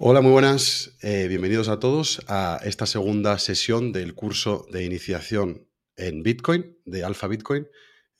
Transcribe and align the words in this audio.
Hola, 0.00 0.20
muy 0.20 0.30
buenas. 0.30 0.96
Eh, 1.02 1.26
bienvenidos 1.26 1.68
a 1.68 1.80
todos 1.80 2.22
a 2.28 2.60
esta 2.62 2.86
segunda 2.86 3.36
sesión 3.40 3.90
del 3.90 4.14
curso 4.14 4.64
de 4.70 4.84
iniciación 4.84 5.66
en 5.96 6.22
Bitcoin, 6.22 6.78
de 6.84 7.02
Alpha 7.02 7.26
Bitcoin. 7.26 7.66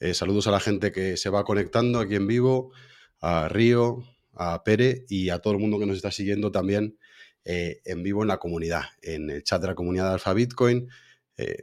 Eh, 0.01 0.13
saludos 0.13 0.47
a 0.47 0.51
la 0.51 0.59
gente 0.59 0.91
que 0.91 1.15
se 1.15 1.29
va 1.29 1.45
conectando 1.45 1.99
aquí 1.99 2.15
en 2.15 2.27
vivo, 2.27 2.73
a 3.21 3.47
Río, 3.47 4.03
a 4.33 4.61
Pere 4.65 5.05
y 5.07 5.29
a 5.29 5.39
todo 5.39 5.53
el 5.53 5.59
mundo 5.59 5.79
que 5.79 5.85
nos 5.85 5.95
está 5.95 6.11
siguiendo 6.11 6.51
también 6.51 6.99
eh, 7.45 7.79
en 7.85 8.03
vivo 8.03 8.23
en 8.23 8.27
la 8.27 8.39
comunidad, 8.39 8.83
en 9.01 9.29
el 9.29 9.45
chat 9.45 9.61
de 9.61 9.67
la 9.67 9.75
comunidad 9.75 10.07
de 10.07 10.13
Alpha 10.15 10.33
Bitcoin. 10.33 10.89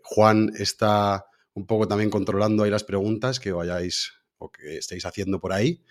Juan 0.03 0.51
está 0.59 1.27
un 1.53 1.67
poco 1.67 1.87
también 1.87 2.09
controlando 2.09 2.63
ahí 2.63 2.71
las 2.71 2.85
preguntas 2.85 3.39
que 3.39 3.53
vayáis 3.53 4.15
o 4.39 4.51
que 4.51 4.79
estéis 4.79 5.05
haciendo 5.05 5.41
por 5.41 5.53
ahí. 5.53 5.83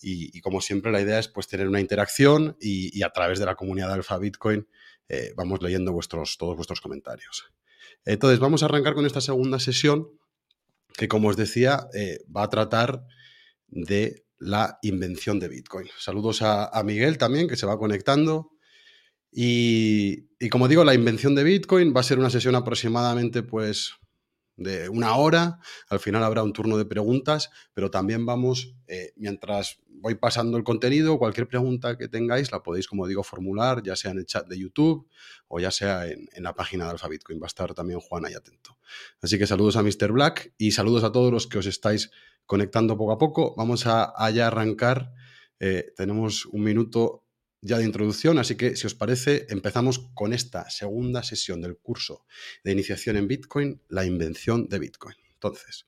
Y, 0.00 0.40
como 0.40 0.60
siempre, 0.60 0.92
la 0.92 1.00
idea 1.00 1.18
es 1.18 1.28
pues, 1.28 1.48
tener 1.48 1.68
una 1.68 1.80
interacción 1.80 2.56
y, 2.60 3.02
a 3.02 3.10
través 3.10 3.38
de 3.38 3.46
la 3.46 3.54
comunidad 3.54 3.96
de 3.96 4.18
Bitcoin 4.18 4.68
eh, 5.08 5.32
vamos 5.36 5.62
leyendo 5.62 5.92
vuestros, 5.92 6.36
todos 6.36 6.56
vuestros 6.56 6.80
comentarios. 6.80 7.44
Entonces, 8.04 8.38
vamos 8.38 8.62
a 8.62 8.66
arrancar 8.66 8.94
con 8.94 9.06
esta 9.06 9.20
segunda 9.20 9.58
sesión 9.58 10.08
que, 10.96 11.08
como 11.08 11.28
os 11.28 11.36
decía, 11.36 11.88
eh, 11.94 12.20
va 12.34 12.44
a 12.44 12.50
tratar 12.50 13.04
de 13.68 14.24
la 14.38 14.78
invención 14.82 15.40
de 15.40 15.48
Bitcoin. 15.48 15.88
Saludos 15.98 16.42
a, 16.42 16.70
Miguel 16.84 17.18
también, 17.18 17.48
que 17.48 17.56
se 17.56 17.66
va 17.66 17.78
conectando. 17.78 18.50
Y, 19.32 20.28
y, 20.38 20.48
como 20.48 20.68
digo, 20.68 20.84
la 20.84 20.94
invención 20.94 21.34
de 21.34 21.44
Bitcoin 21.44 21.94
va 21.94 22.00
a 22.00 22.04
ser 22.04 22.18
una 22.18 22.30
sesión 22.30 22.54
aproximadamente, 22.54 23.42
pues, 23.42 23.94
de 24.56 24.88
una 24.88 25.16
hora. 25.16 25.58
Al 25.88 26.00
final 26.00 26.24
habrá 26.24 26.42
un 26.42 26.52
turno 26.52 26.78
de 26.78 26.84
preguntas, 26.84 27.50
pero 27.74 27.90
también 27.90 28.26
vamos, 28.26 28.74
eh, 28.86 29.12
mientras 29.16 29.78
voy 29.88 30.14
pasando 30.14 30.56
el 30.56 30.64
contenido, 30.64 31.18
cualquier 31.18 31.48
pregunta 31.48 31.96
que 31.96 32.08
tengáis 32.08 32.52
la 32.52 32.62
podéis, 32.62 32.86
como 32.88 33.06
digo, 33.06 33.22
formular, 33.22 33.82
ya 33.82 33.96
sea 33.96 34.10
en 34.10 34.18
el 34.18 34.26
chat 34.26 34.46
de 34.46 34.58
YouTube 34.58 35.08
o 35.48 35.60
ya 35.60 35.70
sea 35.70 36.06
en, 36.06 36.28
la 36.42 36.54
página 36.54 36.84
de 36.84 36.92
Alpha 36.92 37.08
Bitcoin. 37.08 37.40
Va 37.40 37.46
a 37.46 37.48
estar 37.48 37.74
también 37.74 38.00
Juan 38.00 38.24
ahí 38.24 38.34
atento. 38.34 38.78
Así 39.20 39.38
que 39.38 39.46
saludos 39.46 39.76
a 39.76 39.82
Mr. 39.82 40.12
Black 40.12 40.54
y 40.58 40.72
saludos 40.72 41.04
a 41.04 41.12
todos 41.12 41.32
los 41.32 41.46
que 41.46 41.58
os 41.58 41.66
estáis 41.66 42.10
conectando 42.46 42.96
poco 42.96 43.12
a 43.12 43.18
poco. 43.18 43.54
Vamos 43.56 43.86
a, 43.86 44.12
ya 44.30 44.46
arrancar. 44.46 45.12
Eh, 45.58 45.92
tenemos 45.96 46.46
un 46.46 46.62
minuto 46.62 47.25
ya 47.66 47.78
de 47.78 47.84
introducción, 47.84 48.38
así 48.38 48.56
que 48.56 48.76
si 48.76 48.86
os 48.86 48.94
parece, 48.94 49.46
empezamos 49.50 50.10
con 50.14 50.32
esta 50.32 50.70
segunda 50.70 51.22
sesión 51.22 51.60
del 51.60 51.78
curso 51.78 52.24
de 52.64 52.72
iniciación 52.72 53.16
en 53.16 53.28
Bitcoin, 53.28 53.82
la 53.88 54.04
invención 54.04 54.68
de 54.68 54.78
Bitcoin. 54.78 55.16
Entonces, 55.34 55.86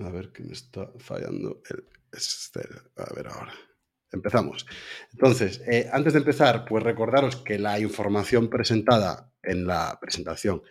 a 0.00 0.10
ver 0.10 0.30
qué 0.32 0.42
me 0.42 0.52
está 0.52 0.92
fallando 0.98 1.62
el 1.70 1.84
A 2.96 3.14
ver 3.14 3.28
ahora. 3.28 3.54
Empezamos. 4.12 4.66
Entonces, 5.12 5.60
eh, 5.66 5.90
antes 5.92 6.12
de 6.12 6.20
empezar, 6.20 6.64
pues 6.64 6.82
recordaros 6.82 7.36
que 7.36 7.58
la 7.58 7.78
información 7.80 8.48
presentada 8.48 9.32
en 9.42 9.66
la 9.66 9.98
presentación 10.00 10.62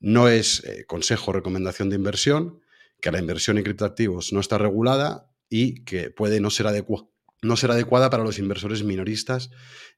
no 0.00 0.28
es 0.28 0.64
eh, 0.64 0.84
consejo 0.86 1.30
o 1.30 1.34
recomendación 1.34 1.88
de 1.88 1.96
inversión, 1.96 2.60
que 3.00 3.12
la 3.12 3.18
inversión 3.18 3.58
en 3.58 3.64
criptoactivos 3.64 4.32
no 4.32 4.40
está 4.40 4.58
regulada 4.58 5.30
y 5.48 5.84
que 5.84 6.10
puede 6.10 6.40
no 6.40 6.50
ser, 6.50 6.66
no 7.42 7.56
ser 7.56 7.70
adecuada 7.70 8.10
para 8.10 8.24
los 8.24 8.38
inversores 8.38 8.82
minoristas, 8.82 9.50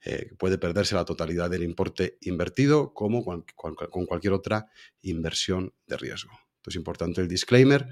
eh, 0.05 0.31
puede 0.39 0.59
perderse 0.59 0.95
la 0.95 1.05
totalidad 1.05 1.51
del 1.51 1.63
importe 1.63 2.19
invertido 2.21 2.95
como 2.95 3.25
con, 3.25 3.45
cualquier 3.55 4.33
otra 4.33 4.67
inversión 5.03 5.75
de 5.87 5.97
riesgo. 5.97 6.33
Entonces, 6.57 6.79
importante 6.79 7.21
el 7.21 7.29
disclaimer. 7.29 7.89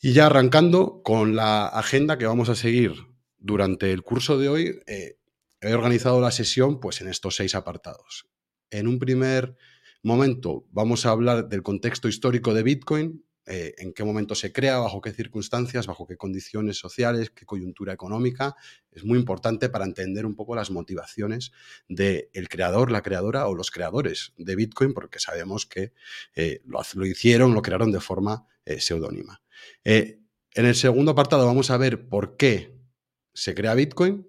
Y 0.00 0.12
ya 0.12 0.26
arrancando 0.26 1.02
con 1.02 1.34
la 1.34 1.66
agenda 1.66 2.18
que 2.18 2.26
vamos 2.26 2.48
a 2.48 2.54
seguir 2.54 2.92
durante 3.38 3.92
el 3.92 4.02
curso 4.02 4.38
de 4.38 4.48
hoy, 4.48 4.80
eh, 4.86 5.18
he 5.60 5.74
organizado 5.74 6.20
la 6.20 6.30
sesión 6.30 6.80
pues, 6.80 7.00
en 7.00 7.08
estos 7.08 7.36
seis 7.36 7.54
apartados. 7.54 8.28
En 8.70 8.86
un 8.86 8.98
primer 8.98 9.56
momento 10.02 10.66
vamos 10.70 11.06
a 11.06 11.10
hablar 11.10 11.48
del 11.48 11.62
contexto 11.62 12.08
histórico 12.08 12.54
de 12.54 12.62
Bitcoin, 12.62 13.24
eh, 13.46 13.74
en 13.78 13.92
qué 13.92 14.02
momento 14.02 14.34
se 14.34 14.52
crea, 14.52 14.78
bajo 14.78 15.00
qué 15.00 15.12
circunstancias, 15.12 15.86
bajo 15.86 16.06
qué 16.06 16.16
condiciones 16.16 16.78
sociales, 16.78 17.30
qué 17.30 17.46
coyuntura 17.46 17.92
económica. 17.92 18.56
Es 18.90 19.04
muy 19.04 19.18
importante 19.18 19.68
para 19.68 19.84
entender 19.84 20.26
un 20.26 20.34
poco 20.34 20.56
las 20.56 20.72
motivaciones 20.72 21.52
del 21.88 22.48
creador, 22.48 22.90
la 22.90 23.02
creadora 23.02 23.46
o 23.46 23.54
los 23.54 23.70
creadores 23.70 24.32
de 24.36 24.56
Bitcoin, 24.56 24.92
porque 24.92 25.20
sabemos 25.20 25.64
que 25.64 25.92
eh, 26.34 26.60
lo, 26.64 27.06
hicieron, 27.06 27.54
lo 27.54 27.62
crearon 27.62 27.92
de 27.92 28.00
forma 28.00 28.48
eh, 28.64 28.80
seudónima. 28.80 29.40
en 29.84 30.18
el 30.54 30.74
segundo 30.74 31.12
apartado 31.12 31.46
vamos 31.46 31.70
a 31.70 31.76
ver 31.76 32.08
por 32.08 32.36
qué 32.36 32.74
se 33.32 33.54
crea 33.54 33.74
Bitcoin, 33.74 34.26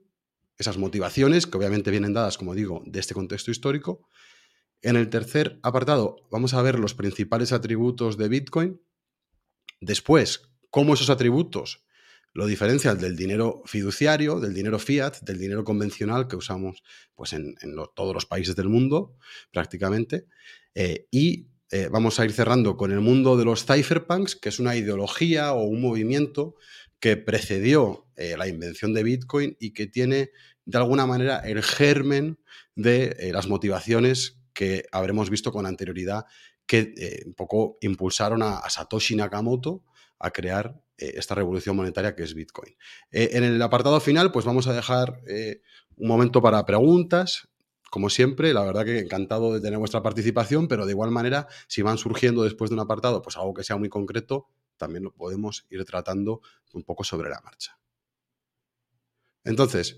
esas 0.60 0.78
motivaciones 0.78 1.48
que 1.48 1.58
obviamente 1.58 1.90
vienen 1.92 2.14
dadas, 2.14 2.38
como 2.38 2.54
digo, 2.54 2.84
de 2.86 3.00
este 3.00 3.14
contexto 3.14 3.50
histórico. 3.50 4.08
En 4.82 4.96
el 4.96 5.10
tercer 5.10 5.60
apartado 5.64 6.18
vamos 6.30 6.54
a 6.54 6.62
ver 6.62 6.78
los 6.78 6.94
principales 6.94 7.52
atributos 7.52 8.18
de 8.18 8.28
Bitcoin, 8.28 8.82
Después, 9.80 10.42
cómo 10.70 10.94
esos 10.94 11.10
atributos 11.10 11.84
lo 12.38 12.46
diferencian 12.46 13.00
del 13.00 13.16
dinero 13.16 13.64
fiduciario, 13.66 14.40
del 14.40 14.54
dinero 14.54 14.78
fiat, 14.78 15.22
del 15.22 15.40
dinero 15.40 15.64
convencional 15.64 16.28
que 16.28 16.36
usamos 16.36 16.84
pues, 17.16 17.34
en, 17.34 17.56
todos 17.96 18.14
los 18.14 18.28
países 18.28 18.56
del 18.56 18.70
mundo, 18.70 19.16
prácticamente. 19.52 20.28
Eh, 20.76 21.08
y 21.10 21.48
eh, 21.72 21.90
vamos 21.92 22.20
a 22.20 22.26
ir 22.26 22.32
cerrando 22.32 22.78
con 22.78 22.92
el 22.92 23.00
mundo 23.00 23.38
de 23.38 23.46
los 23.46 23.66
cypherpunks, 23.66 24.36
que 24.36 24.50
es 24.50 24.60
una 24.60 24.76
ideología 24.76 25.54
o 25.54 25.64
un 25.64 25.82
movimiento 25.82 26.54
que 27.00 27.18
precedió 27.18 28.08
eh, 28.16 28.36
la 28.38 28.48
invención 28.48 28.94
de 28.94 29.02
Bitcoin 29.02 29.58
y 29.60 29.72
que 29.72 29.88
tiene 29.88 30.30
de 30.66 30.78
alguna 30.78 31.08
manera 31.08 31.40
el 31.40 31.64
germen 31.64 32.38
de 32.76 33.32
las 33.34 33.48
motivaciones 33.48 34.38
que 34.54 34.86
habremos 34.92 35.32
visto 35.32 35.52
con 35.52 35.66
anterioridad 35.66 36.26
que 36.68 36.94
eh, 36.98 37.24
un 37.26 37.34
poco 37.34 37.78
impulsaron 37.82 38.44
a, 38.44 38.70
Satoshi 38.70 39.16
Nakamoto 39.16 39.84
a 40.20 40.32
crear 40.32 40.80
eh, 40.98 41.14
esta 41.16 41.34
revolución 41.34 41.76
monetaria 41.76 42.16
que 42.16 42.24
es 42.24 42.34
Bitcoin. 42.34 42.76
Eh, 43.12 43.30
en 43.34 43.44
el 43.44 43.62
apartado 43.62 44.00
final, 44.00 44.32
pues 44.32 44.46
vamos 44.46 44.68
a 44.68 44.74
dejar 44.74 45.22
un 45.96 46.08
momento 46.08 46.42
para 46.42 46.64
preguntas. 46.66 47.48
Como 47.90 48.10
siempre, 48.10 48.54
la 48.54 48.64
verdad 48.66 48.84
que 48.84 49.00
encantado 49.00 49.54
de 49.54 49.62
tener 49.62 49.80
vuestra 49.80 50.04
participación, 50.04 50.68
pero 50.68 50.86
de 50.86 50.92
igual 50.92 51.10
manera, 51.10 51.48
si 51.68 51.82
van 51.82 51.98
surgiendo 51.98 52.44
después 52.44 52.70
de 52.70 52.76
un 52.76 52.82
apartado, 52.82 53.22
pues 53.22 53.38
algo 53.38 53.54
que 53.54 53.64
sea 53.64 53.78
muy 53.78 53.88
concreto, 53.88 54.50
también 54.76 55.06
lo 55.06 55.14
podemos 55.14 55.66
ir 55.70 55.86
tratando 55.86 56.42
un 56.74 56.84
poco 56.84 57.06
sobre 57.06 57.30
la 57.30 57.40
marcha. 57.42 57.80
Entonces, 59.46 59.98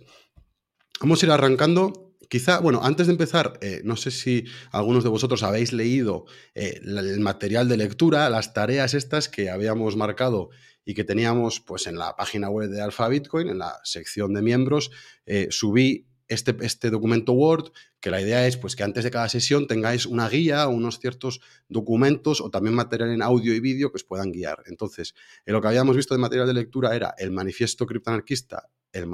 vamos 1.01 1.21
a 1.21 1.25
ir 1.25 1.31
arrancando 1.31 2.08
Quizá, 2.29 2.59
bueno, 2.59 2.81
antes 2.83 3.07
de 3.07 3.13
empezar, 3.13 3.57
eh, 3.59 3.81
no 3.83 3.95
sé 3.95 4.11
si 4.11 4.45
algunos 4.71 5.03
de 5.03 5.09
vosotros 5.09 5.41
habéis 5.41 5.73
leído 5.73 6.25
eh, 6.53 6.79
el 6.83 7.19
material 7.21 7.67
de 7.67 7.75
lectura, 7.75 8.29
las 8.29 8.53
tareas 8.53 8.93
estas 8.93 9.27
que 9.29 9.49
habíamos 9.49 9.95
marcado 9.95 10.51
y 10.85 10.93
que 10.93 11.03
teníamos 11.03 11.59
pues, 11.59 11.87
en 11.87 11.97
la 11.97 12.15
página 12.15 12.51
web 12.51 12.69
de 12.69 12.83
Alpha 12.83 13.07
Bitcoin, 13.07 13.49
en 13.49 13.57
la 13.57 13.79
sección 13.83 14.35
de 14.35 14.43
miembros, 14.43 14.91
eh, 15.25 15.47
subí 15.49 16.05
este, 16.27 16.55
este, 16.61 16.91
documento 16.91 17.33
Word, 17.33 17.71
que 17.99 18.11
la 18.11 18.21
idea 18.21 18.45
es 18.45 18.57
pues, 18.57 18.75
que 18.75 18.83
antes 18.83 19.03
de 19.03 19.09
cada 19.09 19.27
sesión 19.27 19.65
tengáis 19.65 20.05
una 20.05 20.29
guía, 20.29 20.67
unos 20.67 20.99
ciertos 20.99 21.41
documentos 21.67 22.41
o 22.41 22.51
también 22.51 22.75
material 22.75 23.09
en 23.09 23.23
audio 23.23 23.55
y 23.55 23.59
vídeo 23.59 23.89
que 23.91 23.95
os 23.95 24.03
puedan 24.03 24.31
guiar. 24.31 24.61
Entonces, 24.67 25.15
lo 25.45 25.59
que 25.61 25.67
habíamos 25.67 25.95
visto 25.95 26.13
de 26.13 26.19
material 26.19 26.45
de 26.45 26.53
lectura 26.53 26.95
era 26.95 27.15
el 27.17 27.31
manifiesto 27.31 27.87
criptoanarquista 27.87 28.69
el, 28.93 29.07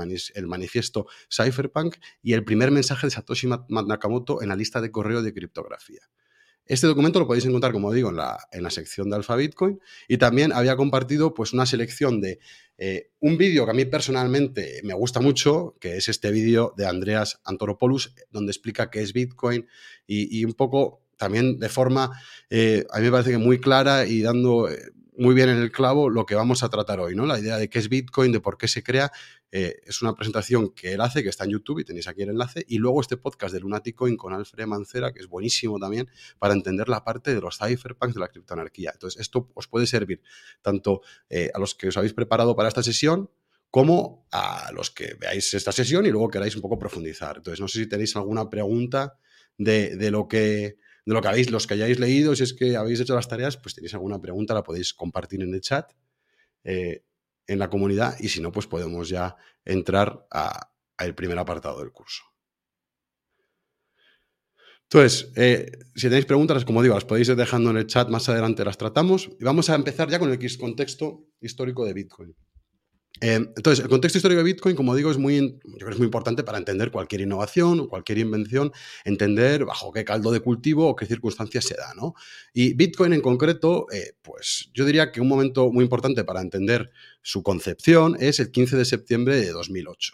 manifiesto 0.48 1.08
Cypherpunk 1.30 1.96
y 2.22 2.34
el 2.34 2.44
primer 2.44 2.72
mensaje 2.72 3.08
de 3.08 3.12
Satoshi 3.12 3.48
Nakamoto 3.48 4.42
en 4.42 4.50
la 4.50 4.56
lista 4.56 4.82
de 4.82 4.92
correo 4.92 5.22
de 5.22 5.34
criptografía. 5.34 6.02
Este 6.68 6.88
documento 6.88 7.20
lo 7.20 7.28
podéis 7.28 7.46
encontrar, 7.46 7.72
como 7.74 7.94
digo, 7.94 8.10
en 8.10 8.16
la, 8.16 8.40
en 8.52 8.64
la 8.64 8.72
sección 8.72 9.10
de 9.10 9.16
Alpha 9.16 9.36
Bitcoin 9.36 9.80
y 10.08 10.18
también 10.18 10.52
había 10.52 10.76
compartido 10.76 11.36
pues, 11.36 11.54
una 11.54 11.68
selección 11.68 12.22
de 12.22 12.40
eh, 12.80 13.12
un 13.20 13.38
vídeo 13.38 13.66
que 13.66 13.72
a 13.72 13.74
mí 13.76 13.86
personalmente 13.86 14.82
me 14.84 14.96
gusta 14.96 15.20
mucho, 15.20 15.76
que 15.80 15.98
es 15.98 16.10
este 16.10 16.32
vídeo 16.32 16.74
de 16.76 16.88
Andreas 16.88 17.40
Antonopoulos, 17.46 18.16
donde 18.32 18.52
explica 18.52 18.90
qué 18.90 19.02
es 19.02 19.14
Bitcoin 19.14 19.68
y, 20.08 20.44
un 20.44 20.54
poco 20.54 21.04
también 21.18 21.60
de 21.60 21.70
forma, 21.70 22.20
eh, 22.50 22.86
a 22.90 22.98
mí 22.98 23.06
me 23.06 23.12
parece 23.12 23.32
que 23.32 23.38
muy 23.38 23.60
clara 23.60 24.08
y 24.08 24.22
dando 24.22 24.68
eh, 24.68 24.92
muy 25.18 25.36
bien 25.36 25.50
en 25.50 25.58
el 25.58 25.72
clavo 25.72 26.10
lo 26.10 26.26
que 26.26 26.36
vamos 26.36 26.64
a 26.64 26.70
tratar 26.70 27.00
hoy, 27.00 27.16
¿no? 27.16 27.26
La 27.26 27.40
idea 27.40 27.58
de 27.58 27.70
qué 27.70 27.80
es 27.80 27.90
Bitcoin, 27.90 28.32
de 28.32 28.40
por 28.40 28.58
qué 28.58 28.68
se 28.68 28.84
crea. 28.84 29.12
Eh, 29.52 29.82
es 29.86 30.02
una 30.02 30.14
presentación 30.14 30.72
que 30.72 30.94
él 30.94 31.02
hace, 31.02 31.24
que 31.24 31.30
está 31.30 31.46
en 31.46 31.52
YouTube 31.52 31.80
y 31.80 31.86
tenéis 31.86 32.08
aquí 32.08 32.24
el 32.24 32.30
enlace. 32.30 32.66
Y 32.68 32.78
luego 32.78 33.02
este 33.02 33.18
podcast 33.18 33.54
de 33.54 33.60
Lunaticoin 33.60 34.18
con 34.18 34.34
Alfred 34.34 34.66
Mancera, 34.66 35.14
que 35.14 35.20
es 35.20 35.28
buenísimo 35.28 35.80
también 35.80 36.10
para 36.40 36.54
entender 36.54 36.90
la 36.90 37.04
parte 37.04 37.34
de 37.34 37.42
los 37.42 37.58
cypherpunks 37.58 38.16
de 38.16 38.20
la 38.20 38.28
criptoanarquía. 38.28 38.92
Entonces, 38.94 39.22
esto 39.22 39.50
os 39.54 39.68
puede 39.68 39.88
servir 39.88 40.22
tanto 40.62 41.02
eh, 41.30 41.52
a 41.54 41.60
los 41.60 41.76
que 41.76 41.88
os 41.88 41.98
habéis 41.98 42.14
preparado 42.14 42.56
para 42.56 42.68
esta 42.68 42.84
sesión 42.84 43.30
como 43.72 44.26
a 44.32 44.72
los 44.74 44.90
que 44.92 45.16
veáis 45.20 45.54
esta 45.54 45.72
sesión 45.72 46.06
y 46.06 46.10
luego 46.10 46.30
queráis 46.30 46.56
un 46.56 46.62
poco 46.62 46.80
profundizar. 46.80 47.38
Entonces, 47.38 47.60
no 47.60 47.68
sé 47.68 47.80
si 47.80 47.88
tenéis 47.88 48.16
alguna 48.16 48.50
pregunta 48.50 49.18
de, 49.58 49.96
de 49.96 50.12
lo 50.12 50.28
que 50.28 50.78
de 51.06 51.14
lo 51.14 51.22
que 51.22 51.28
habéis, 51.28 51.52
los 51.52 51.68
que 51.68 51.76
hayáis 51.76 52.00
leído, 52.00 52.36
si 52.36 52.44
es 52.44 52.54
que 52.54 52.76
habéis 52.76 53.00
hecho 53.00 53.16
las 53.16 53.28
tareas, 53.28 53.58
pues 53.58 53.76
tenéis 53.76 53.94
alguna 53.94 54.20
pregunta, 54.20 54.54
la 54.54 54.64
podéis 54.64 54.94
compartir 54.94 55.42
en 55.44 55.54
el 55.54 55.62
chat. 55.62 55.92
eh, 56.64 57.04
en 57.48 57.60
la 57.60 57.70
comunidad 57.70 58.16
y 58.20 58.30
si 58.30 58.42
no, 58.42 58.52
pues 58.52 58.68
podemos 58.68 59.10
ya 59.10 59.36
entrar 59.64 60.28
al 60.98 61.16
primer 61.16 61.38
apartado 61.38 61.80
del 61.80 61.92
curso. 61.92 62.24
Entonces, 64.84 65.32
eh, 65.36 65.72
si 65.96 66.08
tenéis 66.08 66.26
preguntas, 66.26 66.64
como 66.64 66.82
digo, 66.84 66.94
las 66.94 67.06
podéis 67.06 67.30
ir 67.30 67.36
dejando 67.36 67.72
en 67.72 67.78
el 67.78 67.88
chat, 67.88 68.08
más 68.10 68.30
adelante 68.30 68.64
las 68.64 68.78
tratamos. 68.78 69.30
Y 69.40 69.44
vamos 69.44 69.70
a 69.70 69.76
empezar 69.76 70.10
ya 70.10 70.20
con 70.20 70.32
el 70.32 70.58
contexto 70.58 71.28
histórico 71.42 71.86
de 71.86 71.94
Bitcoin. 71.94 72.36
Eh, 73.22 73.36
entonces, 73.36 73.84
el 73.84 73.90
contexto 73.90 74.18
histórico 74.18 74.40
de 74.40 74.44
Bitcoin, 74.44 74.76
como 74.76 74.96
digo, 74.96 75.10
es 75.10 75.18
muy, 75.18 75.38
es 75.38 75.98
muy 75.98 76.06
importante 76.06 76.44
para 76.44 76.58
entender 76.58 76.92
cualquier 76.92 77.22
innovación 77.22 77.80
o 77.80 77.88
cualquier 77.88 78.18
invención, 78.18 78.72
entender 79.06 79.66
bajo 79.66 79.92
qué 79.94 80.04
caldo 80.04 80.32
de 80.32 80.42
cultivo 80.42 80.90
o 80.90 80.96
qué 80.96 81.06
circunstancias 81.06 81.66
se 81.66 81.76
da, 81.76 81.94
¿no? 81.96 82.14
Y 82.54 82.74
Bitcoin 82.74 83.14
en 83.14 83.22
concreto, 83.22 83.88
eh, 83.92 84.14
pues 84.22 84.70
yo 84.74 84.86
diría 84.86 85.12
que 85.12 85.22
un 85.22 85.28
momento 85.28 85.72
muy 85.72 85.84
importante 85.84 86.24
para 86.24 86.42
entender 86.42 86.92
su 87.22 87.42
concepción 87.42 88.18
es 88.20 88.40
el 88.40 88.52
15 88.52 88.78
de 88.78 88.86
septiembre 88.86 89.38
de 89.38 89.52
2008. 89.52 90.14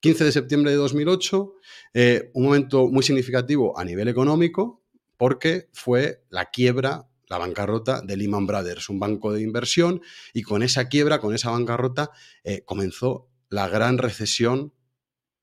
15 0.00 0.24
de 0.24 0.32
septiembre 0.32 0.70
de 0.70 0.76
2008, 0.76 1.54
eh, 1.94 2.30
un 2.34 2.44
momento 2.44 2.86
muy 2.88 3.02
significativo 3.02 3.78
a 3.78 3.84
nivel 3.84 4.08
económico 4.08 4.82
porque 5.16 5.68
fue 5.72 6.22
la 6.28 6.46
quiebra 6.46 7.08
la 7.28 7.38
bancarrota 7.38 8.00
de 8.02 8.16
Lehman 8.16 8.46
Brothers, 8.46 8.88
un 8.88 8.98
banco 8.98 9.32
de 9.32 9.42
inversión, 9.42 10.00
y 10.32 10.42
con 10.42 10.62
esa 10.62 10.88
quiebra, 10.88 11.20
con 11.20 11.34
esa 11.34 11.50
bancarrota, 11.50 12.10
eh, 12.44 12.62
comenzó 12.64 13.28
la 13.48 13.68
gran 13.68 13.98
recesión 13.98 14.72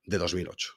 de 0.05 0.17
2008. 0.17 0.73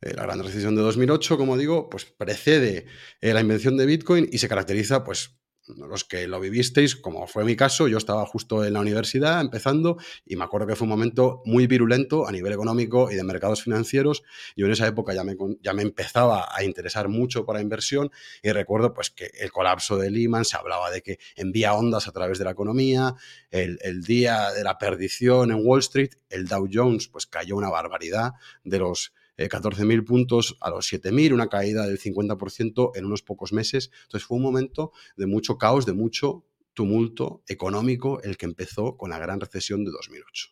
Eh, 0.00 0.14
la 0.14 0.22
gran 0.22 0.42
recesión 0.42 0.74
de 0.74 0.82
2008, 0.82 1.38
como 1.38 1.56
digo, 1.56 1.88
pues 1.88 2.04
precede 2.04 2.86
la 3.20 3.40
invención 3.40 3.76
de 3.76 3.86
Bitcoin 3.86 4.28
y 4.30 4.38
se 4.38 4.48
caracteriza 4.48 5.04
pues, 5.04 5.36
los 5.68 6.04
que 6.04 6.26
lo 6.26 6.40
vivisteis, 6.40 6.96
como 6.96 7.26
fue 7.26 7.44
mi 7.44 7.56
caso, 7.56 7.88
yo 7.88 7.98
estaba 7.98 8.26
justo 8.26 8.64
en 8.64 8.72
la 8.72 8.80
universidad 8.80 9.40
empezando 9.40 9.96
y 10.26 10.36
me 10.36 10.44
acuerdo 10.44 10.66
que 10.66 10.76
fue 10.76 10.86
un 10.86 10.90
momento 10.90 11.42
muy 11.44 11.66
virulento 11.66 12.26
a 12.26 12.32
nivel 12.32 12.52
económico 12.52 13.10
y 13.10 13.14
de 13.14 13.22
mercados 13.22 13.62
financieros. 13.62 14.22
Yo 14.56 14.66
en 14.66 14.72
esa 14.72 14.86
época 14.86 15.14
ya 15.14 15.24
me, 15.24 15.36
ya 15.60 15.72
me 15.72 15.82
empezaba 15.82 16.48
a 16.54 16.64
interesar 16.64 17.08
mucho 17.08 17.44
por 17.44 17.54
la 17.54 17.62
inversión 17.62 18.10
y 18.42 18.50
recuerdo 18.50 18.92
pues 18.92 19.10
que 19.10 19.30
el 19.38 19.52
colapso 19.52 19.96
de 19.96 20.10
Lehman 20.10 20.44
se 20.44 20.56
hablaba 20.56 20.90
de 20.90 21.02
que 21.02 21.18
envía 21.36 21.74
ondas 21.74 22.08
a 22.08 22.12
través 22.12 22.38
de 22.38 22.44
la 22.44 22.50
economía, 22.50 23.14
el, 23.50 23.78
el 23.82 24.02
día 24.02 24.50
de 24.50 24.64
la 24.64 24.78
perdición 24.78 25.50
en 25.52 25.60
Wall 25.64 25.80
Street, 25.80 26.10
el 26.28 26.46
Dow 26.46 26.68
Jones 26.70 27.08
pues 27.08 27.26
cayó 27.26 27.56
una 27.56 27.70
barbaridad 27.70 28.32
de 28.64 28.78
los 28.78 29.12
14.000 29.48 29.98
eh, 29.98 30.02
puntos 30.02 30.56
a 30.60 30.70
los 30.70 30.92
7.000, 30.92 31.32
una 31.32 31.48
caída 31.48 31.86
del 31.86 31.98
50% 31.98 32.92
en 32.94 33.04
unos 33.04 33.22
pocos 33.22 33.52
meses. 33.52 33.90
Entonces 34.04 34.26
fue 34.26 34.36
un 34.36 34.42
momento 34.42 34.92
de 35.16 35.26
mucho 35.26 35.58
caos, 35.58 35.86
de 35.86 35.92
mucho 35.92 36.44
tumulto 36.74 37.42
económico 37.46 38.22
el 38.22 38.36
que 38.36 38.46
empezó 38.46 38.96
con 38.96 39.10
la 39.10 39.18
gran 39.18 39.40
recesión 39.40 39.84
de 39.84 39.90
2008. 39.90 40.48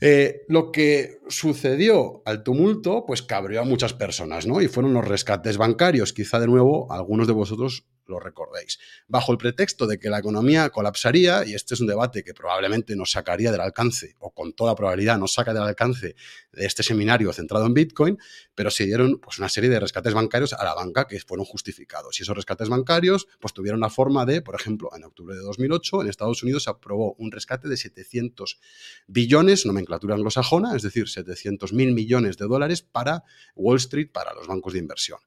Eh, 0.00 0.42
lo 0.48 0.72
que 0.72 1.20
sucedió 1.28 2.22
al 2.26 2.42
tumulto, 2.42 3.04
pues 3.06 3.22
cabreó 3.22 3.62
a 3.62 3.64
muchas 3.64 3.94
personas, 3.94 4.46
¿no? 4.46 4.60
Y 4.60 4.68
fueron 4.68 4.92
los 4.92 5.06
rescates 5.06 5.56
bancarios. 5.56 6.12
Quizá 6.12 6.38
de 6.40 6.46
nuevo 6.46 6.92
algunos 6.92 7.26
de 7.26 7.32
vosotros 7.32 7.86
lo 8.06 8.20
recordéis. 8.20 8.78
Bajo 9.08 9.32
el 9.32 9.38
pretexto 9.38 9.86
de 9.86 9.98
que 9.98 10.10
la 10.10 10.18
economía 10.18 10.70
colapsaría, 10.70 11.44
y 11.44 11.54
este 11.54 11.74
es 11.74 11.80
un 11.80 11.86
debate 11.86 12.22
que 12.22 12.34
probablemente 12.34 12.96
nos 12.96 13.10
sacaría 13.10 13.52
del 13.52 13.60
alcance, 13.60 14.16
o 14.18 14.32
con 14.32 14.52
toda 14.52 14.74
probabilidad 14.74 15.18
nos 15.18 15.34
saca 15.34 15.52
del 15.52 15.62
alcance 15.62 16.14
de 16.52 16.66
este 16.66 16.82
seminario 16.82 17.32
centrado 17.32 17.66
en 17.66 17.74
Bitcoin, 17.74 18.18
pero 18.54 18.70
se 18.70 18.86
dieron 18.86 19.18
pues, 19.18 19.38
una 19.38 19.48
serie 19.48 19.70
de 19.70 19.80
rescates 19.80 20.14
bancarios 20.14 20.52
a 20.52 20.64
la 20.64 20.74
banca 20.74 21.06
que 21.06 21.20
fueron 21.20 21.44
justificados. 21.44 22.18
Y 22.18 22.22
esos 22.22 22.36
rescates 22.36 22.68
bancarios 22.68 23.26
pues, 23.40 23.52
tuvieron 23.52 23.80
la 23.80 23.90
forma 23.90 24.24
de, 24.24 24.42
por 24.42 24.54
ejemplo, 24.54 24.90
en 24.94 25.04
octubre 25.04 25.34
de 25.34 25.42
2008, 25.42 26.02
en 26.02 26.08
Estados 26.08 26.42
Unidos 26.42 26.64
se 26.64 26.70
aprobó 26.70 27.14
un 27.18 27.30
rescate 27.30 27.68
de 27.68 27.76
700 27.76 28.58
billones, 29.06 29.66
nomenclatura 29.66 30.14
anglosajona, 30.14 30.74
es 30.76 30.82
decir, 30.82 31.08
700 31.08 31.72
mil 31.72 31.92
millones 31.92 32.36
de 32.36 32.46
dólares 32.46 32.82
para 32.82 33.24
Wall 33.54 33.76
Street, 33.76 34.10
para 34.12 34.34
los 34.34 34.46
bancos 34.46 34.72
de 34.72 34.78
inversión. 34.78 35.18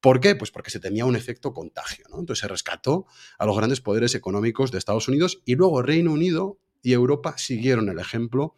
¿Por 0.00 0.20
qué? 0.20 0.36
Pues 0.36 0.50
porque 0.50 0.70
se 0.70 0.80
temía 0.80 1.04
un 1.04 1.16
efecto 1.16 1.52
contagio. 1.52 2.04
¿no? 2.10 2.20
Entonces 2.20 2.40
se 2.40 2.48
rescató 2.48 3.06
a 3.38 3.46
los 3.46 3.56
grandes 3.56 3.80
poderes 3.80 4.14
económicos 4.14 4.70
de 4.70 4.78
Estados 4.78 5.08
Unidos 5.08 5.42
y 5.44 5.56
luego 5.56 5.82
Reino 5.82 6.12
Unido 6.12 6.58
y 6.82 6.92
Europa 6.92 7.36
siguieron 7.36 7.88
el 7.88 7.98
ejemplo, 7.98 8.54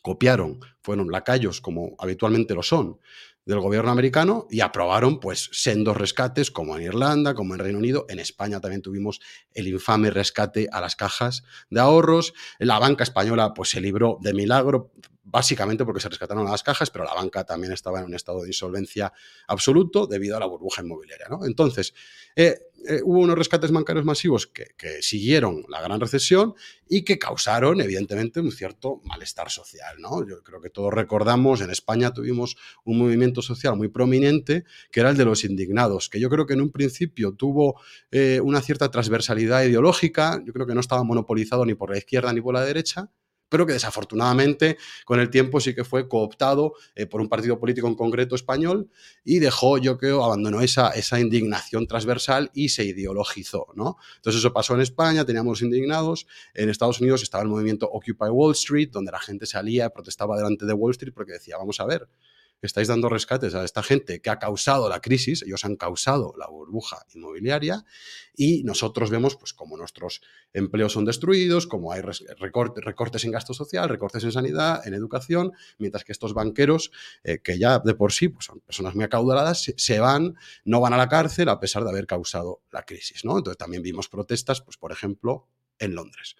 copiaron, 0.00 0.60
fueron 0.82 1.10
lacayos 1.10 1.60
como 1.60 1.94
habitualmente 1.98 2.54
lo 2.54 2.62
son 2.62 2.98
del 3.44 3.60
gobierno 3.60 3.90
americano 3.90 4.46
y 4.50 4.60
aprobaron 4.60 5.18
pues 5.18 5.50
sendos 5.52 5.96
rescates 5.96 6.50
como 6.50 6.76
en 6.76 6.82
Irlanda, 6.84 7.34
como 7.34 7.54
en 7.54 7.60
Reino 7.60 7.78
Unido, 7.78 8.06
en 8.08 8.20
España 8.20 8.60
también 8.60 8.82
tuvimos 8.82 9.20
el 9.52 9.66
infame 9.68 10.10
rescate 10.10 10.68
a 10.70 10.80
las 10.80 10.96
cajas 10.96 11.42
de 11.68 11.80
ahorros, 11.80 12.34
la 12.58 12.78
banca 12.78 13.02
española 13.02 13.52
pues 13.52 13.70
se 13.70 13.80
libró 13.80 14.18
de 14.20 14.32
milagro 14.32 14.92
básicamente 15.32 15.84
porque 15.84 16.00
se 16.00 16.10
rescataron 16.10 16.44
las 16.44 16.62
cajas, 16.62 16.90
pero 16.90 17.04
la 17.04 17.14
banca 17.14 17.42
también 17.44 17.72
estaba 17.72 18.00
en 18.00 18.04
un 18.04 18.14
estado 18.14 18.42
de 18.42 18.48
insolvencia 18.48 19.12
absoluto 19.48 20.06
debido 20.06 20.36
a 20.36 20.40
la 20.40 20.46
burbuja 20.46 20.82
inmobiliaria. 20.82 21.26
Entonces, 21.46 21.94
eh, 22.36 22.58
eh, 22.86 23.00
hubo 23.02 23.20
unos 23.20 23.38
rescates 23.38 23.70
bancarios 23.70 24.04
masivos 24.04 24.46
que, 24.46 24.72
siguieron 25.00 25.64
la 25.68 25.80
gran 25.80 26.00
recesión 26.00 26.54
y 26.88 27.02
que 27.02 27.18
causaron, 27.18 27.80
evidentemente, 27.80 28.40
un 28.40 28.52
cierto 28.52 29.00
malestar 29.04 29.50
social. 29.50 29.96
Yo 30.28 30.42
creo 30.42 30.60
que 30.60 30.68
todos 30.68 30.92
recordamos, 30.92 31.62
en 31.62 31.70
España 31.70 32.12
tuvimos 32.12 32.56
un 32.84 32.98
movimiento 32.98 33.40
social 33.40 33.76
muy 33.76 33.88
prominente, 33.88 34.64
que 34.90 35.00
era 35.00 35.10
el 35.10 35.16
de 35.16 35.24
los 35.24 35.44
indignados, 35.44 36.10
que 36.10 36.20
yo 36.20 36.28
creo 36.28 36.44
que 36.44 36.52
en 36.54 36.60
un 36.60 36.70
principio 36.70 37.32
tuvo 37.32 37.80
eh, 38.10 38.40
una 38.42 38.60
cierta 38.60 38.90
transversalidad 38.90 39.62
ideológica, 39.62 40.42
yo 40.44 40.52
creo 40.52 40.66
que 40.66 40.74
no 40.74 40.80
estaba 40.80 41.04
monopolizado 41.04 41.64
ni 41.64 41.74
por 41.74 41.90
la 41.90 41.98
izquierda 41.98 42.32
ni 42.34 42.42
por 42.42 42.52
la 42.52 42.64
derecha, 42.64 43.10
pero 43.52 43.66
que 43.66 43.74
desafortunadamente 43.74 44.78
con 45.04 45.20
el 45.20 45.28
tiempo 45.28 45.60
sí 45.60 45.74
que 45.74 45.84
fue 45.84 46.08
cooptado 46.08 46.72
eh, 46.94 47.04
por 47.04 47.20
un 47.20 47.28
partido 47.28 47.60
político 47.60 47.86
en 47.86 47.94
concreto 47.94 48.34
español 48.34 48.88
y 49.26 49.40
dejó, 49.40 49.76
yo 49.76 49.98
creo, 49.98 50.24
abandonó 50.24 50.62
esa, 50.62 50.88
esa 50.92 51.20
indignación 51.20 51.86
transversal 51.86 52.50
y 52.54 52.70
se 52.70 52.84
ideologizó, 52.84 53.66
¿no? 53.74 53.98
Entonces 54.16 54.40
eso 54.40 54.54
pasó 54.54 54.74
en 54.74 54.80
España, 54.80 55.26
teníamos 55.26 55.60
indignados, 55.60 56.26
en 56.54 56.70
Estados 56.70 57.02
Unidos 57.02 57.22
estaba 57.22 57.42
el 57.42 57.50
movimiento 57.50 57.90
Occupy 57.92 58.30
Wall 58.30 58.52
Street, 58.52 58.88
donde 58.90 59.12
la 59.12 59.20
gente 59.20 59.44
salía, 59.44 59.90
protestaba 59.90 60.38
delante 60.38 60.64
de 60.64 60.72
Wall 60.72 60.92
Street 60.92 61.12
porque 61.14 61.32
decía, 61.32 61.58
vamos 61.58 61.78
a 61.78 61.84
ver, 61.84 62.08
estáis 62.66 62.88
dando 62.88 63.08
rescates 63.08 63.54
a 63.54 63.64
esta 63.64 63.82
gente 63.82 64.20
que 64.20 64.30
ha 64.30 64.38
causado 64.38 64.88
la 64.88 65.00
crisis, 65.00 65.42
ellos 65.42 65.64
han 65.64 65.76
causado 65.76 66.32
la 66.38 66.46
burbuja 66.46 67.04
inmobiliaria 67.14 67.84
y 68.34 68.62
nosotros 68.64 69.10
vemos 69.10 69.36
pues 69.36 69.52
como 69.52 69.76
nuestros 69.76 70.22
empleos 70.52 70.92
son 70.92 71.04
destruidos, 71.04 71.66
como 71.66 71.92
hay 71.92 72.02
recortes 72.02 73.24
en 73.24 73.32
gasto 73.32 73.54
social, 73.54 73.88
recortes 73.88 74.24
en 74.24 74.32
sanidad, 74.32 74.86
en 74.86 74.94
educación, 74.94 75.52
mientras 75.78 76.04
que 76.04 76.12
estos 76.12 76.34
banqueros, 76.34 76.92
eh, 77.24 77.40
que 77.42 77.58
ya 77.58 77.78
de 77.78 77.94
por 77.94 78.12
sí 78.12 78.28
pues, 78.28 78.46
son 78.46 78.60
personas 78.60 78.94
muy 78.94 79.04
acaudaladas, 79.04 79.72
se, 79.76 80.00
van, 80.00 80.36
no 80.64 80.80
van 80.80 80.92
a 80.92 80.96
la 80.96 81.08
cárcel 81.08 81.48
a 81.48 81.60
pesar 81.60 81.84
de 81.84 81.90
haber 81.90 82.06
causado 82.06 82.62
la 82.70 82.84
crisis. 82.84 83.24
¿no? 83.24 83.38
Entonces 83.38 83.58
también 83.58 83.82
vimos 83.82 84.08
protestas, 84.08 84.60
pues 84.62 84.76
por 84.76 84.92
ejemplo, 84.92 85.48
en 85.78 85.94
Londres. 85.94 86.36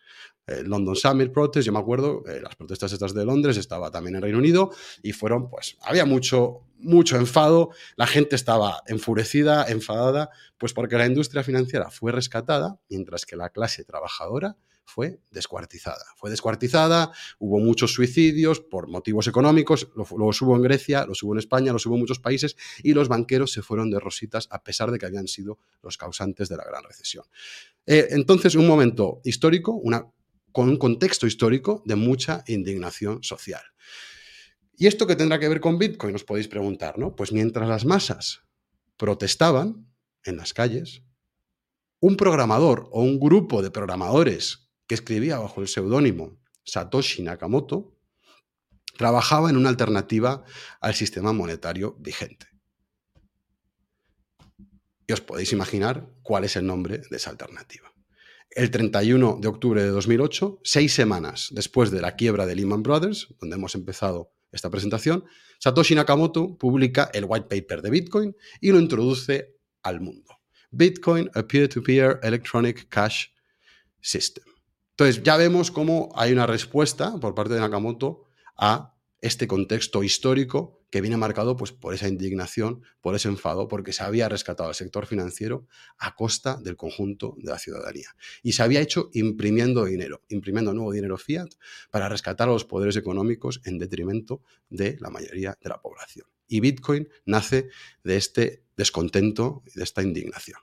El 0.46 0.68
London 0.68 0.96
Summit 0.96 1.32
Protest, 1.32 1.66
yo 1.66 1.72
me 1.72 1.78
acuerdo, 1.78 2.24
eh, 2.26 2.40
las 2.42 2.56
protestas 2.56 2.92
estas 2.92 3.14
de 3.14 3.24
Londres, 3.24 3.56
estaba 3.56 3.90
también 3.90 4.16
en 4.16 4.22
Reino 4.22 4.38
Unido 4.38 4.70
y 5.02 5.12
fueron, 5.12 5.48
pues, 5.48 5.76
había 5.82 6.04
mucho, 6.04 6.62
mucho 6.78 7.16
enfado, 7.16 7.70
la 7.96 8.06
gente 8.06 8.34
estaba 8.34 8.82
enfurecida, 8.86 9.64
enfadada, 9.68 10.30
pues 10.58 10.72
porque 10.72 10.96
la 10.96 11.06
industria 11.06 11.44
financiera 11.44 11.90
fue 11.90 12.12
rescatada, 12.12 12.78
mientras 12.88 13.24
que 13.24 13.36
la 13.36 13.50
clase 13.50 13.84
trabajadora 13.84 14.56
fue 14.84 15.20
descuartizada. 15.30 16.04
Fue 16.16 16.30
descuartizada, 16.30 17.12
hubo 17.38 17.58
muchos 17.58 17.92
suicidios 17.92 18.60
por 18.60 18.88
motivos 18.88 19.26
económicos, 19.26 19.88
los 19.94 20.42
hubo 20.42 20.56
en 20.56 20.62
Grecia, 20.62 21.06
los 21.06 21.22
hubo 21.22 21.32
en 21.32 21.38
España, 21.38 21.72
los 21.72 21.86
hubo 21.86 21.94
en 21.94 22.00
muchos 22.00 22.18
países 22.18 22.56
y 22.82 22.92
los 22.92 23.08
banqueros 23.08 23.52
se 23.52 23.62
fueron 23.62 23.90
de 23.90 24.00
rositas 24.00 24.48
a 24.50 24.62
pesar 24.62 24.90
de 24.90 24.98
que 24.98 25.06
habían 25.06 25.28
sido 25.28 25.58
los 25.82 25.96
causantes 25.96 26.48
de 26.48 26.56
la 26.56 26.64
gran 26.64 26.82
recesión. 26.82 27.24
Eh, 27.86 28.08
entonces, 28.10 28.54
un 28.54 28.66
momento 28.66 29.20
histórico, 29.24 29.72
una, 29.72 30.06
con 30.52 30.68
un 30.68 30.76
contexto 30.76 31.26
histórico 31.26 31.82
de 31.84 31.96
mucha 31.96 32.44
indignación 32.46 33.22
social. 33.22 33.62
¿Y 34.76 34.86
esto 34.86 35.06
qué 35.06 35.16
tendrá 35.16 35.38
que 35.38 35.48
ver 35.48 35.60
con 35.60 35.78
Bitcoin? 35.78 36.14
Os 36.14 36.24
podéis 36.24 36.48
preguntar, 36.48 36.98
¿no? 36.98 37.14
Pues 37.14 37.32
mientras 37.32 37.68
las 37.68 37.84
masas 37.84 38.42
protestaban 38.96 39.86
en 40.24 40.36
las 40.36 40.52
calles, 40.52 41.02
un 42.00 42.16
programador 42.16 42.88
o 42.90 43.02
un 43.02 43.18
grupo 43.18 43.62
de 43.62 43.70
programadores 43.70 44.70
que 44.86 44.94
escribía 44.94 45.38
bajo 45.38 45.60
el 45.60 45.68
seudónimo 45.68 46.40
Satoshi 46.64 47.22
Nakamoto 47.22 47.96
trabajaba 48.96 49.50
en 49.50 49.56
una 49.56 49.68
alternativa 49.68 50.44
al 50.80 50.94
sistema 50.94 51.32
monetario 51.32 51.96
vigente. 51.98 52.46
Y 55.06 55.12
os 55.12 55.20
podéis 55.20 55.52
imaginar 55.52 56.08
cuál 56.22 56.44
es 56.44 56.56
el 56.56 56.66
nombre 56.66 56.98
de 56.98 57.16
esa 57.16 57.30
alternativa. 57.30 57.91
El 58.54 58.70
31 58.70 59.38
de 59.40 59.48
octubre 59.48 59.82
de 59.82 59.88
2008, 59.88 60.60
seis 60.62 60.92
semanas 60.92 61.48
después 61.52 61.90
de 61.90 62.02
la 62.02 62.16
quiebra 62.16 62.44
de 62.44 62.54
Lehman 62.54 62.82
Brothers, 62.82 63.28
donde 63.40 63.56
hemos 63.56 63.74
empezado 63.74 64.32
esta 64.50 64.68
presentación, 64.68 65.24
Satoshi 65.58 65.94
Nakamoto 65.94 66.58
publica 66.58 67.10
el 67.14 67.24
white 67.26 67.46
paper 67.48 67.80
de 67.80 67.90
Bitcoin 67.90 68.36
y 68.60 68.70
lo 68.70 68.78
introduce 68.78 69.56
al 69.82 70.02
mundo. 70.02 70.38
Bitcoin, 70.70 71.30
a 71.34 71.42
peer-to-peer 71.42 72.20
electronic 72.22 72.88
cash 72.90 73.28
system. 74.02 74.44
Entonces, 74.90 75.22
ya 75.22 75.38
vemos 75.38 75.70
cómo 75.70 76.10
hay 76.14 76.32
una 76.32 76.46
respuesta 76.46 77.18
por 77.18 77.34
parte 77.34 77.54
de 77.54 77.60
Nakamoto 77.60 78.24
a 78.58 78.94
este 79.22 79.46
contexto 79.46 80.02
histórico 80.02 80.81
que 80.92 81.00
viene 81.00 81.16
marcado 81.16 81.56
pues, 81.56 81.72
por 81.72 81.94
esa 81.94 82.06
indignación, 82.06 82.82
por 83.00 83.14
ese 83.16 83.28
enfado, 83.28 83.66
porque 83.66 83.94
se 83.94 84.02
había 84.02 84.28
rescatado 84.28 84.68
al 84.68 84.74
sector 84.74 85.06
financiero 85.06 85.66
a 85.96 86.14
costa 86.14 86.60
del 86.62 86.76
conjunto 86.76 87.34
de 87.38 87.50
la 87.50 87.58
ciudadanía. 87.58 88.14
Y 88.42 88.52
se 88.52 88.62
había 88.62 88.82
hecho 88.82 89.08
imprimiendo 89.14 89.86
dinero, 89.86 90.20
imprimiendo 90.28 90.74
nuevo 90.74 90.92
dinero 90.92 91.16
fiat 91.16 91.48
para 91.90 92.10
rescatar 92.10 92.50
a 92.50 92.52
los 92.52 92.66
poderes 92.66 92.96
económicos 92.96 93.62
en 93.64 93.78
detrimento 93.78 94.42
de 94.68 94.98
la 95.00 95.08
mayoría 95.08 95.56
de 95.62 95.70
la 95.70 95.80
población. 95.80 96.26
Y 96.46 96.60
Bitcoin 96.60 97.08
nace 97.24 97.70
de 98.04 98.16
este 98.18 98.62
descontento 98.76 99.62
y 99.74 99.78
de 99.78 99.84
esta 99.84 100.02
indignación. 100.02 100.60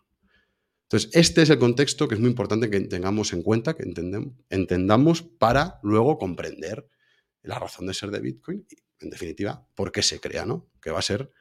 Entonces, 0.83 1.09
este 1.13 1.41
es 1.41 1.49
el 1.49 1.57
contexto 1.57 2.07
que 2.07 2.13
es 2.13 2.21
muy 2.21 2.29
importante 2.29 2.69
que 2.69 2.81
tengamos 2.81 3.33
en 3.33 3.41
cuenta, 3.41 3.75
que 3.75 3.91
entendamos 4.51 5.23
para 5.23 5.79
luego 5.81 6.19
comprender 6.19 6.87
la 7.49 7.59
razón 7.59 7.87
de 7.87 7.93
ser 7.93 8.11
de 8.11 8.21
Bitcoin 8.21 8.65
y, 8.69 8.77
en 9.01 9.09
definitiva, 9.09 9.67
por 9.75 9.91
qué 9.91 10.01
se 10.01 10.19
crea, 10.19 10.45
¿no? 10.45 10.71
Que 10.81 10.91
va 10.91 10.99
a 10.99 11.03
ser 11.03 11.31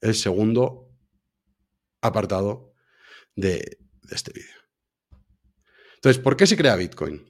el 0.00 0.14
segundo 0.14 0.90
apartado 2.00 2.72
de, 3.36 3.78
este 4.10 4.32
vídeo. 4.32 4.56
Entonces, 5.96 6.22
¿por 6.22 6.36
qué 6.36 6.46
se 6.46 6.56
crea 6.56 6.76
Bitcoin? 6.76 7.28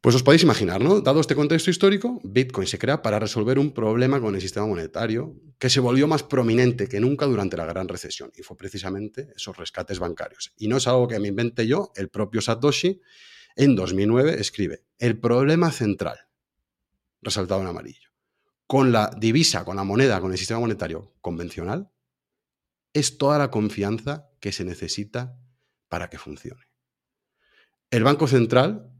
Pues 0.00 0.16
os 0.16 0.22
podéis 0.22 0.42
imaginar, 0.42 0.82
¿no? 0.82 1.00
Dado 1.00 1.20
este 1.20 1.34
contexto 1.34 1.70
histórico, 1.70 2.20
Bitcoin 2.24 2.66
se 2.66 2.78
crea 2.78 3.02
para 3.02 3.18
resolver 3.18 3.58
un 3.58 3.72
problema 3.72 4.20
con 4.20 4.34
el 4.34 4.40
sistema 4.40 4.66
monetario 4.66 5.34
que 5.58 5.70
se 5.70 5.80
volvió 5.80 6.06
más 6.06 6.22
prominente 6.22 6.88
que 6.88 7.00
nunca 7.00 7.26
durante 7.26 7.56
la 7.56 7.66
gran 7.66 7.88
recesión, 7.88 8.30
y 8.36 8.42
fue 8.42 8.56
precisamente 8.56 9.28
esos 9.34 9.56
rescates 9.56 9.98
bancarios. 9.98 10.52
Y 10.56 10.68
no 10.68 10.76
es 10.76 10.86
algo 10.86 11.08
que 11.08 11.18
me 11.18 11.28
invente 11.28 11.66
yo, 11.66 11.90
el 11.96 12.08
propio 12.10 12.40
Satoshi 12.40 13.00
en 13.56 13.76
2009 13.76 14.40
escribe, 14.40 14.84
el 14.98 15.18
problema 15.18 15.70
central 15.70 16.18
resaltado 17.24 17.60
en 17.62 17.68
amarillo. 17.68 18.10
Con 18.66 18.92
la 18.92 19.10
divisa, 19.18 19.64
con 19.64 19.76
la 19.76 19.84
moneda, 19.84 20.20
con 20.20 20.32
el 20.32 20.38
sistema 20.38 20.60
monetario 20.60 21.14
convencional, 21.20 21.90
es 22.92 23.18
toda 23.18 23.38
la 23.38 23.50
confianza 23.50 24.30
que 24.40 24.52
se 24.52 24.64
necesita 24.64 25.36
para 25.88 26.08
que 26.08 26.18
funcione. 26.18 26.62
El 27.90 28.04
Banco 28.04 28.26
Central 28.26 28.90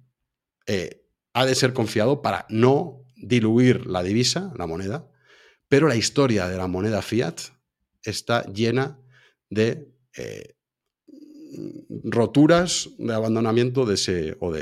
eh, 0.67 1.07
ha 1.33 1.47
de 1.47 1.55
ser 1.55 1.73
confiado 1.73 2.23
para 2.23 2.47
no 2.49 3.05
diluir 3.17 3.87
la 3.87 4.03
divisa, 4.03 4.53
la 4.57 4.67
moneda, 4.67 5.11
pero 5.69 5.89
la 5.89 5.97
historia 5.97 6.49
de 6.49 6.57
la 6.57 6.67
moneda 6.67 7.03
fiat 7.03 7.41
está 8.03 8.45
llena 8.45 8.99
de 9.49 9.93
eh, 10.17 10.57
roturas 12.05 12.91
de 12.99 13.15
abandonamiento 13.15 13.87
de 13.87 13.95
ese, 13.95 14.37
o 14.41 14.55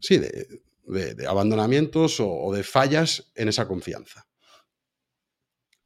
sí, 0.00 0.18
de, 0.18 0.62
de, 0.86 1.26
abandonamientos 1.26 2.18
o, 2.20 2.52
de 2.52 2.62
fallas 2.62 3.30
en 3.34 3.48
esa 3.48 3.66
confianza. 3.66 4.26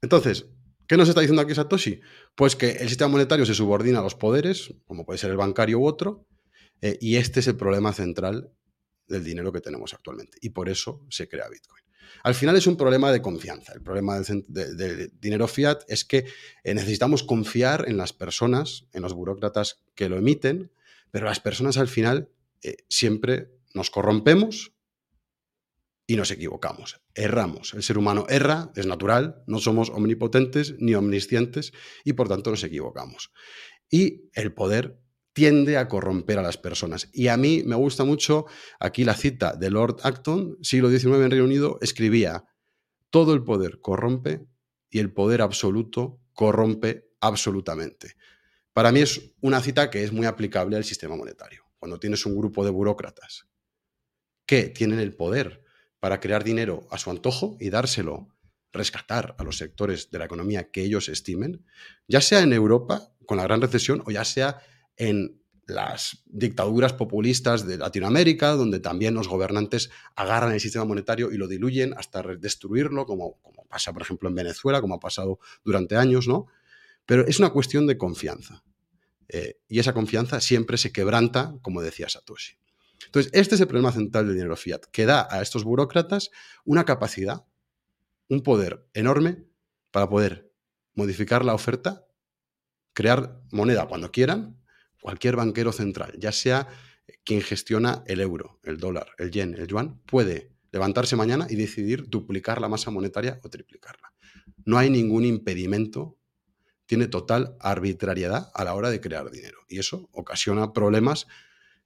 Entonces, 0.01 0.47
¿qué 0.87 0.97
nos 0.97 1.09
está 1.09 1.21
diciendo 1.21 1.43
aquí 1.43 1.55
Satoshi? 1.55 2.01
Pues 2.35 2.57
que 2.57 2.71
el 2.71 2.89
sistema 2.89 3.09
monetario 3.09 3.47
se 3.47 3.55
subordina 3.55 4.01
a 4.01 4.03
los 4.03 4.15
poderes, 4.15 4.75
como 4.87 5.05
puede 5.05 5.19
ser 5.19 5.31
el 5.31 5.37
bancario 5.37 5.79
u 5.79 5.87
otro, 5.87 6.27
eh, 6.81 6.97
y 7.01 7.17
este 7.17 7.41
es 7.41 7.49
el 7.49 7.57
problema 7.57 7.93
central 7.93 8.53
del 9.07 9.25
dinero 9.25 9.53
que 9.53 9.61
tenemos 9.61 9.95
actualmente. 9.95 10.39
Y 10.41 10.51
por 10.51 10.69
eso 10.69 11.05
se 11.11 11.29
crea 11.29 11.49
Bitcoin. 11.49 11.83
Al 12.23 12.35
final 12.35 12.57
es 12.57 12.67
un 12.67 12.77
problema 12.77 13.13
de 13.13 13.23
confianza. 13.23 13.73
El 13.73 13.83
problema 13.83 14.21
del, 14.21 15.13
dinero 15.21 15.47
fiat 15.47 15.83
es 15.89 16.05
que 16.05 16.27
eh, 16.65 16.75
necesitamos 16.75 17.23
confiar 17.23 17.85
en 17.89 17.97
las 17.97 18.13
personas, 18.13 18.87
en 18.93 19.03
los 19.03 19.15
burócratas 19.15 19.85
que 19.95 20.09
lo 20.09 20.17
emiten, 20.17 20.73
pero 21.11 21.27
las 21.27 21.41
personas 21.41 21.77
al 21.77 21.89
final 21.89 22.31
eh, 22.63 22.77
siempre 22.89 23.51
nos 23.75 23.91
corrompemos 23.91 24.73
y 26.11 26.17
nos 26.17 26.31
equivocamos, 26.31 27.03
erramos. 27.15 27.75
El 27.75 27.83
ser 27.83 27.99
humano 27.99 28.25
erra, 28.31 28.73
es 28.75 28.87
natural, 28.87 29.43
no 29.47 29.59
somos 29.59 29.91
omnipotentes 29.91 30.75
ni 30.79 30.95
omniscientes 30.95 31.73
y 32.03 32.15
por 32.15 32.29
tanto 32.29 32.51
nos 32.51 32.65
equivocamos. 32.65 33.31
Y 33.91 34.31
el 34.33 34.55
poder 34.55 34.99
tiende 35.35 35.77
a 35.77 35.87
corromper 35.87 36.39
a 36.39 36.43
las 36.43 36.57
personas. 36.57 37.11
Y 37.13 37.29
a 37.29 37.37
mí 37.37 37.63
me 37.67 37.77
gusta 37.77 38.05
mucho 38.05 38.47
aquí 38.81 39.05
la 39.05 39.13
cita 39.13 39.55
de 39.55 39.71
Lord 39.71 39.99
Acton, 40.03 40.57
siglo 40.63 40.89
XIX 40.89 41.17
en 41.17 41.31
Reino 41.31 41.45
Unido, 41.45 41.79
escribía, 41.83 42.47
todo 43.11 43.35
el 43.35 43.45
poder 43.45 43.83
corrompe 43.83 44.47
y 44.89 45.01
el 45.01 45.13
poder 45.13 45.43
absoluto 45.43 46.23
corrompe 46.33 47.11
absolutamente. 47.21 48.15
Para 48.73 48.93
mí 48.93 49.01
es 49.01 49.35
una 49.43 49.61
cita 49.61 49.91
que 49.91 50.05
es 50.05 50.13
muy 50.13 50.25
aplicable 50.25 50.79
al 50.79 50.85
sistema 50.85 51.17
monetario. 51.17 51.65
Cuando 51.79 52.01
tienes 52.01 52.25
un 52.25 52.35
grupo 52.35 52.65
de 52.65 52.71
burócratas 52.71 53.47
que 54.47 54.71
tienen 54.71 55.01
el 55.01 55.15
poder 55.15 55.68
para 56.01 56.21
crear 56.21 56.45
dinero 56.45 56.87
a 56.91 56.99
su 56.99 57.11
antojo 57.11 57.57
y 57.61 57.71
dárselo, 57.71 58.29
rescatar 58.73 59.35
a 59.39 59.45
los 59.45 59.57
sectores 59.57 60.11
de 60.11 60.19
la 60.19 60.27
economía 60.27 60.71
que 60.71 60.83
ellos 60.83 61.09
estimen, 61.09 61.65
ya 62.07 62.21
sea 62.21 62.41
en 62.41 62.53
Europa 62.53 63.13
con 63.27 63.37
la 63.39 63.45
gran 63.45 63.61
recesión 63.61 64.03
o 64.07 64.11
ya 64.11 64.25
sea 64.25 64.61
en 64.97 65.41
las 65.67 66.23
dictaduras 66.27 66.95
populistas 66.95 67.67
de 67.67 67.77
Latinoamérica, 67.77 68.53
donde 68.53 68.81
también 68.81 69.15
los 69.15 69.29
gobernantes 69.29 69.91
agarran 70.17 70.53
el 70.53 70.61
sistema 70.61 70.87
monetario 70.87 71.31
y 71.31 71.37
lo 71.37 71.47
diluyen 71.47 71.95
hasta 71.97 72.23
destruirlo, 72.23 73.05
como, 73.05 73.39
pasa, 73.69 73.93
por 73.93 74.01
ejemplo, 74.01 74.31
en 74.31 74.35
Venezuela, 74.35 74.81
como 74.81 74.95
ha 74.95 75.01
pasado 75.01 75.41
durante 75.63 75.97
años, 75.97 76.27
¿no? 76.27 76.47
Pero 77.05 77.27
es 77.27 77.39
una 77.39 77.51
cuestión 77.51 77.87
de 77.87 77.99
confianza. 77.99 78.65
Eh, 79.29 79.61
y 79.69 79.79
esa 79.79 79.93
confianza 79.93 80.41
siempre 80.41 80.79
se 80.79 80.91
quebranta, 80.91 81.55
como 81.61 81.83
decía 81.83 82.09
Satoshi. 82.09 82.57
Entonces, 83.07 83.31
este 83.35 83.55
es 83.55 83.61
el 83.61 83.69
problema 83.69 83.93
central 83.93 84.27
del 84.27 84.35
dinero 84.35 84.57
fiat, 84.57 84.83
que 84.93 85.07
da 85.07 85.27
a 85.31 85.41
estos 85.41 85.65
burócratas 85.65 86.31
una 86.65 86.85
capacidad, 86.85 87.47
un 88.29 88.43
poder 88.43 88.87
enorme 88.93 89.45
para 89.91 90.09
poder 90.09 90.53
modificar 90.95 91.45
la 91.45 91.55
oferta, 91.55 92.07
crear 92.93 93.41
moneda 93.53 93.87
cuando 93.87 94.11
quieran, 94.11 94.61
cualquier 95.01 95.37
banquero 95.37 95.73
central, 95.73 96.15
ya 96.19 96.33
sea 96.33 96.69
quien 97.25 97.41
gestiona 97.41 98.03
el 98.07 98.21
euro, 98.21 98.61
el 98.65 98.79
dólar, 98.79 99.09
el 99.19 99.31
yen, 99.31 99.55
el 99.55 99.67
yuan, 99.67 100.01
puede 100.03 100.53
levantarse 100.73 101.17
mañana 101.17 101.47
y 101.49 101.57
decidir 101.57 102.09
duplicar 102.09 102.61
la 102.61 102.69
masa 102.69 102.91
monetaria 102.91 103.41
o 103.43 103.49
triplicarla. 103.49 104.13
No 104.65 104.77
hay 104.77 104.91
ningún 104.91 105.25
impedimento, 105.25 106.19
tiene 106.87 107.07
total 107.07 107.57
arbitrariedad 107.61 108.51
a 108.55 108.65
la 108.65 108.75
hora 108.75 108.91
de 108.91 109.01
crear 109.01 109.31
dinero. 109.31 109.59
Y 109.69 109.79
eso 109.79 110.09
ocasiona 110.13 110.73
problemas 110.73 111.27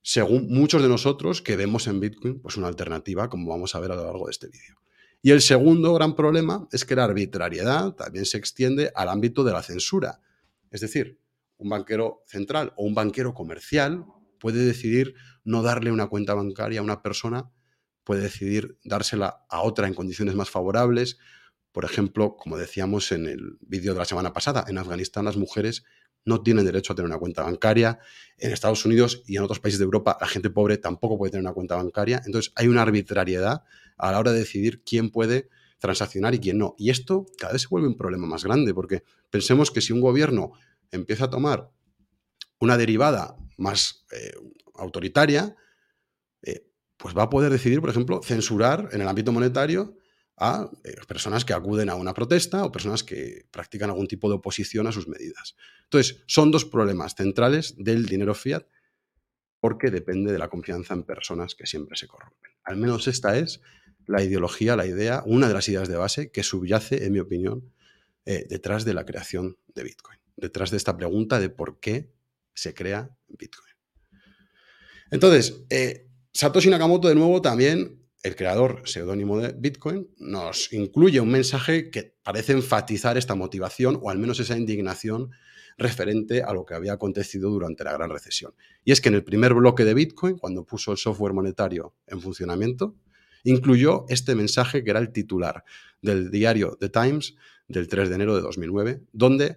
según 0.02 0.49
muchos 0.49 0.82
de 0.82 0.88
nosotros 0.88 1.40
que 1.40 1.56
vemos 1.56 1.87
en 1.87 2.00
Bitcoin 2.00 2.40
pues 2.40 2.56
una 2.56 2.66
alternativa, 2.66 3.28
como 3.28 3.49
vamos 3.49 3.75
a 3.75 3.80
ver 3.80 3.92
a 3.92 3.97
lo 3.97 4.04
largo 4.04 4.26
de 4.26 4.32
este 4.32 4.49
vídeo. 4.49 4.76
Y 5.23 5.30
el 5.30 5.40
segundo 5.40 5.94
gran 5.94 6.16
problema 6.16 6.66
es 6.73 6.85
que 6.85 6.97
la 6.97 7.04
arbitrariedad 7.04 7.92
también 7.92 8.26
se 8.26 8.38
extiende 8.38 8.90
al 8.97 9.09
ámbito 9.09 9.44
de 9.44 9.52
la 9.52 9.62
censura. 9.62 10.21
Es 10.73 10.80
decir, 10.80 11.21
un 11.59 11.68
banquero 11.68 12.25
central 12.26 12.73
o 12.76 12.85
un 12.85 12.94
banquero 12.94 13.32
comercial 13.32 14.04
puede 14.40 14.64
decidir 14.64 15.14
no 15.44 15.62
darle 15.62 15.92
una 15.92 16.09
cuenta 16.09 16.35
bancaria 16.35 16.80
a 16.80 16.82
una 16.82 17.02
persona, 17.02 17.52
puede 18.02 18.23
decidir 18.23 18.78
dársela 18.82 19.44
a 19.49 19.62
otra 19.62 19.87
en 19.87 19.94
condiciones 19.94 20.35
más 20.35 20.50
favorables. 20.50 21.18
Por 21.71 21.85
ejemplo, 21.85 22.37
como 22.37 22.59
decíamos 22.59 23.12
en 23.12 23.26
el 23.26 23.59
vídeo 23.61 23.92
de 23.92 24.00
la 24.00 24.04
semana 24.04 24.32
pasada, 24.32 24.64
en 24.66 24.78
Afganistán 24.78 25.25
las 25.25 25.37
mujeres 25.37 25.85
no 26.25 26.43
tienen 26.43 26.64
derecho 26.64 26.93
a 26.93 26.97
tener 26.97 27.09
una 27.09 27.19
cuenta 27.19 27.43
bancaria. 27.43 27.99
En 28.38 28.52
Estados 28.52 28.85
Unidos 28.85 29.23
y 29.26 29.37
en 29.37 29.43
otros 29.43 29.61
países 29.61 29.79
de 29.79 29.85
Europa, 29.85 30.17
la 30.21 30.26
gente 30.26 30.50
pobre 30.50 30.79
tampoco 30.79 31.19
puede 31.19 31.33
tener 31.33 31.45
una 31.45 31.55
cuenta 31.55 31.76
bancaria. 31.76 32.23
Entonces, 32.26 32.52
hay 32.57 32.69
una 32.69 32.83
arbitrariedad 32.83 33.62
a 33.97 34.12
la 34.12 34.19
hora 34.19 34.33
de 34.33 34.38
decidir 34.38 34.83
quién 34.85 35.11
puede 35.11 35.49
transaccionar 35.79 36.35
y 36.35 36.38
quién 36.38 36.59
no. 36.59 36.75
Y 36.79 36.91
esto 36.91 37.26
cada 37.38 37.52
vez 37.52 37.62
se 37.62 37.69
vuelve 37.69 37.88
un 37.88 37.97
problema 37.97 38.26
más 38.26 38.45
grande, 38.45 38.73
porque 38.73 39.02
pensemos 39.31 39.71
que 39.71 39.81
si 39.81 39.93
un 39.93 40.00
gobierno 40.00 40.52
empieza 40.91 41.25
a 41.25 41.31
tomar 41.31 41.71
una 42.61 42.76
derivada 42.76 43.37
más 43.59 44.07
eh, 44.12 44.33
autoritaria, 44.75 45.57
eh, 46.43 46.69
pues 46.97 47.17
va 47.17 47.25
a 47.25 47.31
poder 47.31 47.50
decidir, 47.50 47.81
por 47.81 47.91
ejemplo, 47.91 48.21
censurar 48.23 48.88
en 48.93 49.00
el 49.00 49.09
ámbito 49.09 49.33
monetario 49.33 49.97
a 50.37 50.71
eh, 50.85 50.95
personas 51.07 51.45
que 51.45 51.53
acuden 51.53 51.91
a 51.91 51.95
una 51.95 52.15
protesta 52.15 52.65
o 52.65 52.73
personas 52.73 53.05
que 53.05 53.47
practican 53.51 53.91
algún 53.91 54.09
tipo 54.09 54.29
de 54.29 54.37
oposición 54.37 54.87
a 54.87 54.93
sus 54.93 55.09
medidas. 55.09 55.57
Entonces, 55.85 56.23
son 56.27 56.51
dos 56.51 56.65
problemas 56.65 57.15
centrales 57.15 57.75
del 57.77 58.07
dinero 58.07 58.35
fiat 58.35 58.65
porque 59.61 59.91
depende 59.91 60.33
de 60.33 60.39
la 60.39 60.49
confianza 60.49 60.95
en 60.95 61.05
personas 61.05 61.55
que 61.55 61.67
siempre 61.67 61.97
se 61.97 62.09
corrompen. 62.09 62.51
Al 62.65 62.77
menos 62.77 63.07
esta 63.07 63.39
es 63.39 63.61
la 64.07 64.23
ideología, 64.23 64.75
la 64.75 64.87
idea, 64.87 65.23
una 65.27 65.47
de 65.47 65.55
las 65.55 65.69
ideas 65.69 65.89
de 65.89 65.97
base 65.97 66.33
que 66.33 66.43
subyace, 66.43 67.05
en 67.05 67.12
mi 67.12 67.21
opinión, 67.21 67.73
eh, 68.25 68.47
detrás 68.49 68.85
de 68.85 68.95
la 68.95 69.05
creación 69.05 69.59
de 69.75 69.85
Bitcoin, 69.85 70.19
detrás 70.37 70.71
de 70.71 70.77
esta 70.77 70.97
pregunta 70.97 71.39
de 71.39 71.49
por 71.49 71.79
qué 71.79 72.12
se 72.55 72.75
crea 72.75 73.17
Bitcoin. 73.29 73.73
Entonces, 75.11 75.65
eh, 75.71 76.09
Satoshi 76.33 76.71
Nakamoto 76.71 77.09
de 77.09 77.15
nuevo 77.15 77.43
también 77.43 78.01
el 78.23 78.37
creador 78.37 78.83
seudónimo 78.85 79.38
de 79.38 79.52
Bitcoin 79.52 80.09
nos 80.19 80.73
incluye 80.73 81.21
un 81.21 81.31
mensaje 81.31 81.91
que 81.91 82.14
parece 82.23 82.52
enfatizar 82.52 83.19
esta 83.19 83.35
motivación 83.35 83.99
o 84.00 84.11
al 84.11 84.19
menos 84.19 84.38
esa 84.38 84.57
indignación 84.57 85.31
referente 85.76 86.43
a 86.43 86.52
lo 86.52 86.64
que 86.64 86.75
había 86.75 86.93
acontecido 86.93 87.50
durante 87.50 87.83
la 87.83 87.93
gran 87.93 88.11
recesión. 88.11 88.55
Y 88.85 88.93
es 88.93 89.00
que 89.00 89.09
en 89.09 89.17
el 89.17 89.25
primer 89.25 89.55
bloque 89.55 89.85
de 89.85 89.95
Bitcoin, 89.95 90.38
cuando 90.38 90.64
puso 90.64 90.93
el 90.93 90.99
software 90.99 91.33
monetario 91.33 91.95
en 92.07 92.21
funcionamiento, 92.21 92.95
incluyó 93.43 94.05
este 94.09 94.35
mensaje 94.35 94.85
que 94.85 94.91
era 94.91 95.00
el 95.00 95.11
titular 95.11 95.64
del 96.00 96.31
diario 96.31 96.76
The 96.79 96.91
Times 96.91 97.35
del 97.67 97.88
3 97.88 98.09
de 98.09 98.14
enero 98.14 98.37
de 98.37 98.43
2009, 98.43 99.02
donde 99.12 99.57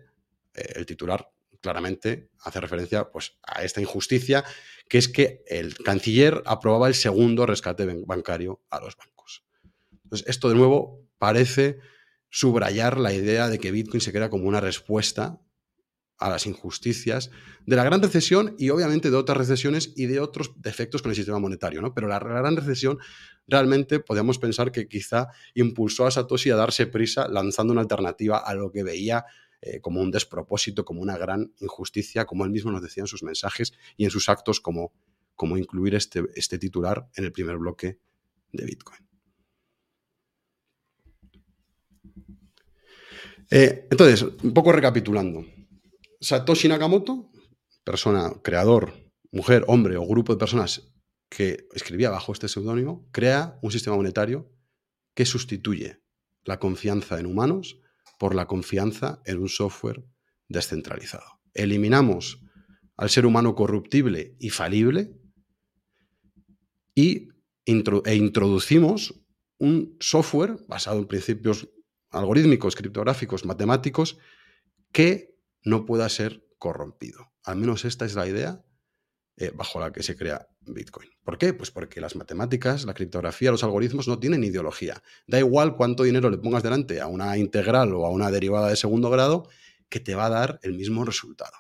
eh, 0.54 0.74
el 0.76 0.86
titular 0.86 1.30
claramente 1.62 2.30
hace 2.40 2.62
referencia 2.62 3.12
pues, 3.12 3.38
a 3.44 3.64
esta 3.64 3.82
injusticia, 3.82 4.44
que 4.88 4.98
es 4.98 5.08
que 5.08 5.44
el 5.48 5.78
canciller 5.78 6.44
aprobaba 6.46 6.88
el 6.88 6.96
segundo 6.96 7.46
rescate 7.46 7.86
bancario 8.06 8.62
a 8.70 8.80
los 8.80 8.96
bancos. 8.96 9.44
Entonces, 10.04 10.28
esto 10.28 10.50
de 10.50 10.56
nuevo 10.56 11.08
parece 11.18 11.80
subrayar 12.30 13.00
la 13.00 13.14
idea 13.14 13.50
de 13.50 13.60
que 13.60 13.72
Bitcoin 13.72 14.02
se 14.02 14.12
crea 14.12 14.30
como 14.30 14.48
una 14.48 14.60
respuesta 14.60 15.42
a 16.18 16.30
las 16.30 16.46
injusticias 16.46 17.30
de 17.66 17.76
la 17.76 17.84
gran 17.84 18.02
recesión 18.02 18.56
y 18.58 18.70
obviamente 18.70 19.10
de 19.10 19.18
otras 19.18 19.38
recesiones 19.38 19.94
y 19.96 20.06
de 20.06 20.20
otros 20.20 20.52
defectos 20.62 21.02
con 21.02 21.12
el 21.12 21.16
sistema 21.16 21.40
monetario, 21.40 21.82
¿no? 21.82 21.94
Pero 21.94 22.08
la 22.08 22.20
gran 22.20 22.56
recesión 22.56 23.00
realmente 23.48 24.00
podemos 24.00 24.38
pensar 24.40 24.72
que 24.72 24.88
quizá 24.88 25.28
impulsó 25.54 26.06
a 26.06 26.12
Satoshi 26.12 26.52
a 26.52 26.56
darse 26.56 26.88
prisa 26.88 27.28
lanzando 27.28 27.74
una 27.74 27.82
alternativa 27.82 28.38
a 28.38 28.54
lo 28.54 28.72
que 28.72 28.84
veía 28.84 29.26
eh, 29.66 29.82
como 29.82 30.00
un 30.00 30.12
despropósito, 30.12 30.86
como 30.86 31.02
una 31.02 31.18
gran 31.18 31.52
injusticia, 31.58 32.26
como 32.26 32.46
él 32.46 32.52
mismo 32.52 32.72
nos 32.72 32.84
decía 32.84 33.02
en 33.02 33.08
sus 33.08 33.24
mensajes 33.24 33.74
y 33.98 34.06
en 34.06 34.12
sus 34.12 34.30
actos, 34.30 34.62
como, 34.62 34.94
como 35.36 35.58
incluir 35.58 35.96
este, 35.96 36.24
este 36.36 36.60
titular 36.60 37.10
en 37.16 37.24
el 37.24 37.32
primer 37.32 37.58
bloque 37.58 37.98
de 38.52 38.64
Bitcoin. 38.64 39.00
Eh, 43.50 43.88
entonces, 43.90 44.22
un 44.22 44.54
poco 44.54 44.72
recapitulando. 44.72 45.44
Satoshi 46.22 46.68
Nakamoto, 46.68 47.32
persona, 47.84 48.34
creador, 48.44 48.94
mujer, 49.32 49.66
hombre 49.68 49.98
o 49.98 50.06
grupo 50.06 50.34
de 50.34 50.38
personas 50.38 50.94
que 51.28 51.68
escribía 51.74 52.12
bajo 52.12 52.34
este 52.34 52.48
seudónimo, 52.48 53.10
crea 53.12 53.58
un 53.64 53.72
sistema 53.72 53.96
monetario 53.96 54.48
que 55.16 55.26
sustituye 55.26 56.04
la 56.44 56.60
confianza 56.60 57.20
en 57.20 57.26
humanos 57.26 57.80
por 58.20 58.36
la 58.36 58.48
confianza 58.48 59.22
en 59.26 59.40
un 59.40 59.50
software 59.50 60.04
descentralizado. 60.48 61.40
Eliminamos 61.54 62.42
al 62.98 63.10
ser 63.10 63.26
humano 63.26 63.56
corruptible 63.56 64.36
y 64.40 64.50
falible 64.50 65.18
y 66.94 67.30
e 67.66 68.16
introducimos 68.16 69.26
un 69.58 69.98
software 70.00 70.58
basado 70.68 71.00
en 71.00 71.08
principios 71.08 71.70
algorítmicos, 72.12 72.76
criptográficos, 72.76 73.46
matemáticos, 73.46 74.18
que 74.92 75.36
no 75.64 75.86
pueda 75.86 76.08
ser 76.10 76.46
corrompido. 76.58 77.34
Al 77.44 77.58
menos 77.58 77.86
esta 77.86 78.06
es 78.06 78.16
la 78.16 78.28
idea 78.28 78.64
eh, 79.38 79.52
bajo 79.54 79.80
la 79.80 79.92
que 79.92 80.04
se 80.04 80.16
crea 80.16 80.48
Bitcoin. 80.74 81.10
¿Por 81.24 81.38
qué? 81.38 81.54
Pues 81.54 81.72
porque 81.72 82.02
las 82.02 82.16
matemáticas, 82.16 82.86
la 82.86 82.94
criptografía, 82.94 83.52
los 83.52 83.64
algoritmos 83.64 84.08
no 84.08 84.20
tienen 84.20 84.44
ideología. 84.44 85.02
Da 85.28 85.40
igual 85.40 85.76
cuánto 85.76 86.04
dinero 86.04 86.30
le 86.30 86.38
pongas 86.38 86.64
delante 86.64 87.02
a 87.02 87.08
una 87.08 87.38
integral 87.38 87.94
o 87.94 88.06
a 88.06 88.10
una 88.10 88.32
derivada 88.32 88.70
de 88.70 88.76
segundo 88.76 89.10
grado, 89.10 89.48
que 89.90 90.00
te 90.00 90.16
va 90.16 90.26
a 90.26 90.30
dar 90.30 90.60
el 90.64 90.74
mismo 90.74 91.06
resultado. 91.06 91.54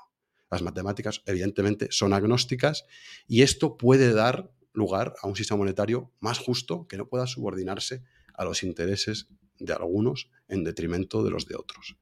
Las 0.50 0.62
matemáticas, 0.62 1.22
evidentemente, 1.26 1.88
son 1.92 2.14
agnósticas 2.14 2.86
y 3.27 3.42
esto 3.42 3.77
puede 3.77 4.14
dar 4.14 4.51
lugar 4.74 5.16
a 5.22 5.27
un 5.27 5.36
sistema 5.36 5.60
monetario 5.60 6.12
más 6.20 6.40
justo 6.40 6.88
que 6.88 6.98
no 6.98 7.08
pueda 7.08 7.27
subordinarse 7.27 8.03
a 8.34 8.44
los 8.44 8.64
intereses 8.64 9.27
de 9.60 9.74
algunos 9.74 10.29
en 10.48 10.64
detrimento 10.64 11.24
de 11.24 11.32
los 11.32 11.48
de 11.48 11.56
otros. 11.56 11.98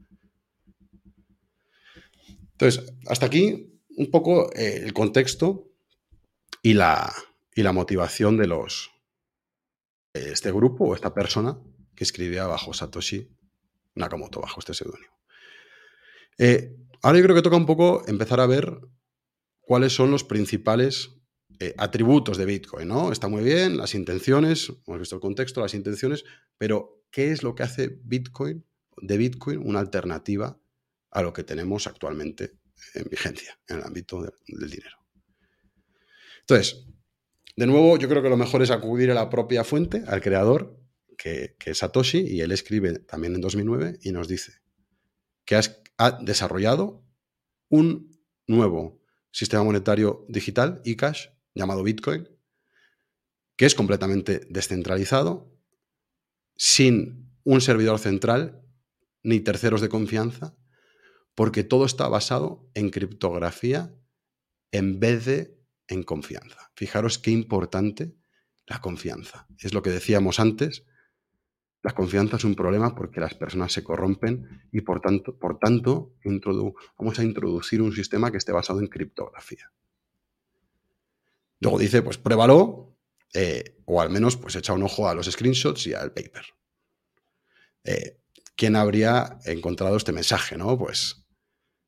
Entonces, 2.51 2.93
hasta 3.07 3.25
aquí 3.25 3.79
un 3.95 4.09
poco 4.09 4.51
eh, 4.53 4.81
el 4.83 4.93
contexto 4.93 5.72
y 6.63 6.73
la, 6.73 7.13
y 7.53 7.61
la 7.61 7.71
motivación 7.71 8.37
de 8.37 8.47
los 8.47 8.89
este 10.13 10.51
grupo 10.51 10.85
o 10.85 10.95
esta 10.95 11.13
persona 11.13 11.59
que 11.95 12.03
escribía 12.03 12.47
bajo 12.47 12.73
Satoshi 12.73 13.35
Nakamoto, 13.95 14.41
bajo 14.41 14.59
este 14.59 14.73
seudónimo. 14.73 15.13
Eh, 16.37 16.75
ahora 17.01 17.19
yo 17.19 17.23
creo 17.23 17.35
que 17.35 17.41
toca 17.41 17.57
un 17.57 17.65
poco 17.65 18.03
empezar 18.07 18.39
a 18.39 18.47
ver 18.47 18.79
cuáles 19.59 19.93
son 19.93 20.11
los 20.11 20.23
principales 20.23 21.11
eh, 21.59 21.75
atributos 21.77 22.37
de 22.37 22.45
Bitcoin, 22.45 22.87
¿no? 22.87 23.11
Está 23.11 23.27
muy 23.27 23.43
bien, 23.43 23.77
las 23.77 23.93
intenciones, 23.93 24.71
hemos 24.87 24.99
visto 24.99 25.15
el 25.15 25.21
contexto, 25.21 25.61
las 25.61 25.73
intenciones, 25.73 26.25
pero 26.57 27.03
¿qué 27.11 27.31
es 27.31 27.43
lo 27.43 27.53
que 27.55 27.63
hace 27.63 27.99
Bitcoin, 28.03 28.65
de 28.97 29.17
Bitcoin, 29.17 29.59
una 29.63 29.79
alternativa 29.79 30.59
a 31.11 31.21
lo 31.21 31.33
que 31.33 31.43
tenemos 31.43 31.87
actualmente 31.87 32.57
en 32.95 33.07
vigencia 33.09 33.59
en 33.67 33.77
el 33.77 33.83
ámbito 33.83 34.21
del 34.21 34.69
dinero. 34.69 35.02
Entonces, 36.43 36.85
de 37.55 37.67
nuevo, 37.67 37.97
yo 37.97 38.09
creo 38.09 38.21
que 38.21 38.29
lo 38.29 38.37
mejor 38.37 38.61
es 38.61 38.71
acudir 38.71 39.11
a 39.11 39.13
la 39.13 39.29
propia 39.29 39.63
fuente, 39.63 40.03
al 40.07 40.21
creador, 40.21 40.79
que, 41.17 41.55
es 41.65 41.77
Satoshi, 41.77 42.19
y 42.19 42.41
él 42.41 42.51
escribe 42.51 42.99
también 42.99 43.35
en 43.35 43.41
2009 43.41 43.99
y 44.01 44.11
nos 44.11 44.27
dice 44.27 44.53
que 45.45 45.59
ha 45.97 46.11
desarrollado 46.21 47.05
un 47.69 48.19
nuevo 48.47 49.01
sistema 49.31 49.63
monetario 49.63 50.25
digital, 50.29 50.81
eCash, 50.85 51.27
llamado 51.53 51.83
Bitcoin, 51.83 52.29
que 53.55 53.65
es 53.65 53.75
completamente 53.75 54.41
descentralizado, 54.49 55.53
sin 56.55 57.31
un 57.43 57.61
servidor 57.61 57.99
central 57.99 58.61
ni 59.21 59.39
terceros 59.39 59.81
de 59.81 59.89
confianza, 59.89 60.55
porque 61.35 61.63
todo 61.63 61.85
está 61.85 62.07
basado 62.07 62.69
en 62.73 62.89
criptografía 62.89 63.93
en 64.71 64.99
vez 64.99 65.25
de 65.25 65.62
en 65.93 66.03
confianza. 66.03 66.71
Fijaros 66.75 67.19
qué 67.19 67.31
importante 67.31 68.15
la 68.65 68.81
confianza. 68.81 69.47
Es 69.59 69.73
lo 69.73 69.81
que 69.81 69.89
decíamos 69.89 70.39
antes, 70.39 70.85
la 71.81 71.93
confianza 71.93 72.37
es 72.37 72.43
un 72.45 72.55
problema 72.55 72.95
porque 72.95 73.19
las 73.19 73.33
personas 73.33 73.73
se 73.73 73.83
corrompen 73.83 74.69
y 74.71 74.81
por 74.81 75.01
tanto, 75.01 75.37
por 75.37 75.59
tanto 75.59 76.15
vamos 76.97 77.19
a 77.19 77.23
introducir 77.23 77.81
un 77.81 77.93
sistema 77.93 78.31
que 78.31 78.37
esté 78.37 78.51
basado 78.53 78.79
en 78.79 78.87
criptografía. 78.87 79.71
Luego 81.59 81.77
dice, 81.77 82.01
pues 82.01 82.17
pruébalo, 82.17 82.95
eh, 83.33 83.77
o 83.85 84.01
al 84.01 84.09
menos 84.09 84.37
pues 84.37 84.55
echa 84.55 84.73
un 84.73 84.83
ojo 84.83 85.07
a 85.07 85.13
los 85.13 85.29
screenshots 85.29 85.87
y 85.87 85.93
al 85.93 86.13
paper. 86.13 86.45
Eh, 87.83 88.19
¿Quién 88.55 88.75
habría 88.75 89.39
encontrado 89.45 89.97
este 89.97 90.11
mensaje? 90.11 90.57
¿no? 90.57 90.77
Pues 90.77 91.22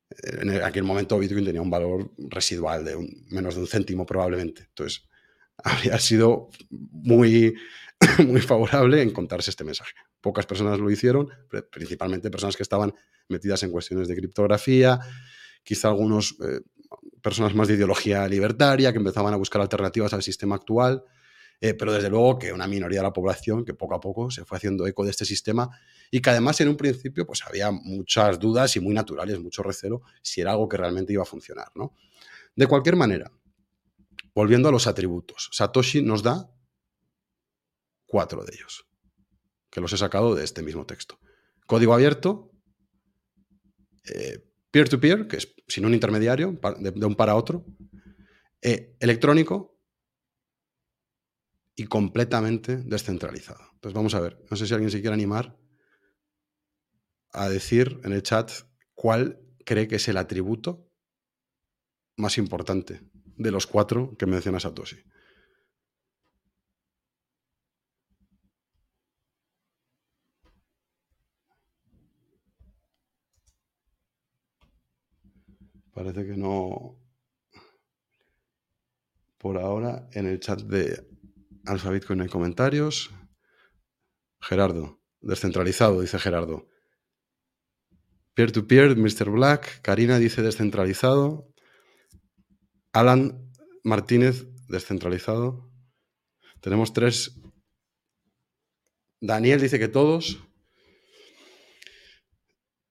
en 0.09 0.63
aquel 0.63 0.83
momento 0.83 1.17
Bitcoin 1.19 1.45
tenía 1.45 1.61
un 1.61 1.69
valor 1.69 2.11
residual 2.17 2.85
de 2.85 2.95
menos 3.29 3.55
de 3.55 3.61
un 3.61 3.67
céntimo 3.67 4.05
probablemente. 4.05 4.63
Entonces, 4.69 5.07
habría 5.63 5.97
sido 5.99 6.49
muy, 6.69 7.55
muy 8.25 8.41
favorable 8.41 9.01
encontrarse 9.01 9.49
este 9.49 9.63
mensaje. 9.63 9.93
Pocas 10.21 10.45
personas 10.45 10.79
lo 10.79 10.89
hicieron, 10.89 11.29
principalmente 11.71 12.31
personas 12.31 12.55
que 12.55 12.63
estaban 12.63 12.93
metidas 13.27 13.63
en 13.63 13.71
cuestiones 13.71 14.07
de 14.07 14.15
criptografía, 14.15 14.99
quizá 15.63 15.89
algunas 15.89 16.35
eh, 16.41 16.61
personas 17.21 17.55
más 17.55 17.67
de 17.67 17.75
ideología 17.75 18.27
libertaria 18.27 18.91
que 18.91 18.97
empezaban 18.97 19.33
a 19.33 19.37
buscar 19.37 19.61
alternativas 19.61 20.13
al 20.13 20.23
sistema 20.23 20.55
actual. 20.55 21.03
Eh, 21.61 21.73
pero 21.73 21.93
desde 21.93 22.09
luego 22.09 22.37
que 22.37 22.51
una 22.51 22.67
minoría 22.67 22.99
de 22.99 23.03
la 23.03 23.13
población 23.13 23.63
que 23.63 23.73
poco 23.73 23.95
a 23.95 23.99
poco 23.99 24.29
se 24.29 24.43
fue 24.43 24.57
haciendo 24.57 24.85
eco 24.87 25.03
de 25.03 25.11
este 25.11 25.25
sistema 25.25 25.69
y 26.11 26.21
que 26.21 26.29
además 26.29 26.59
en 26.61 26.67
un 26.67 26.77
principio 26.77 27.25
pues 27.25 27.43
había 27.45 27.71
muchas 27.71 28.39
dudas 28.39 28.75
y 28.75 28.79
muy 28.79 28.93
naturales, 28.93 29.39
mucho 29.39 29.63
recelo 29.63 30.01
si 30.21 30.41
era 30.41 30.51
algo 30.51 30.67
que 30.67 30.77
realmente 30.77 31.13
iba 31.13 31.23
a 31.23 31.25
funcionar. 31.25 31.67
¿no? 31.75 31.93
De 32.55 32.67
cualquier 32.67 32.95
manera, 32.95 33.31
volviendo 34.33 34.69
a 34.69 34.71
los 34.71 34.87
atributos, 34.87 35.49
Satoshi 35.53 36.01
nos 36.01 36.23
da 36.23 36.51
cuatro 38.05 38.43
de 38.43 38.53
ellos, 38.53 38.85
que 39.69 39.81
los 39.81 39.91
he 39.93 39.97
sacado 39.97 40.35
de 40.35 40.43
este 40.43 40.61
mismo 40.61 40.85
texto. 40.85 41.19
Código 41.65 41.93
abierto, 41.93 42.51
eh, 44.05 44.45
peer-to-peer, 44.71 45.27
que 45.27 45.37
es 45.37 45.53
sin 45.67 45.85
un 45.85 45.93
intermediario, 45.93 46.59
de, 46.79 47.05
un 47.05 47.15
para 47.15 47.35
otro, 47.35 47.65
eh, 48.61 48.95
electrónico, 48.99 49.74
y 51.75 51.85
completamente 51.85 52.77
descentralizado. 52.77 53.63
Entonces 53.73 53.93
vamos 53.93 54.15
a 54.15 54.21
ver, 54.21 54.41
no 54.49 54.57
sé 54.57 54.65
si 54.65 54.73
alguien 54.73 54.91
se 54.91 55.01
quiere 55.01 55.13
animar 55.13 55.57
a 57.31 57.49
decir 57.49 57.99
en 58.03 58.13
el 58.13 58.23
chat 58.23 58.51
cuál 58.93 59.41
cree 59.65 59.87
que 59.87 59.97
es 59.97 60.07
el 60.07 60.17
atributo 60.17 60.89
más 62.17 62.37
importante 62.37 63.01
de 63.35 63.51
los 63.51 63.67
cuatro 63.67 64.15
que 64.17 64.25
menciona 64.25 64.59
Satoshi. 64.59 65.03
Parece 75.93 76.25
que 76.25 76.35
no. 76.35 76.99
Por 79.37 79.57
ahora, 79.57 80.09
en 80.11 80.25
el 80.25 80.39
chat 80.39 80.61
de 80.61 81.14
Alfa 81.65 81.89
Bitcoin 81.89 82.21
hay 82.21 82.27
comentarios. 82.27 83.11
Gerardo, 84.39 85.01
descentralizado, 85.21 86.01
dice 86.01 86.19
Gerardo. 86.19 86.67
Peer-to-peer, 88.35 88.97
Mr. 88.97 89.29
Black. 89.31 89.81
Karina 89.81 90.19
dice 90.19 90.41
descentralizado. 90.41 91.47
Alan 92.93 93.51
Martínez, 93.83 94.45
descentralizado. 94.67 95.71
Tenemos 96.61 96.93
tres. 96.93 97.39
Daniel 99.21 99.61
dice 99.61 99.79
que 99.79 99.87
todos. 99.87 100.39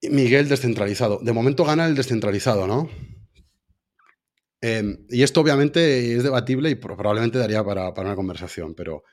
Miguel, 0.02 0.48
descentralizado. 0.48 1.20
De 1.22 1.32
momento 1.32 1.64
gana 1.64 1.87
el 1.87 1.94
descentralizado, 1.94 2.66
¿no? 2.66 2.90
Em, 4.66 5.05
y 5.11 5.22
esto 5.22 5.42
obviamente 5.42 6.16
es 6.16 6.22
debatible 6.22 6.70
y 6.70 6.74
probablemente 6.77 7.37
daría 7.37 7.62
para, 7.62 7.90
una 7.90 8.16
conversación, 8.16 8.74
pero, 8.74 9.05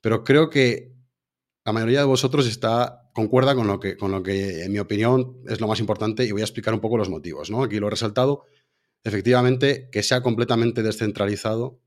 pero 0.00 0.22
creo 0.22 0.48
que 0.48 0.94
la 1.64 1.72
mayoría 1.72 1.98
de 1.98 2.04
vosotros 2.04 2.46
está, 2.46 3.10
concuerda 3.12 3.56
con 3.56 3.66
lo, 3.66 3.80
que, 3.80 3.96
con 3.96 4.12
lo 4.12 4.22
que, 4.22 4.62
en 4.62 4.70
mi 4.70 4.78
opinión, 4.78 5.42
es 5.48 5.60
lo 5.60 5.66
más 5.66 5.80
importante 5.80 6.24
y 6.24 6.30
voy 6.30 6.42
a 6.42 6.44
explicar 6.44 6.72
un 6.72 6.78
poco 6.78 6.98
los 6.98 7.08
motivos. 7.08 7.50
Aquí 7.50 7.80
lo 7.80 7.88
he 7.88 7.90
resaltado. 7.90 8.44
Efectivamente, 9.02 9.88
que 9.90 10.04
sea 10.04 10.22
completamente 10.22 10.84
descentralizado, 10.84 11.80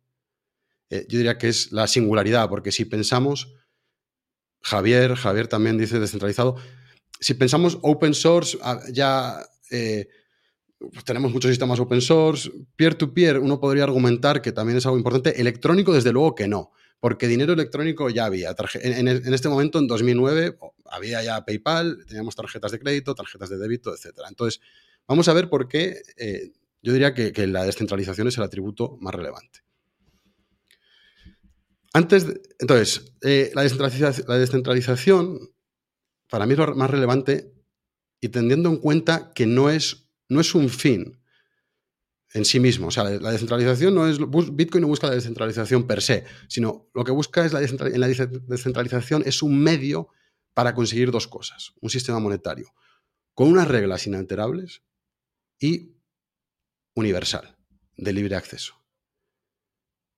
eh, 0.89 1.05
yo 1.07 1.17
diría 1.17 1.37
que 1.37 1.47
es 1.47 1.71
la 1.71 1.87
singularidad, 1.87 2.49
porque 2.49 2.73
si 2.73 2.83
pensamos, 2.83 3.53
Javier, 4.61 5.15
Javier 5.15 5.47
también 5.47 5.77
dice 5.77 6.01
descentralizado, 6.01 6.57
si 7.21 7.33
pensamos 7.35 7.79
open 7.81 8.13
source, 8.13 8.57
ah, 8.61 8.81
ya 8.91 9.39
eh, 9.71 10.09
pues 10.79 11.03
tenemos 11.03 11.31
muchos 11.31 11.49
sistemas 11.49 11.79
open 11.79 12.01
source, 12.01 12.51
peer-to-peer, 12.75 13.39
uno 13.39 13.59
podría 13.59 13.83
argumentar 13.83 14.41
que 14.41 14.51
también 14.51 14.77
es 14.77 14.85
algo 14.85 14.97
importante, 14.97 15.39
electrónico 15.39 15.93
desde 15.93 16.11
luego 16.11 16.35
que 16.35 16.47
no 16.47 16.71
porque 16.99 17.27
dinero 17.27 17.53
electrónico 17.53 18.09
ya 18.09 18.25
había. 18.25 18.55
En, 18.81 19.07
este 19.07 19.47
momento, 19.47 19.77
en 19.77 19.85
2009, 19.85 20.57
había 20.85 21.21
ya 21.21 21.45
PayPal, 21.45 22.03
teníamos 22.07 22.35
tarjetas 22.35 22.71
de 22.71 22.79
crédito, 22.79 23.13
tarjetas 23.13 23.49
de 23.49 23.57
débito, 23.57 23.93
etc. 23.93 24.21
Entonces, 24.27 24.59
vamos 25.07 25.27
a 25.27 25.33
ver 25.33 25.47
por 25.47 25.67
qué 25.67 26.01
eh, 26.17 26.51
yo 26.81 26.93
diría 26.93 27.13
que, 27.13 27.47
la 27.47 27.63
descentralización 27.63 28.27
es 28.27 28.37
el 28.37 28.43
atributo 28.43 28.97
más 29.01 29.13
relevante. 29.13 29.59
Antes, 31.93 32.25
entonces, 32.59 33.13
eh, 33.21 33.51
la, 33.53 33.61
descentralización, 33.63 34.25
la 34.27 34.37
descentralización 34.37 35.51
para 36.29 36.45
mí 36.45 36.53
es 36.53 36.59
lo 36.59 36.75
más 36.75 36.89
relevante 36.89 37.53
y 38.19 38.29
teniendo 38.29 38.69
en 38.69 38.77
cuenta 38.77 39.31
que 39.33 39.45
no 39.45 39.69
es, 39.69 40.04
no 40.29 40.41
es 40.41 40.55
un 40.55 40.69
fin, 40.69 41.19
en 42.33 42.45
sí 42.45 42.59
mismo. 42.59 42.87
O 42.87 42.91
sea, 42.91 43.03
la 43.05 43.31
descentralización 43.31 43.95
no 43.95 44.07
es. 44.07 44.19
Bitcoin 44.19 44.81
no 44.81 44.87
busca 44.87 45.07
la 45.07 45.15
descentralización 45.15 45.87
per 45.87 46.01
se, 46.01 46.25
sino 46.47 46.89
lo 46.93 47.03
que 47.03 47.11
busca 47.11 47.45
es 47.45 47.53
la, 47.53 47.61
la 47.61 48.07
descentralización 48.07 49.23
es 49.25 49.41
un 49.41 49.57
medio 49.57 50.09
para 50.53 50.75
conseguir 50.75 51.11
dos 51.11 51.27
cosas: 51.27 51.73
un 51.81 51.89
sistema 51.89 52.19
monetario 52.19 52.73
con 53.33 53.49
unas 53.49 53.67
reglas 53.67 54.07
inalterables 54.07 54.81
y 55.59 55.95
universal, 56.95 57.57
de 57.97 58.13
libre 58.13 58.35
acceso. 58.35 58.81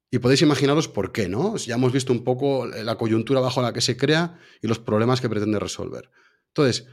Y 0.10 0.20
podéis 0.20 0.42
imaginaros 0.42 0.88
por 0.88 1.12
qué, 1.12 1.28
¿no? 1.28 1.58
Ya 1.58 1.76
hemos 1.76 1.92
visto 1.92 2.14
un 2.14 2.24
poco 2.24 2.66
la 2.66 2.96
coyuntura 2.96 3.42
bajo 3.42 3.62
la 3.62 3.74
que 3.74 3.82
se 3.82 3.98
crea 3.98 4.40
y 4.62 4.68
los 4.68 4.80
problemas 4.80 5.20
que 5.20 5.30
pretende 5.30 5.60
resolver. 5.60 6.10
Entonces, 6.48 6.88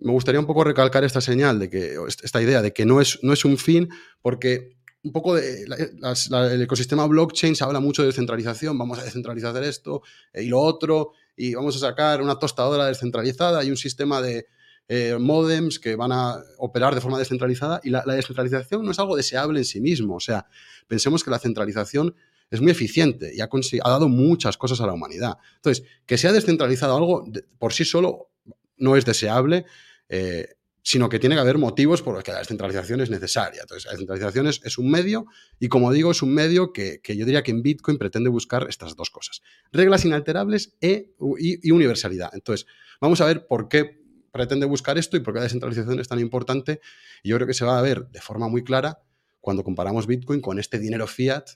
me 0.00 0.12
gustaría 0.12 0.40
un 0.40 0.46
poco 0.46 0.64
recalcar 0.64 1.04
esta 1.04 1.20
señal 1.20 1.58
de 1.58 1.70
que, 1.70 1.96
esta 2.22 2.42
idea 2.42 2.62
de 2.62 2.72
que 2.72 2.84
no 2.84 3.00
es, 3.00 3.18
no 3.22 3.32
es 3.32 3.44
un 3.44 3.58
fin, 3.58 3.88
porque 4.22 4.78
un 5.02 5.12
poco 5.12 5.34
de 5.34 5.64
el 5.64 6.62
ecosistema 6.62 7.06
blockchain 7.06 7.54
se 7.54 7.64
habla 7.64 7.80
mucho 7.80 8.02
de 8.02 8.08
descentralización, 8.08 8.76
vamos 8.76 8.98
a 8.98 9.04
descentralizar 9.04 9.62
esto 9.62 10.02
y 10.34 10.46
lo 10.46 10.60
otro, 10.60 11.12
y 11.36 11.54
vamos 11.54 11.76
a 11.76 11.78
sacar 11.78 12.20
una 12.20 12.38
tostadora 12.38 12.86
descentralizada 12.86 13.64
y 13.64 13.70
un 13.70 13.76
sistema 13.76 14.20
de 14.20 14.46
eh, 14.88 15.16
modems 15.18 15.78
que 15.78 15.96
van 15.96 16.12
a 16.12 16.38
operar 16.58 16.94
de 16.94 17.00
forma 17.00 17.18
descentralizada, 17.18 17.80
y 17.84 17.90
la, 17.90 18.02
descentralización 18.02 18.84
no 18.84 18.90
es 18.90 18.98
algo 18.98 19.16
deseable 19.16 19.58
en 19.58 19.64
sí 19.64 19.80
mismo, 19.80 20.16
o 20.16 20.20
sea, 20.20 20.46
pensemos 20.86 21.22
que 21.22 21.30
la 21.30 21.38
centralización 21.38 22.14
es 22.50 22.60
muy 22.62 22.72
eficiente 22.72 23.30
y 23.34 23.40
ha, 23.40 23.48
ha 23.84 23.90
dado 23.90 24.08
muchas 24.08 24.56
cosas 24.56 24.80
a 24.80 24.86
la 24.86 24.94
humanidad. 24.94 25.36
Entonces, 25.56 25.84
que 26.06 26.16
sea 26.16 26.32
descentralizado 26.32 26.96
algo 26.96 27.26
por 27.58 27.74
sí 27.74 27.84
solo 27.84 28.30
no 28.78 28.96
es 28.96 29.04
deseable, 29.04 29.66
eh, 30.08 30.58
sino 30.88 31.10
que 31.10 31.18
tiene 31.18 31.34
que 31.34 31.42
haber 31.42 31.58
motivos 31.58 32.00
por 32.00 32.14
los 32.14 32.24
que 32.24 32.32
la 32.32 32.38
descentralización 32.38 33.02
es 33.02 33.10
necesaria. 33.10 33.60
Entonces, 33.60 33.84
la 33.84 33.90
descentralización 33.90 34.46
es, 34.46 34.78
un 34.78 34.90
medio 34.90 35.26
y, 35.60 35.68
como 35.68 35.92
digo, 35.92 36.12
es 36.12 36.22
un 36.22 36.32
medio 36.32 36.72
que, 36.72 37.02
yo 37.06 37.26
diría 37.26 37.42
que 37.42 37.50
en 37.50 37.62
Bitcoin 37.62 37.98
pretende 37.98 38.30
buscar 38.30 38.66
estas 38.70 38.96
dos 38.96 39.10
cosas. 39.10 39.42
Reglas 39.70 40.06
inalterables 40.06 40.76
e, 40.80 41.14
y, 41.38 41.70
universalidad. 41.72 42.30
Entonces, 42.32 42.66
vamos 43.02 43.20
a 43.20 43.26
ver 43.26 43.46
por 43.46 43.68
qué 43.68 44.02
pretende 44.32 44.64
buscar 44.64 44.96
esto 44.96 45.18
y 45.18 45.20
por 45.20 45.34
qué 45.34 45.40
la 45.40 45.44
descentralización 45.44 46.00
es 46.00 46.08
tan 46.08 46.20
importante. 46.20 46.80
Yo 47.22 47.36
creo 47.36 47.46
que 47.46 47.52
se 47.52 47.66
va 47.66 47.78
a 47.78 47.82
ver 47.82 48.08
de 48.08 48.22
forma 48.22 48.48
muy 48.48 48.64
clara 48.64 49.02
cuando 49.42 49.64
comparamos 49.64 50.06
Bitcoin 50.06 50.40
con 50.40 50.58
este 50.58 50.78
dinero 50.78 51.06
fiat 51.06 51.50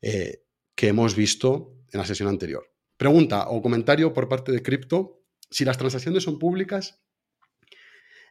eh, 0.00 0.42
que 0.74 0.88
hemos 0.88 1.14
visto 1.14 1.76
en 1.92 2.00
la 2.00 2.06
sesión 2.06 2.30
anterior. 2.30 2.72
Pregunta 2.96 3.48
o 3.48 3.60
comentario 3.60 4.14
por 4.14 4.26
parte 4.28 4.52
de 4.52 4.62
Crypto. 4.62 5.20
Si 5.50 5.66
las 5.66 5.76
transacciones 5.76 6.22
son 6.22 6.38
públicas, 6.38 7.03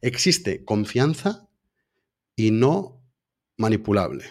existe 0.03 0.63
confianza 0.65 1.49
y 2.35 2.51
no 2.51 3.01
manipulable. 3.57 4.25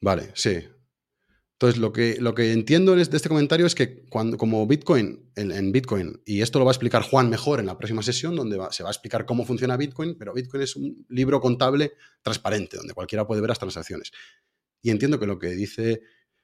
Vale, 0.00 0.30
sí. 0.34 0.64
Entonces, 1.52 1.80
lo 1.80 1.92
que, 1.92 2.18
lo 2.20 2.34
que 2.34 2.52
entiendo 2.52 2.94
de 2.94 3.02
este 3.02 3.28
comentario 3.28 3.66
es 3.66 3.74
que 3.74 4.04
cuando, 4.06 4.36
como 4.36 4.64
Bitcoin, 4.66 5.32
en, 5.34 5.72
Bitcoin, 5.72 6.22
y 6.24 6.40
esto 6.42 6.58
lo 6.58 6.64
va 6.64 6.70
a 6.70 6.74
explicar 6.74 7.02
Juan 7.02 7.30
mejor 7.30 7.58
en 7.58 7.66
la 7.66 7.76
próxima 7.76 8.02
sesión, 8.02 8.36
donde 8.36 8.58
se 8.70 8.82
va 8.82 8.90
a 8.90 8.92
explicar 8.92 9.26
cómo 9.26 9.44
funciona 9.44 9.76
Bitcoin, 9.76 10.16
pero 10.16 10.34
Bitcoin 10.34 10.62
es 10.62 10.76
un 10.76 11.04
libro 11.08 11.40
contable 11.40 11.94
transparente, 12.22 12.76
donde 12.76 12.94
cualquiera 12.94 13.26
puede 13.26 13.40
ver 13.40 13.48
las 13.48 13.58
transacciones. 13.58 14.12
Y 14.82 14.90
entiendo 14.90 15.18
que 15.18 15.26
lo 15.26 15.38
que 15.38 15.48
dice 15.48 16.02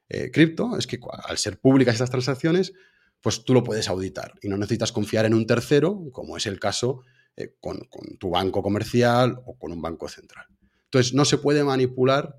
eh, 0.08 0.30
Crypto 0.32 0.76
es 0.76 0.86
que 0.86 0.98
al 1.24 1.38
ser 1.38 1.60
públicas 1.60 1.94
estas 1.94 2.10
transacciones, 2.10 2.72
pues 3.20 3.44
tú 3.44 3.54
lo 3.54 3.62
puedes 3.62 3.88
auditar 3.88 4.34
y 4.42 4.48
no 4.48 4.56
necesitas 4.56 4.90
confiar 4.90 5.26
en 5.26 5.34
un 5.34 5.46
tercero, 5.46 6.10
como 6.12 6.36
es 6.36 6.46
el 6.46 6.58
caso 6.58 7.02
eh, 7.36 7.54
con, 7.60 7.80
tu 8.18 8.30
banco 8.30 8.62
comercial 8.62 9.40
o 9.46 9.58
con 9.58 9.72
un 9.72 9.82
banco 9.82 10.08
central. 10.08 10.46
Entonces, 10.84 11.14
no 11.14 11.24
se 11.24 11.38
puede 11.38 11.64
manipular 11.64 12.36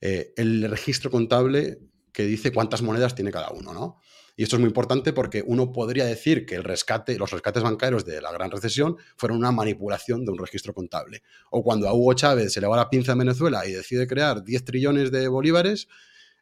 eh, 0.00 0.32
el 0.36 0.68
registro 0.68 1.10
contable 1.10 1.78
que 2.12 2.24
dice 2.24 2.52
cuántas 2.52 2.82
monedas 2.82 3.14
tiene 3.14 3.32
cada 3.32 3.50
uno, 3.50 3.72
¿no? 3.72 3.98
Y 4.36 4.42
esto 4.42 4.56
es 4.56 4.60
muy 4.60 4.68
importante 4.68 5.12
porque 5.12 5.44
uno 5.46 5.72
podría 5.72 6.04
decir 6.06 6.44
que 6.44 6.56
el 6.56 6.64
rescate, 6.64 7.16
los 7.18 7.30
rescates 7.30 7.62
bancarios 7.62 8.04
de 8.04 8.20
la 8.20 8.32
gran 8.32 8.50
recesión 8.50 8.96
fueron 9.16 9.38
una 9.38 9.52
manipulación 9.52 10.24
de 10.24 10.32
un 10.32 10.38
registro 10.38 10.74
contable. 10.74 11.22
O 11.50 11.62
cuando 11.62 11.88
a 11.88 11.94
Hugo 11.94 12.14
Chávez 12.14 12.52
se 12.52 12.60
le 12.60 12.66
va 12.66 12.76
la 12.76 12.90
pinza 12.90 13.12
en 13.12 13.18
Venezuela 13.18 13.64
y 13.64 13.72
decide 13.72 14.08
crear 14.08 14.42
10 14.42 14.64
trillones 14.64 15.12
de 15.12 15.28
bolívares, 15.28 15.86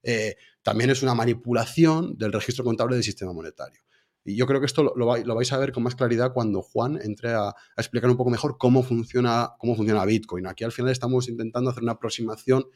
eh, 0.03 0.37
también 0.63 0.91
es 0.91 1.03
una 1.03 1.15
manipulación 1.15 2.17
del 2.17 2.33
registro 2.33 2.65
contable 2.65 2.97
del 2.97 3.05
sistema 3.05 3.33
monetario. 3.33 3.83
Y 4.25 4.37
yo 4.37 4.47
creo 4.47 4.61
que 4.61 4.67
esto 4.67 4.95
lo, 4.95 5.07
vais 5.07 5.53
a 5.53 5.59
ver 5.59 5.73
con 5.73 5.83
más 5.83 5.97
claridad 5.97 6.33
cuando 6.33 6.63
Juan 6.63 6.99
entre 7.03 7.31
a, 7.31 7.55
explicar 7.77 8.09
un 8.09 8.17
poco 8.17 8.31
mejor 8.31 8.57
cómo 8.57 8.83
funciona, 8.83 9.51
cómo 9.59 9.75
funciona 9.75 10.05
Bitcoin. 10.05 10.47
Aquí 10.47 10.63
al 10.65 10.73
final 10.73 10.93
estamos 10.93 11.29
intentando 11.29 11.71
hacer 11.71 11.83
una 11.83 11.93
aproximación 11.93 12.67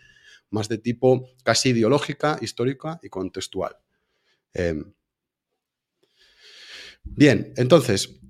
más 0.50 0.68
de 0.68 0.78
tipo 0.78 1.28
casi 1.44 1.70
ideológica, 1.70 2.38
histórica 2.40 2.98
y 3.02 3.08
contextual. 3.08 3.76
Em, 4.54 4.92
bien, 7.04 7.52
entonces, 7.56 8.20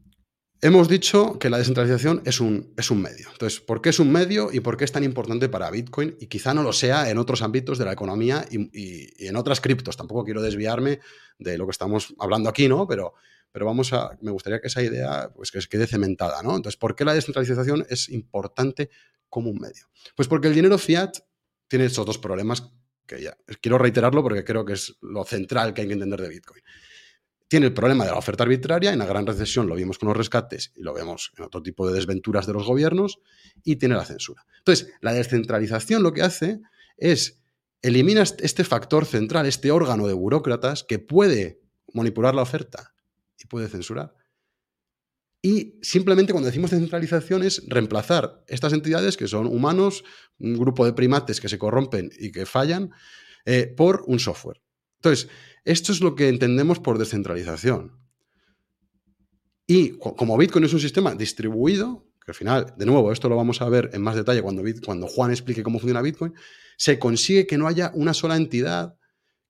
Hemos 0.62 0.88
dicho 0.88 1.38
que 1.38 1.50
la 1.50 1.58
descentralización 1.58 2.22
es 2.24 2.40
un, 2.40 2.72
es 2.78 2.90
un 2.90 3.02
medio. 3.02 3.28
Entonces, 3.30 3.60
¿por 3.60 3.82
qué 3.82 3.90
es 3.90 3.98
un 3.98 4.10
medio 4.10 4.48
y 4.50 4.60
por 4.60 4.78
qué 4.78 4.84
es 4.84 4.92
tan 4.92 5.04
importante 5.04 5.50
para 5.50 5.70
Bitcoin? 5.70 6.16
Y 6.18 6.28
quizá 6.28 6.54
no 6.54 6.62
lo 6.62 6.72
sea 6.72 7.10
en 7.10 7.18
otros 7.18 7.42
ámbitos 7.42 7.76
de 7.76 7.84
la 7.84 7.92
economía 7.92 8.46
y, 8.50 9.26
en 9.26 9.36
otras 9.36 9.60
criptos. 9.60 9.98
Tampoco 9.98 10.24
quiero 10.24 10.40
desviarme 10.40 11.00
de 11.38 11.58
lo 11.58 11.66
que 11.66 11.72
estamos 11.72 12.14
hablando 12.18 12.48
aquí, 12.48 12.68
¿no? 12.68 12.86
Pero, 12.86 13.12
pero 13.52 13.66
vamos 13.66 13.92
a, 13.92 14.16
me 14.22 14.30
gustaría 14.30 14.60
que 14.60 14.68
esa 14.68 14.82
idea 14.82 15.30
pues, 15.34 15.50
que 15.50 15.60
quede 15.60 15.86
cementada, 15.86 16.42
¿no? 16.42 16.56
Entonces, 16.56 16.78
¿por 16.78 16.96
qué 16.96 17.04
la 17.04 17.12
descentralización 17.12 17.84
es 17.90 18.08
importante 18.08 18.88
como 19.28 19.50
un 19.50 19.58
medio? 19.58 19.90
Pues 20.14 20.26
porque 20.26 20.48
el 20.48 20.54
dinero 20.54 20.78
fiat 20.78 21.18
tiene 21.68 21.84
estos 21.84 22.06
dos 22.06 22.16
problemas 22.16 22.72
que 23.06 23.22
ya 23.22 23.36
quiero 23.60 23.76
reiterarlo 23.76 24.22
porque 24.22 24.42
creo 24.42 24.64
que 24.64 24.72
es 24.72 24.96
lo 25.02 25.22
central 25.24 25.74
que 25.74 25.82
hay 25.82 25.86
que 25.86 25.92
entender 25.92 26.20
de 26.20 26.28
Bitcoin 26.28 26.62
tiene 27.48 27.66
el 27.66 27.74
problema 27.74 28.04
de 28.04 28.10
la 28.10 28.18
oferta 28.18 28.42
arbitraria, 28.42 28.92
en 28.92 28.98
la 28.98 29.06
gran 29.06 29.26
recesión 29.26 29.68
lo 29.68 29.76
vimos 29.76 29.98
con 29.98 30.08
los 30.08 30.16
rescates 30.16 30.72
y 30.74 30.82
lo 30.82 30.92
vemos 30.92 31.32
en 31.36 31.44
otro 31.44 31.62
tipo 31.62 31.86
de 31.86 31.94
desventuras 31.94 32.46
de 32.46 32.52
los 32.52 32.66
gobiernos, 32.66 33.18
y 33.62 33.76
tiene 33.76 33.94
la 33.94 34.04
censura. 34.04 34.44
Entonces, 34.58 34.92
la 35.00 35.12
descentralización 35.12 36.02
lo 36.02 36.12
que 36.12 36.22
hace 36.22 36.60
es 36.96 37.40
elimina 37.82 38.22
este 38.22 38.64
factor 38.64 39.06
central, 39.06 39.46
este 39.46 39.70
órgano 39.70 40.06
de 40.06 40.14
burócratas 40.14 40.82
que 40.82 40.98
puede 40.98 41.60
manipular 41.92 42.34
la 42.34 42.42
oferta 42.42 42.94
y 43.38 43.46
puede 43.46 43.68
censurar. 43.68 44.14
Y 45.40 45.78
simplemente 45.82 46.32
cuando 46.32 46.48
decimos 46.48 46.72
descentralización 46.72 47.44
es 47.44 47.62
reemplazar 47.68 48.42
estas 48.48 48.72
entidades 48.72 49.16
que 49.16 49.28
son 49.28 49.46
humanos, 49.46 50.02
un 50.40 50.58
grupo 50.58 50.84
de 50.84 50.92
primates 50.92 51.40
que 51.40 51.48
se 51.48 51.58
corrompen 51.58 52.10
y 52.18 52.32
que 52.32 52.46
fallan, 52.46 52.90
eh, 53.44 53.72
por 53.76 54.02
un 54.06 54.18
software. 54.18 54.60
Entonces, 54.96 55.28
esto 55.64 55.92
es 55.92 56.00
lo 56.00 56.14
que 56.14 56.28
entendemos 56.28 56.78
por 56.78 56.98
descentralización. 56.98 58.00
Y 59.66 59.98
como 59.98 60.36
Bitcoin 60.36 60.64
es 60.64 60.72
un 60.72 60.80
sistema 60.80 61.14
distribuido, 61.14 62.06
que 62.24 62.30
al 62.30 62.34
final, 62.34 62.74
de 62.76 62.86
nuevo, 62.86 63.12
esto 63.12 63.28
lo 63.28 63.36
vamos 63.36 63.60
a 63.60 63.68
ver 63.68 63.90
en 63.92 64.02
más 64.02 64.14
detalle 64.14 64.42
cuando, 64.42 64.62
cuando 64.84 65.06
Juan 65.06 65.30
explique 65.30 65.62
cómo 65.62 65.78
funciona 65.78 66.02
Bitcoin, 66.02 66.34
se 66.76 66.98
consigue 66.98 67.46
que 67.46 67.58
no 67.58 67.66
haya 67.66 67.90
una 67.94 68.14
sola 68.14 68.36
entidad 68.36 68.96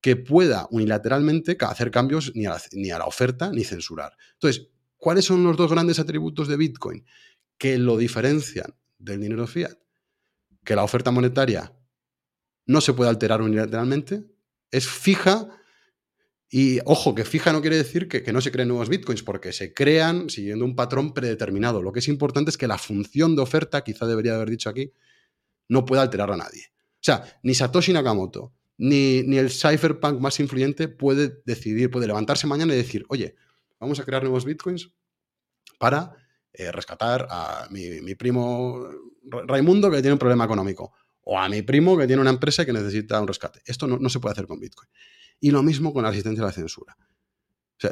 que 0.01 0.17
pueda 0.17 0.69
unilateralmente 0.71 1.57
hacer 1.61 1.91
cambios 1.91 2.33
ni 2.35 2.47
a, 2.47 2.51
la, 2.51 2.63
ni 2.73 2.91
a 2.91 2.99
la 2.99 3.07
oferta 3.07 3.51
ni 3.51 3.65
censurar. 3.65 4.13
Entonces, 4.35 4.69
¿cuáles 4.97 5.25
son 5.25 5.43
los 5.43 5.57
dos 5.57 5.71
grandes 5.71 5.99
atributos 5.99 6.49
de 6.49 6.57
Bitcoin 6.57 7.05
que 7.59 7.79
lo 7.79 7.97
diferencian 7.97 8.75
del 8.99 9.21
dinero 9.21 9.47
fiat? 9.47 9.77
Que 10.65 10.77
la 10.77 10.85
oferta 10.85 11.11
monetaria 11.11 11.75
no 12.67 12.81
se 12.81 12.93
puede 12.93 13.11
alterar 13.11 13.43
unilateralmente, 13.43 14.25
es 14.71 14.89
fija 14.89 15.49
y 16.49 16.79
ojo, 16.85 17.15
que 17.15 17.25
fija 17.25 17.53
no 17.53 17.61
quiere 17.61 17.77
decir 17.77 18.09
que, 18.09 18.33
no 18.33 18.41
se 18.41 18.53
creen 18.53 18.69
nuevos 18.69 18.89
bitcoins, 18.89 19.23
porque 19.23 19.53
se 19.53 19.75
crean 19.75 20.31
siguiendo 20.31 20.65
un 20.65 20.77
patrón 20.77 21.13
predeterminado. 21.13 21.83
Lo 21.83 21.93
que 21.93 21.99
es 21.99 22.09
importante 22.09 22.51
es 22.51 22.57
que 22.57 22.69
la 22.69 22.79
función 22.79 23.35
de 23.35 23.43
oferta, 23.43 23.83
quizá 23.83 24.07
debería 24.07 24.37
haber 24.37 24.51
dicho 24.51 24.71
aquí, 24.71 24.93
no 25.69 25.85
pueda 25.85 26.03
alterar 26.03 26.31
a 26.31 26.37
nadie. 26.37 26.67
O 26.95 27.03
sea, 27.07 27.25
ni 27.43 27.55
Satoshi 27.55 27.93
Nakamoto, 27.93 28.53
ni, 28.79 29.23
ni 29.23 29.39
el 29.39 29.51
cypherpunk 29.51 30.21
más 30.21 30.39
influyente 30.39 30.89
puede 30.89 31.43
decidir, 31.45 31.91
puede 31.91 32.07
levantarse 32.07 32.47
mañana 32.47 32.75
y 32.75 32.77
decir, 32.77 33.05
oye, 33.09 33.35
vamos 33.81 33.99
a 33.99 34.05
crear 34.05 34.23
nuevos 34.23 34.45
bitcoins 34.45 34.93
para 35.79 36.15
eh, 36.53 36.71
rescatar 36.73 37.27
a 37.29 37.69
mi, 37.71 38.01
mi, 38.01 38.15
primo 38.15 38.89
Raimundo 39.25 39.91
que 39.91 40.01
tiene 40.01 40.13
un 40.13 40.19
problema 40.19 40.45
económico, 40.45 40.93
o 41.29 41.39
a 41.39 41.49
mi 41.49 41.63
primo 41.63 41.99
que 41.99 42.07
tiene 42.07 42.23
una 42.23 42.31
empresa 42.31 42.65
que 42.65 42.73
necesita 42.73 43.21
un 43.21 43.27
rescate. 43.27 43.61
Esto 43.67 43.89
no, 43.89 43.99
no 43.99 44.09
se 44.09 44.21
puede 44.21 44.33
hacer 44.33 44.47
con 44.47 44.61
Bitcoin. 44.61 44.89
Y 45.41 45.51
lo 45.51 45.63
mismo 45.63 45.93
con 45.93 46.05
la 46.05 46.11
asistencia 46.11 46.43
a 46.45 46.47
la 46.47 46.53
censura. 46.53 46.97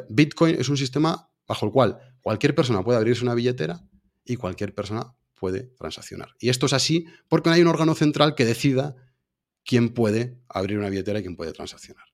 Bitcoin 0.09 0.55
es 0.57 0.69
un 0.69 0.77
sistema 0.77 1.29
bajo 1.45 1.65
el 1.65 1.71
cual 1.73 1.99
cualquier 2.21 2.55
persona 2.55 2.81
puede 2.81 2.97
abrirse 2.97 3.23
una 3.23 3.35
billetera 3.35 3.83
y 4.23 4.37
cualquier 4.37 4.73
persona 4.73 5.13
puede 5.35 5.63
transaccionar. 5.77 6.33
Y 6.39 6.47
esto 6.47 6.65
es 6.65 6.73
así 6.73 7.07
porque 7.27 7.49
no 7.49 7.55
hay 7.55 7.61
un 7.61 7.67
órgano 7.67 7.93
central 7.93 8.35
que 8.35 8.45
decida 8.45 8.95
quién 9.65 9.93
puede 9.93 10.41
abrir 10.47 10.79
una 10.79 10.89
billetera 10.89 11.19
y 11.19 11.23
quién 11.23 11.35
puede 11.35 11.51
transaccionar. 11.51 12.05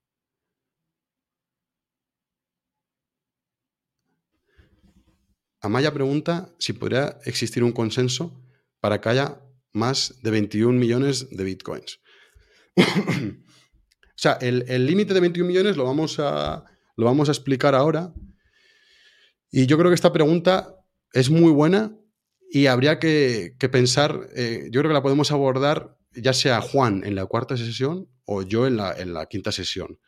Amaya 5.59 5.93
pregunta 5.93 6.51
si 6.57 6.73
podría 6.73 7.19
existir 7.25 7.63
un 7.63 7.73
consenso 7.73 8.43
para 8.79 8.99
que 8.99 9.09
haya 9.09 9.39
más 9.73 10.15
de 10.21 10.31
21 10.31 10.77
millones 10.77 11.29
de 11.29 11.43
bitcoins. 11.43 11.99
O 14.13 14.21
sea, 14.21 14.33
el 14.33 14.85
límite 14.85 15.15
de 15.15 15.19
21 15.19 15.47
millones 15.47 15.77
lo 15.77 15.83
vamos, 15.83 16.19
a, 16.19 16.63
lo 16.95 17.05
vamos 17.05 17.27
a 17.27 17.31
explicar 17.31 17.73
ahora. 17.73 18.13
Y 19.49 19.65
yo 19.65 19.79
creo 19.79 19.89
que 19.89 19.95
esta 19.95 20.13
pregunta 20.13 20.75
es 21.11 21.31
muy 21.31 21.51
buena 21.51 21.97
y 22.53 22.67
habría 22.67 22.99
que, 22.99 23.55
pensar, 23.71 24.27
eh, 24.35 24.67
yo 24.71 24.81
creo 24.81 24.89
que 24.89 24.93
la 24.93 25.01
podemos 25.01 25.31
abordar 25.31 25.97
ya 26.13 26.33
sea 26.33 26.61
Juan 26.61 27.03
en 27.05 27.15
la 27.15 27.25
cuarta 27.25 27.55
sesión 27.57 28.09
o 28.25 28.43
yo 28.43 28.67
en 28.67 28.77
la, 28.77 28.93
en 28.93 29.13
la 29.13 29.25
quinta 29.25 29.51
sesión. 29.51 29.99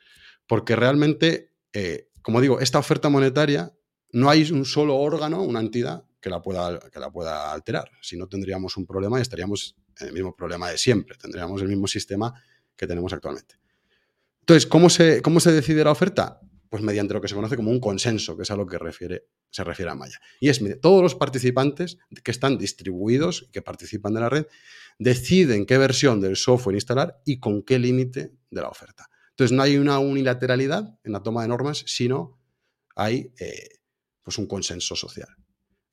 Porque 0.45 0.75
realmente, 0.75 1.53
eh, 1.71 2.09
como 2.21 2.41
digo, 2.41 2.59
esta 2.59 2.79
oferta 2.79 3.09
monetaria, 3.09 3.73
no 4.11 4.29
hay 4.29 4.51
un 4.51 4.65
solo 4.65 4.97
órgano, 4.97 5.41
una 5.41 5.61
entidad 5.61 6.05
que 6.23 6.29
la 6.29 6.41
pueda, 6.41 6.79
que 6.89 6.99
la 6.99 7.11
pueda 7.11 7.51
alterar. 7.51 7.91
Si 8.01 8.15
no, 8.17 8.27
tendríamos 8.29 8.77
un 8.77 8.85
problema 8.85 9.19
y 9.19 9.21
estaríamos 9.21 9.75
en 9.99 10.07
el 10.07 10.13
mismo 10.13 10.33
problema 10.33 10.69
de 10.69 10.77
siempre. 10.77 11.17
Tendríamos 11.17 11.61
el 11.61 11.67
mismo 11.67 11.85
sistema 11.85 12.33
que 12.77 12.87
tenemos 12.87 13.11
actualmente. 13.11 13.55
Entonces, 14.39 14.65
¿cómo 14.65 14.89
se, 14.89 15.21
¿cómo 15.21 15.41
se 15.41 15.51
decide 15.51 15.83
la 15.83 15.91
oferta? 15.91 16.39
Pues 16.69 16.81
mediante 16.81 17.13
lo 17.13 17.19
que 17.19 17.27
se 17.27 17.35
conoce 17.35 17.57
como 17.57 17.71
un 17.71 17.81
consenso, 17.81 18.37
que 18.37 18.43
es 18.43 18.51
a 18.51 18.55
lo 18.55 18.65
que 18.65 18.77
se 19.49 19.63
refiere 19.65 19.91
a 19.91 19.95
Maya. 19.95 20.19
Y 20.39 20.47
es, 20.47 20.61
todos 20.81 21.03
los 21.03 21.13
participantes 21.13 21.97
que 22.23 22.31
están 22.31 22.57
distribuidos, 22.57 23.49
que 23.51 23.61
participan 23.61 24.13
de 24.13 24.21
la 24.21 24.29
red, 24.29 24.45
deciden 24.99 25.65
qué 25.65 25.77
versión 25.77 26.21
del 26.21 26.37
software 26.37 26.75
instalar 26.75 27.21
y 27.25 27.41
con 27.41 27.63
qué 27.63 27.79
límite 27.79 28.31
de 28.49 28.61
la 28.61 28.69
oferta. 28.69 29.09
Entonces, 29.31 29.55
no 29.55 29.61
hay 29.61 29.75
una 29.75 29.99
unilateralidad 29.99 30.97
en 31.03 31.11
la 31.11 31.21
toma 31.21 31.41
de 31.41 31.49
normas, 31.49 31.83
sino 31.85 32.39
hay 32.95 33.33
eh, 33.39 33.79
pues 34.21 34.37
un 34.37 34.47
consenso 34.47 34.95
social. 34.95 35.27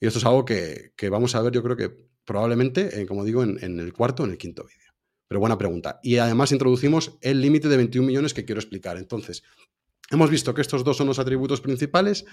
Y 0.00 0.06
esto 0.06 0.18
es 0.18 0.24
algo 0.24 0.44
que, 0.44 0.92
vamos 1.10 1.34
a 1.34 1.42
ver, 1.42 1.52
yo 1.52 1.62
creo 1.62 1.76
que 1.76 1.90
probablemente, 2.24 3.00
eh, 3.00 3.06
como 3.06 3.24
digo, 3.24 3.42
en, 3.42 3.62
en 3.62 3.78
el 3.78 3.92
cuarto 3.92 4.22
o 4.22 4.26
en 4.26 4.32
el 4.32 4.38
quinto 4.38 4.64
vídeo. 4.64 4.92
Pero 5.28 5.40
buena 5.40 5.58
pregunta. 5.58 6.00
Y 6.02 6.16
además 6.16 6.50
introducimos 6.52 7.18
el 7.20 7.40
límite 7.40 7.68
de 7.68 7.76
21 7.76 8.06
millones 8.06 8.34
que 8.34 8.44
quiero 8.44 8.60
explicar. 8.60 8.96
Entonces, 8.96 9.44
hemos 10.10 10.30
visto 10.30 10.54
que 10.54 10.62
estos 10.62 10.82
dos 10.82 10.96
son 10.96 11.06
los 11.06 11.18
atributos 11.18 11.60
principales 11.60 12.24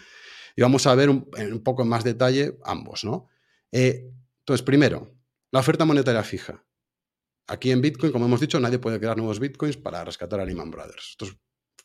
y 0.56 0.62
vamos 0.62 0.88
a 0.88 0.96
ver 0.96 1.10
un, 1.10 1.30
poco 1.64 1.84
en 1.84 1.90
más 1.90 2.04
detalle 2.04 2.58
ambos, 2.64 3.04
¿no? 3.04 3.28
Eh, 3.72 4.10
entonces, 4.40 4.64
primero, 4.64 5.14
la 5.52 5.60
oferta 5.60 5.86
monetaria 5.86 6.24
fija. 6.24 6.66
Aquí 7.48 7.72
en 7.72 7.82
Bitcoin, 7.82 8.12
como 8.12 8.26
hemos 8.26 8.40
dicho, 8.40 8.60
nadie 8.60 8.80
puede 8.80 9.00
crear 9.00 9.18
nuevos 9.18 9.40
Bitcoins 9.40 9.78
para 9.78 10.04
rescatar 10.04 10.40
a 10.40 10.46
Lehman 10.46 10.72
Brothers. 10.72 11.10
Esto 11.12 11.26
es 11.26 11.38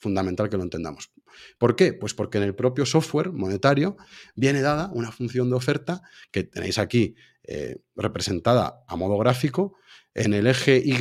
fundamental 0.02 0.50
que 0.50 0.56
lo 0.56 0.64
entendamos. 0.64 1.12
¿Por 1.58 1.76
qué? 1.76 1.94
Pues 1.94 2.12
porque 2.12 2.38
en 2.38 2.44
el 2.44 2.54
propio 2.54 2.84
software 2.84 3.32
monetario 3.32 3.96
viene 4.34 4.60
dada 4.60 4.90
una 4.92 5.12
función 5.12 5.48
de 5.48 5.56
oferta 5.56 6.02
que 6.30 6.42
tenéis 6.42 6.78
aquí 6.78 7.14
eh, 7.44 7.76
representada 7.94 8.84
a 8.86 8.96
modo 8.96 9.16
gráfico, 9.16 9.74
en 10.14 10.34
el 10.34 10.46
eje 10.46 10.82
Y, 10.84 10.92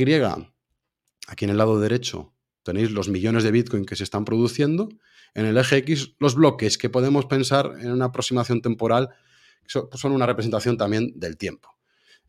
aquí 1.28 1.46
en 1.46 1.52
el 1.52 1.58
lado 1.58 1.80
derecho, 1.80 2.34
tenéis 2.64 2.92
los 2.92 3.10
millones 3.10 3.44
de 3.44 3.52
Bitcoin 3.52 3.86
que 3.86 3.96
se 3.96 4.04
están 4.04 4.24
produciendo. 4.24 4.90
En 5.34 5.46
el 5.46 5.58
eje 5.58 5.78
X, 5.78 6.16
los 6.20 6.36
bloques 6.36 6.78
que 6.78 6.90
podemos 6.90 7.26
pensar 7.26 7.74
en 7.80 7.92
una 7.92 8.06
aproximación 8.06 8.62
temporal, 8.62 9.10
son 9.68 10.12
una 10.12 10.26
representación 10.26 10.78
también 10.78 11.14
del 11.16 11.38
tiempo. 11.38 11.70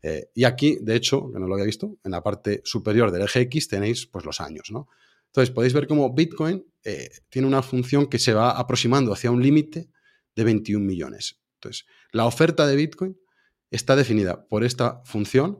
Eh, 0.01 0.29
y 0.33 0.43
aquí, 0.43 0.77
de 0.81 0.95
hecho, 0.95 1.31
que 1.31 1.39
no 1.39 1.47
lo 1.47 1.53
había 1.53 1.65
visto, 1.65 1.97
en 2.03 2.11
la 2.11 2.21
parte 2.21 2.61
superior 2.65 3.11
del 3.11 3.23
eje 3.23 3.41
X 3.41 3.67
tenéis 3.67 4.05
pues, 4.07 4.25
los 4.25 4.41
años. 4.41 4.69
¿no? 4.71 4.87
Entonces, 5.33 5.51
podéis 5.51 5.73
ver 5.73 5.87
cómo 5.87 6.13
Bitcoin 6.13 6.63
eh, 6.83 7.09
tiene 7.29 7.47
una 7.47 7.63
función 7.63 8.05
que 8.05 8.19
se 8.19 8.35
va 8.35 8.51
aproximando 8.51 9.11
hacia 9.11 9.31
un 9.31 9.41
límite 9.41 9.89
de 10.35 10.43
21 10.43 10.85
millones. 10.85 11.41
Entonces, 11.55 11.87
la 12.11 12.27
oferta 12.27 12.67
de 12.67 12.75
Bitcoin 12.75 13.17
está 13.71 13.95
definida 13.95 14.47
por 14.47 14.63
esta 14.63 15.01
función 15.05 15.59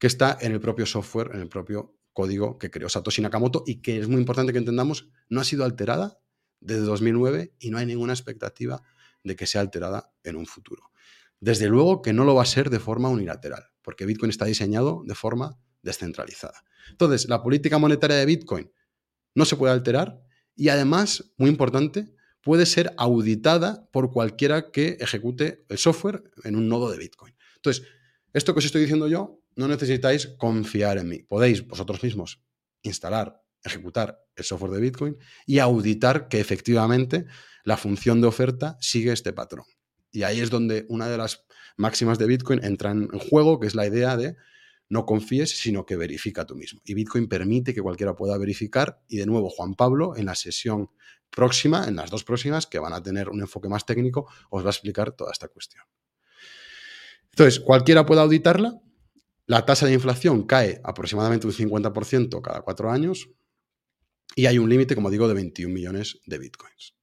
que 0.00 0.08
está 0.08 0.36
en 0.40 0.50
el 0.50 0.58
propio 0.58 0.86
software, 0.86 1.30
en 1.34 1.40
el 1.40 1.48
propio 1.48 1.96
código 2.12 2.58
que 2.58 2.72
creó 2.72 2.88
Satoshi 2.88 3.22
Nakamoto 3.22 3.62
y 3.64 3.80
que 3.80 4.00
es 4.00 4.08
muy 4.08 4.18
importante 4.18 4.50
que 4.50 4.58
entendamos, 4.58 5.08
no 5.28 5.40
ha 5.40 5.44
sido 5.44 5.64
alterada 5.64 6.18
desde 6.58 6.82
2009 6.82 7.54
y 7.60 7.70
no 7.70 7.78
hay 7.78 7.86
ninguna 7.86 8.14
expectativa 8.14 8.82
de 9.22 9.36
que 9.36 9.46
sea 9.46 9.60
alterada 9.60 10.12
en 10.24 10.34
un 10.34 10.46
futuro. 10.46 10.90
Desde 11.38 11.68
luego 11.68 12.02
que 12.02 12.12
no 12.12 12.24
lo 12.24 12.34
va 12.34 12.42
a 12.42 12.46
ser 12.46 12.70
de 12.70 12.80
forma 12.80 13.08
unilateral, 13.08 13.62
porque 13.82 14.04
Bitcoin 14.04 14.30
está 14.30 14.46
diseñado 14.46 15.04
de 15.06 15.14
forma 15.14 15.60
descentralizada. 15.80 16.64
Entonces, 16.90 17.28
la 17.28 17.40
política 17.40 17.78
monetaria 17.78 18.16
de 18.16 18.26
Bitcoin 18.26 18.72
no 19.34 19.44
se 19.44 19.56
puede 19.56 19.72
alterar 19.72 20.22
y 20.54 20.68
además, 20.68 21.32
muy 21.38 21.50
importante, 21.50 22.14
puede 22.42 22.66
ser 22.66 22.92
auditada 22.96 23.88
por 23.92 24.10
cualquiera 24.10 24.70
que 24.70 24.96
ejecute 25.00 25.64
el 25.68 25.78
software 25.78 26.24
en 26.44 26.56
un 26.56 26.68
nodo 26.68 26.90
de 26.90 26.98
Bitcoin. 26.98 27.34
Entonces, 27.56 27.86
esto 28.32 28.52
que 28.52 28.58
os 28.58 28.64
estoy 28.64 28.82
diciendo 28.82 29.08
yo 29.08 29.40
no 29.54 29.68
necesitáis 29.68 30.28
confiar 30.38 30.98
en 30.98 31.08
mí. 31.08 31.22
Podéis 31.22 31.66
vosotros 31.66 32.02
mismos 32.02 32.42
instalar, 32.82 33.42
ejecutar 33.64 34.18
el 34.34 34.44
software 34.44 34.72
de 34.72 34.80
Bitcoin 34.80 35.16
y 35.46 35.58
auditar 35.58 36.28
que 36.28 36.40
efectivamente 36.40 37.26
la 37.64 37.76
función 37.76 38.20
de 38.20 38.26
oferta 38.26 38.76
sigue 38.80 39.12
este 39.12 39.32
patrón. 39.32 39.66
Y 40.10 40.24
ahí 40.24 40.40
es 40.40 40.50
donde 40.50 40.84
una 40.88 41.08
de 41.08 41.18
las 41.18 41.44
máximas 41.76 42.18
de 42.18 42.26
Bitcoin 42.26 42.64
entra 42.64 42.90
en 42.90 43.06
juego, 43.08 43.60
que 43.60 43.66
es 43.66 43.74
la 43.74 43.86
idea 43.86 44.16
de 44.16 44.36
no 44.92 45.06
confíes, 45.06 45.50
sino 45.50 45.86
que 45.86 45.96
verifica 45.96 46.44
tú 46.44 46.54
mismo. 46.54 46.80
Y 46.84 46.94
Bitcoin 46.94 47.28
permite 47.28 47.72
que 47.74 47.80
cualquiera 47.80 48.14
pueda 48.14 48.36
verificar. 48.36 49.02
Y 49.08 49.16
de 49.16 49.26
nuevo, 49.26 49.48
Juan 49.48 49.74
Pablo, 49.74 50.16
en 50.16 50.26
la 50.26 50.34
sesión 50.34 50.90
próxima, 51.30 51.88
en 51.88 51.96
las 51.96 52.10
dos 52.10 52.24
próximas, 52.24 52.66
que 52.66 52.78
van 52.78 52.92
a 52.92 53.02
tener 53.02 53.28
un 53.28 53.40
enfoque 53.40 53.68
más 53.68 53.86
técnico, 53.86 54.28
os 54.50 54.62
va 54.62 54.68
a 54.68 54.70
explicar 54.70 55.12
toda 55.12 55.32
esta 55.32 55.48
cuestión. 55.48 55.84
Entonces, 57.30 57.60
cualquiera 57.60 58.04
puede 58.04 58.20
auditarla 58.20 58.82
la 59.46 59.66
tasa 59.66 59.86
de 59.86 59.92
inflación 59.92 60.44
cae 60.44 60.80
aproximadamente 60.84 61.46
un 61.46 61.52
50% 61.52 62.40
cada 62.40 62.62
cuatro 62.62 62.90
años 62.90 63.28
y 64.34 64.46
hay 64.46 64.58
un 64.58 64.70
límite, 64.70 64.94
como 64.94 65.10
digo, 65.10 65.28
de 65.28 65.34
21 65.34 65.74
millones 65.74 66.20
de 66.26 66.38
bitcoins. 66.38 66.94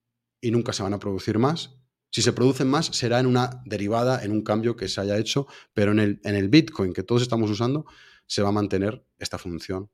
Y 0.41 0.52
nunca 0.52 0.73
se 0.73 0.84
van 0.84 0.93
a 0.93 0.99
producir 0.99 1.38
más. 1.38 1.79
Si 2.12 2.22
se 2.22 2.34
producen 2.34 2.67
más, 2.67 2.88
será 2.88 3.19
en 3.19 3.28
una 3.28 3.62
derivada, 3.65 4.24
en 4.24 4.32
un 4.32 4.43
cambio 4.43 4.76
que 4.76 4.88
se 4.88 5.00
haya 5.02 5.17
hecho, 5.17 5.48
pero 5.74 5.91
en 5.91 6.00
el, 6.00 6.22
en 6.24 6.36
el 6.36 6.50
bitcoin 6.50 6.93
que 6.93 7.04
todos 7.04 7.22
estamos 7.22 7.50
usando, 7.50 7.86
se 8.26 8.41
va 8.41 8.50
a 8.50 8.54
mantener 8.54 9.04
esta 9.17 9.38
función 9.38 9.89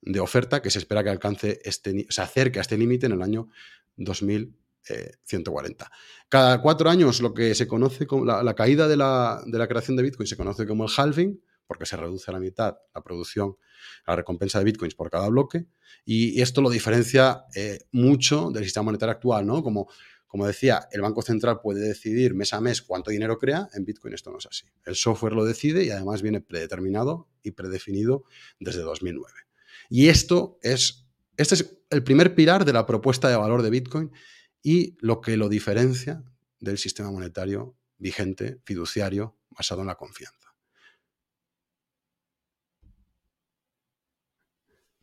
de 0.00 0.20
oferta 0.20 0.60
que 0.62 0.70
se 0.70 0.78
espera 0.78 1.04
que 1.04 1.10
alcance 1.10 1.60
este, 1.64 2.06
se 2.08 2.22
acerque 2.22 2.58
a 2.58 2.62
este 2.62 2.76
límite 2.76 3.06
en 3.06 3.12
el 3.12 3.22
año 3.22 3.48
2140. 3.96 5.90
Cada 6.28 6.60
cuatro 6.60 6.90
años, 6.90 7.20
lo 7.20 7.32
que 7.34 7.54
se 7.54 7.68
conoce 7.68 8.06
como 8.06 8.24
la, 8.24 8.54
caída 8.54 8.88
de 8.88 8.96
la, 8.96 9.42
de 9.46 9.58
la 9.58 9.68
creación 9.68 9.96
de 9.96 10.02
Bitcoin 10.02 10.26
se 10.26 10.36
conoce 10.36 10.66
como 10.66 10.84
el 10.84 10.90
halving, 10.96 11.40
porque 11.72 11.86
se 11.86 11.96
reduce 11.96 12.30
a 12.30 12.34
la 12.34 12.40
mitad 12.40 12.76
la 12.94 13.02
producción, 13.02 13.56
la 14.06 14.16
recompensa 14.16 14.58
de 14.58 14.64
bitcoins 14.66 14.94
por 14.94 15.08
cada 15.10 15.28
bloque, 15.28 15.68
y, 16.04 16.40
esto 16.42 16.60
lo 16.60 16.68
diferencia 16.68 17.44
eh, 17.54 17.86
mucho 17.92 18.50
del 18.50 18.64
sistema 18.64 18.84
monetario 18.84 19.12
actual, 19.12 19.46
¿no? 19.46 19.62
Como, 19.62 19.88
como 20.32 20.46
decía, 20.46 20.88
el 20.92 21.02
Banco 21.02 21.20
Central 21.20 21.60
puede 21.60 21.86
decidir 21.86 22.34
mes 22.34 22.54
a 22.54 22.60
mes 22.62 22.80
cuánto 22.80 23.10
dinero 23.10 23.36
crea, 23.38 23.68
en 23.74 23.84
Bitcoin 23.84 24.14
esto 24.14 24.30
no 24.30 24.38
es 24.38 24.46
así. 24.46 24.64
El 24.86 24.96
software 24.96 25.34
lo 25.34 25.44
decide 25.44 25.84
y 25.84 25.90
además 25.90 26.22
viene 26.22 26.40
predeterminado 26.40 27.28
y 27.42 27.50
predefinido 27.50 28.24
desde 28.58 28.80
2009. 28.80 29.30
Y 29.90 30.08
esto 30.08 30.58
es, 30.62 31.04
este 31.36 31.56
es 31.56 31.76
el 31.90 32.02
primer 32.02 32.34
pilar 32.34 32.64
de 32.64 32.72
la 32.72 32.86
propuesta 32.86 33.28
de 33.28 33.36
valor 33.36 33.60
de 33.60 33.68
Bitcoin 33.68 34.10
y 34.62 34.96
lo 35.00 35.20
que 35.20 35.36
lo 35.36 35.50
diferencia 35.50 36.24
del 36.60 36.78
sistema 36.78 37.10
monetario 37.10 37.76
vigente, 37.98 38.58
fiduciario, 38.64 39.36
basado 39.50 39.82
en 39.82 39.88
la 39.88 39.96
confianza. 39.96 40.41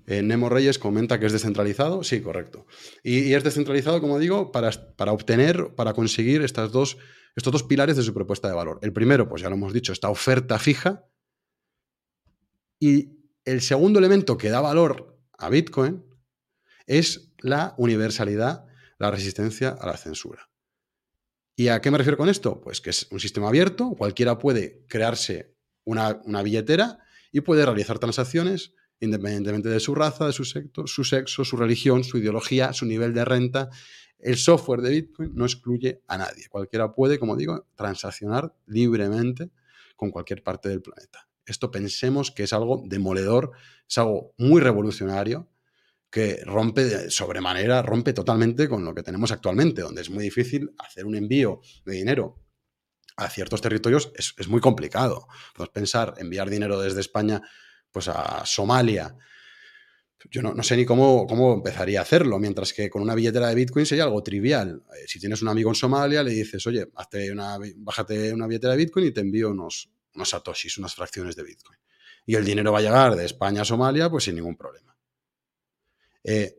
Eh, 0.09 0.23
Nemo 0.23 0.49
Reyes 0.49 0.79
comenta 0.79 1.19
que 1.19 1.27
es 1.27 1.31
descentralizado. 1.31 2.03
Sí, 2.03 2.19
correcto. 2.19 2.65
Y, 3.03 3.33
es 3.33 3.43
descentralizado, 3.43 4.01
como 4.01 4.17
digo, 4.17 4.51
para, 4.51 4.71
para, 4.95 5.11
obtener, 5.11 5.75
para 5.75 5.93
conseguir 5.93 6.41
estas 6.41 6.71
dos, 6.71 6.97
estos 7.35 7.53
dos 7.53 7.63
pilares 7.63 7.95
de 7.95 8.01
su 8.01 8.11
propuesta 8.11 8.47
de 8.47 8.55
valor. 8.55 8.79
El 8.81 8.91
primero, 8.91 9.29
pues 9.29 9.43
ya 9.43 9.49
lo 9.49 9.55
hemos 9.55 9.71
dicho, 9.71 9.93
esta 9.93 10.09
oferta 10.09 10.57
fija. 10.57 11.05
Y 12.79 13.19
el 13.45 13.61
segundo 13.61 13.99
elemento 13.99 14.35
que 14.35 14.49
da 14.49 14.61
valor 14.61 15.19
a 15.37 15.49
Bitcoin 15.49 16.03
es 16.87 17.31
la 17.37 17.75
universalidad, 17.77 18.65
la 18.97 19.11
resistencia 19.11 19.69
a 19.69 19.85
la 19.85 19.95
censura. 19.95 20.49
¿Y 21.55 21.67
a 21.67 21.81
qué 21.81 21.91
me 21.91 21.99
refiero 21.99 22.17
con 22.17 22.29
esto? 22.29 22.61
Pues 22.61 22.81
que 22.81 22.89
es 22.89 23.07
un 23.11 23.19
sistema 23.19 23.49
abierto, 23.49 23.91
cualquiera 23.91 24.39
puede 24.39 24.85
crearse 24.87 25.55
una, 25.83 26.13
billetera 26.41 26.97
y 27.31 27.41
puede 27.41 27.63
realizar 27.63 27.99
transacciones 27.99 28.73
independientemente 28.99 29.69
de 29.69 29.79
su 29.79 29.95
raza, 29.95 30.27
de 30.27 30.33
su, 30.33 30.43
su 30.43 31.03
sexo, 31.03 31.45
su 31.45 31.57
religión, 31.57 32.03
su 32.03 32.17
ideología, 32.17 32.73
su 32.73 32.85
nivel 32.85 33.13
de 33.13 33.25
renta. 33.25 33.69
El 34.17 34.38
software 34.38 34.81
de 34.81 34.89
Bitcoin 34.89 35.31
no 35.33 35.45
excluye 35.45 36.01
a 36.07 36.17
nadie. 36.17 36.47
Cualquiera 36.49 36.93
puede, 36.93 37.19
como 37.19 37.35
digo, 37.35 37.67
transaccionar 37.75 38.53
libremente 38.65 39.51
con 39.95 40.12
cualquier 40.12 40.43
parte 40.43 40.69
del 40.69 40.81
planeta. 40.81 41.27
Esto 41.45 41.71
pensemos 41.71 42.31
que 42.31 42.43
es 42.43 42.53
algo 42.53 42.83
demoledor, 42.85 43.51
es 43.88 43.97
algo 43.97 44.33
muy 44.38 44.62
revolucionario 44.62 45.49
que 46.09 46.41
rompe 46.43 46.85
de 46.85 47.12
sobremanera, 47.12 47.81
rompe 47.81 48.13
totalmente 48.13 48.67
con 48.67 48.83
lo 48.83 48.95
que 48.95 49.03
tenemos 49.03 49.31
actualmente, 49.31 49.81
donde 49.81 50.01
es 50.01 50.09
muy 50.09 50.23
difícil 50.23 50.71
hacer 50.79 51.05
un 51.05 51.15
envío 51.15 51.62
de 51.85 51.93
dinero 51.93 52.43
a 53.15 53.29
ciertos 53.29 53.62
territorios, 53.62 54.12
es, 54.15 54.47
muy 54.47 54.62
complicado. 54.62 55.27
Podemos 55.53 55.73
pensar 55.73 56.13
enviar 56.17 56.49
dinero 56.49 56.79
desde 56.79 57.01
España 57.01 57.41
pues 57.91 58.08
a 58.08 58.45
Somalia. 58.45 59.15
Yo 60.30 60.41
no, 60.41 60.63
sé 60.63 60.75
ni 60.75 60.86
cómo, 60.86 61.25
cómo, 61.28 61.54
empezaría 61.54 61.99
a 61.99 62.02
hacerlo, 62.02 62.39
mientras 62.39 62.73
que 62.73 62.89
con 62.89 63.02
una 63.02 63.15
billetera 63.15 63.47
de 63.47 63.56
Bitcoin 63.56 63.86
sería 63.86 64.04
algo 64.04 64.21
trivial. 64.21 64.84
Eh, 64.93 65.06
si 65.08 65.19
tienes 65.19 65.41
un 65.41 65.47
amigo 65.47 65.69
en 65.69 65.75
Somalia, 65.75 66.21
le 66.23 66.32
dices, 66.32 66.65
oye, 66.67 66.88
hazte 66.95 67.32
una, 67.32 67.58
bájate 67.78 68.34
una 68.34 68.45
billetera 68.45 68.73
de 68.73 68.80
Bitcoin 68.80 69.08
y 69.08 69.12
te 69.12 69.21
envío 69.21 69.52
unos, 69.52 69.89
unos 70.15 70.30
satoshis, 70.30 70.78
unas 70.78 70.93
fracciones 70.93 71.36
de 71.38 71.43
Bitcoin. 71.43 71.80
Y 72.25 72.36
el 72.36 72.43
dinero 72.43 72.71
va 72.73 72.80
a 72.80 72.82
llegar 72.82 73.15
de 73.15 73.25
España 73.25 73.62
a 73.62 73.65
Somalia, 73.65 74.10
pues 74.10 74.25
sin 74.25 74.36
ningún 74.36 74.58
problema. 74.58 74.95
Eh, 76.23 76.58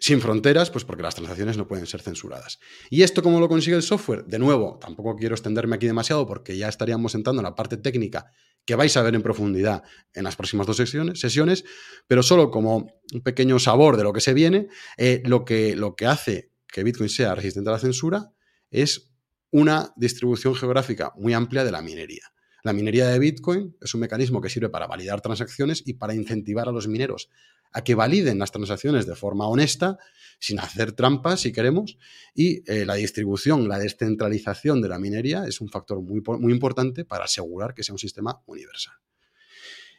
sin 0.00 0.20
fronteras, 0.20 0.70
pues 0.70 0.84
porque 0.84 1.02
las 1.02 1.14
transacciones 1.14 1.58
no 1.58 1.68
pueden 1.68 1.86
ser 1.86 2.00
censuradas. 2.00 2.58
¿Y 2.88 3.02
esto 3.02 3.22
cómo 3.22 3.38
lo 3.38 3.48
consigue 3.48 3.76
el 3.76 3.82
software? 3.82 4.24
De 4.24 4.38
nuevo, 4.38 4.78
tampoco 4.80 5.14
quiero 5.14 5.34
extenderme 5.34 5.76
aquí 5.76 5.86
demasiado 5.86 6.26
porque 6.26 6.56
ya 6.56 6.68
estaríamos 6.68 7.14
entrando 7.14 7.40
en 7.40 7.44
la 7.44 7.54
parte 7.54 7.76
técnica 7.76 8.32
que 8.64 8.74
vais 8.74 8.96
a 8.96 9.02
ver 9.02 9.14
en 9.14 9.22
profundidad 9.22 9.82
en 10.14 10.24
las 10.24 10.36
próximas 10.36 10.66
dos 10.66 10.78
sesiones, 10.78 11.20
sesiones 11.20 11.64
pero 12.06 12.22
solo 12.22 12.50
como 12.50 12.90
un 13.12 13.20
pequeño 13.22 13.58
sabor 13.58 13.98
de 13.98 14.04
lo 14.04 14.12
que 14.12 14.20
se 14.20 14.32
viene, 14.32 14.68
eh, 14.96 15.22
lo, 15.26 15.44
que, 15.44 15.76
lo 15.76 15.94
que 15.94 16.06
hace 16.06 16.50
que 16.66 16.82
Bitcoin 16.82 17.10
sea 17.10 17.34
resistente 17.34 17.68
a 17.68 17.74
la 17.74 17.78
censura 17.78 18.32
es 18.70 19.12
una 19.50 19.92
distribución 19.96 20.54
geográfica 20.54 21.12
muy 21.16 21.34
amplia 21.34 21.62
de 21.62 21.72
la 21.72 21.82
minería. 21.82 22.32
La 22.62 22.72
minería 22.72 23.08
de 23.08 23.18
Bitcoin 23.18 23.76
es 23.80 23.94
un 23.94 24.00
mecanismo 24.00 24.40
que 24.40 24.50
sirve 24.50 24.68
para 24.68 24.86
validar 24.86 25.20
transacciones 25.20 25.82
y 25.84 25.94
para 25.94 26.14
incentivar 26.14 26.68
a 26.68 26.72
los 26.72 26.88
mineros 26.88 27.30
a 27.72 27.84
que 27.84 27.94
validen 27.94 28.38
las 28.38 28.50
transacciones 28.50 29.06
de 29.06 29.14
forma 29.14 29.46
honesta, 29.46 29.98
sin 30.38 30.58
hacer 30.58 30.92
trampas, 30.92 31.40
si 31.40 31.52
queremos, 31.52 31.98
y 32.34 32.62
eh, 32.70 32.84
la 32.84 32.94
distribución, 32.94 33.68
la 33.68 33.78
descentralización 33.78 34.80
de 34.80 34.88
la 34.88 34.98
minería 34.98 35.44
es 35.46 35.60
un 35.60 35.68
factor 35.68 36.00
muy, 36.00 36.22
muy 36.38 36.52
importante 36.52 37.04
para 37.04 37.24
asegurar 37.24 37.74
que 37.74 37.82
sea 37.82 37.94
un 37.94 37.98
sistema 37.98 38.42
universal. 38.46 38.94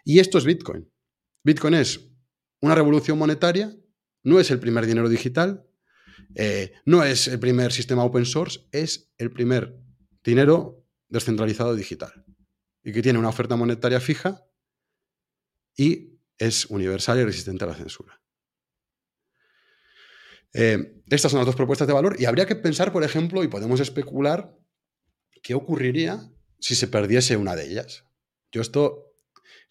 Y 0.04 0.20
esto 0.20 0.38
es 0.38 0.46
Bitcoin. 0.46 0.90
Bitcoin 1.44 1.76
es 1.76 2.02
una 2.60 2.76
revolución 2.76 3.18
monetaria, 3.18 3.76
no 4.24 4.40
es 4.40 4.52
el 4.52 4.60
primer 4.60 4.86
dinero 4.86 5.10
digital, 5.10 5.66
eh, 6.36 6.74
no 6.86 7.04
es 7.04 7.28
el 7.28 7.40
primer 7.40 7.72
sistema 7.72 8.04
open 8.04 8.26
source, 8.26 8.62
es 8.72 9.12
el 9.18 9.32
primer 9.32 9.78
dinero 10.24 10.86
descentralizado 11.10 11.76
digital 11.76 12.26
y 12.84 12.92
que 12.92 13.02
tiene 13.02 13.20
una 13.20 13.30
oferta 13.30 13.56
monetaria 13.56 14.00
fija 14.00 14.46
y 15.76 16.11
es 16.42 16.66
universal 16.66 17.20
y 17.20 17.24
resistente 17.24 17.64
a 17.64 17.68
la 17.68 17.76
censura. 17.76 18.20
Eh, 20.54 21.02
estas 21.08 21.32
son 21.32 21.40
las 21.40 21.46
dos 21.46 21.56
propuestas 21.56 21.88
de 21.88 21.94
valor 21.94 22.16
y 22.20 22.26
habría 22.26 22.48
que 22.48 22.56
pensar, 22.56 22.92
por 22.92 23.04
ejemplo, 23.04 23.44
y 23.44 23.48
podemos 23.48 23.80
especular, 23.80 24.58
qué 25.44 25.54
ocurriría 25.54 26.32
si 26.60 26.74
se 26.74 26.88
perdiese 26.88 27.38
una 27.38 27.56
de 27.56 27.68
ellas. 27.68 28.06
Yo 28.52 28.62
esto, 28.62 29.14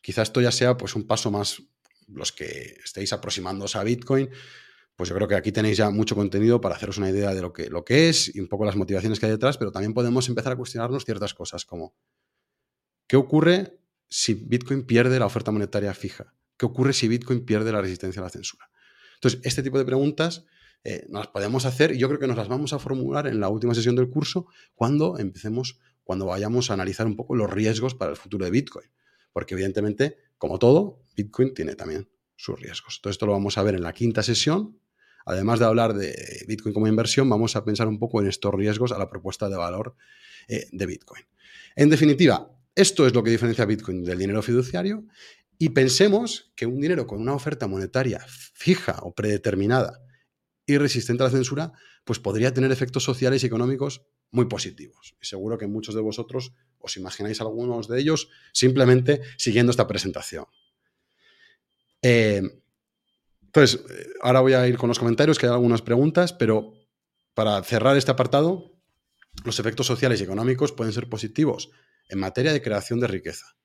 quizás 0.01 0.29
esto 0.29 0.41
ya 0.41 0.53
sea 0.53 0.77
pues 0.77 0.95
un 0.95 1.07
paso 1.09 1.33
más, 1.33 1.61
los 2.07 2.31
que 2.31 2.77
estéis 2.85 3.13
aproximándoos 3.13 3.75
a 3.75 3.83
Bitcoin, 3.83 4.31
pues 4.95 5.09
yo 5.09 5.17
creo 5.17 5.27
que 5.27 5.35
aquí 5.35 5.51
tenéis 5.51 5.77
ya 5.77 5.91
mucho 5.91 6.15
contenido 6.15 6.61
para 6.61 6.77
haceros 6.77 6.99
una 6.99 7.11
idea 7.11 7.35
de 7.35 7.43
lo 7.43 7.53
que, 7.53 7.69
lo 7.69 7.85
que 7.85 8.09
es 8.09 8.33
y 8.35 8.39
un 8.39 8.49
poco 8.49 8.65
las 8.65 8.77
motivaciones 8.77 9.19
que 9.19 9.27
hay 9.27 9.33
detrás, 9.33 9.59
pero 9.59 9.73
también 9.73 9.93
podemos 9.93 10.29
empezar 10.29 10.53
a 10.53 10.57
cuestionarnos 10.57 11.05
ciertas 11.05 11.35
cosas 11.35 11.65
como, 11.65 11.97
¿qué 13.09 13.17
ocurre 13.17 13.81
si 14.09 14.35
Bitcoin 14.35 14.87
pierde 14.87 15.19
la 15.19 15.27
oferta 15.27 15.51
monetaria 15.51 15.95
fija? 15.95 16.33
¿Qué 16.61 16.67
ocurre 16.67 16.93
si 16.93 17.09
Bitcoin 17.09 17.47
pierde 17.47 17.73
la 17.73 17.81
resistencia 17.81 18.21
a 18.21 18.25
la 18.25 18.29
censura? 18.29 18.69
Entonces, 19.15 19.41
este 19.45 19.63
tipo 19.63 19.79
de 19.79 19.87
preguntas 19.87 20.45
eh, 20.85 21.07
nos 21.09 21.21
las 21.21 21.29
podemos 21.29 21.65
hacer 21.65 21.93
y 21.93 21.99
yo 21.99 22.07
creo 22.09 22.21
que 22.21 22.27
nos 22.27 22.37
las 22.37 22.49
vamos 22.49 22.75
a 22.75 22.79
formular 22.79 23.27
en 23.29 23.41
la 23.41 23.49
última 23.49 23.73
sesión 23.73 23.97
del 23.97 24.11
curso 24.11 24.47
cuando 24.75 25.19
empecemos, 25.19 25.81
cuando 26.05 26.27
vayamos 26.27 26.71
a 26.71 26.75
analizar 26.75 27.07
un 27.07 27.17
poco 27.17 27.35
los 27.35 27.51
riesgos 27.51 27.95
para 27.95 28.11
el 28.11 28.19
futuro 28.19 28.45
de 28.45 28.51
Bitcoin. 28.51 28.91
Porque 29.33 29.55
evidentemente, 29.55 30.19
como 30.37 30.59
todo, 30.59 31.01
Bitcoin 31.17 31.55
tiene 31.55 31.77
también 31.77 32.11
sus 32.37 32.61
riesgos. 32.61 33.01
Todo 33.01 33.11
esto 33.11 33.25
lo 33.25 33.33
vamos 33.33 33.57
a 33.57 33.63
ver 33.63 33.77
en 33.77 33.83
la 33.83 33.95
quinta 33.95 34.23
sesión. 34.23 34.79
Además 35.25 35.61
de 35.61 35.65
hablar 35.65 35.95
de 35.95 36.45
Bitcoin 36.47 36.75
como 36.75 36.87
inversión, 36.87 37.27
vamos 37.31 37.57
a 37.57 37.65
pensar 37.65 37.89
un 37.89 37.99
poco 37.99 38.21
en 38.21 38.27
estos 38.27 38.53
riesgos 38.53 38.93
a 38.93 38.99
la 38.99 39.09
propuesta 39.09 39.49
de 39.49 39.57
valor 39.57 39.97
eh, 40.47 40.67
de 40.71 40.85
Bitcoin. 40.85 41.23
En 41.75 41.89
definitiva, 41.89 42.55
esto 42.75 43.07
es 43.07 43.15
lo 43.15 43.23
que 43.23 43.31
diferencia 43.31 43.65
Bitcoin 43.65 44.05
del 44.05 44.19
dinero 44.19 44.43
fiduciario 44.43 45.05
y 45.63 45.69
pensemos 45.69 46.53
que 46.57 46.65
un 46.65 46.81
dinero 46.81 47.07
con 47.07 47.21
una 47.21 47.35
oferta 47.35 47.67
monetaria 47.67 48.25
fija 48.27 48.97
o 49.03 49.15
predeterminada 49.15 50.01
y 50.65 50.79
resistente 50.79 51.23
a 51.23 51.27
la 51.27 51.33
censura, 51.33 51.73
pues 52.05 52.19
podría 52.19 52.55
tener 52.55 52.73
efectos 52.73 53.05
sociales 53.05 53.43
y 53.43 53.47
económicos 53.47 54.07
muy 54.31 54.47
positivos. 54.47 55.15
Y 55.21 55.27
seguro 55.27 55.59
que 55.59 55.67
muchos 55.67 55.95
de 55.95 56.01
vosotros 56.01 56.55
os 56.79 56.97
imagináis 56.97 57.43
algunos 57.43 57.89
de 57.89 58.01
ellos 58.01 58.31
simplemente 58.55 59.21
siguiendo 59.37 59.71
esta 59.71 59.87
presentación. 59.87 60.47
Eh, 62.01 62.41
entonces, 63.43 63.85
eh, 63.91 64.07
ahora 64.23 64.41
voy 64.41 64.55
a 64.55 64.67
ir 64.67 64.79
con 64.79 64.89
los 64.89 64.99
comentarios, 64.99 65.39
que 65.39 65.45
hay 65.45 65.53
algunas 65.53 65.83
preguntas, 65.83 66.33
pero 66.33 66.73
para 67.35 67.63
cerrar 67.65 67.99
este 67.99 68.13
apartado, 68.13 68.81
los 69.45 69.61
efectos 69.61 69.87
sociales 69.87 70.23
y 70.23 70.25
económicos 70.25 70.73
pueden 70.73 70.95
ser 70.95 71.11
positivos 71.11 71.71
en 72.09 72.19
materia 72.19 72.55
de 72.55 72.63
creación 72.63 72.99
de 72.99 73.09
riqueza. 73.09 73.59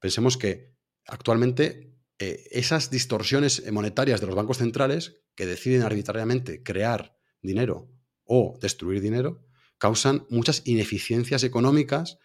Pensemos 0.00 0.36
que 0.36 0.79
actualmente 1.10 1.92
eh, 2.18 2.44
esas 2.50 2.90
distorsiones 2.90 3.70
monetarias 3.72 4.20
de 4.20 4.26
los 4.26 4.36
bancos 4.36 4.58
centrales 4.58 5.16
que 5.34 5.46
deciden 5.46 5.82
arbitrariamente 5.82 6.62
crear 6.62 7.16
dinero 7.42 7.90
o 8.24 8.58
destruir 8.60 9.00
dinero 9.00 9.42
causan 9.78 10.26
muchas 10.28 10.62
ineficiencias 10.66 11.42
económicas, 11.42 12.18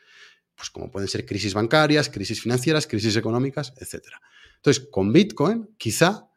pues 0.55 0.69
como 0.69 0.91
pueden 0.91 1.07
ser 1.07 1.25
crisis 1.25 1.53
bancarias, 1.53 2.09
crisis 2.09 2.41
financieras, 2.41 2.85
crisis 2.85 3.15
económicas, 3.15 3.73
etc. 3.77 4.07
Entonces, 4.57 4.87
con 4.91 5.13
Bitcoin 5.13 5.69
quizá 5.77 6.27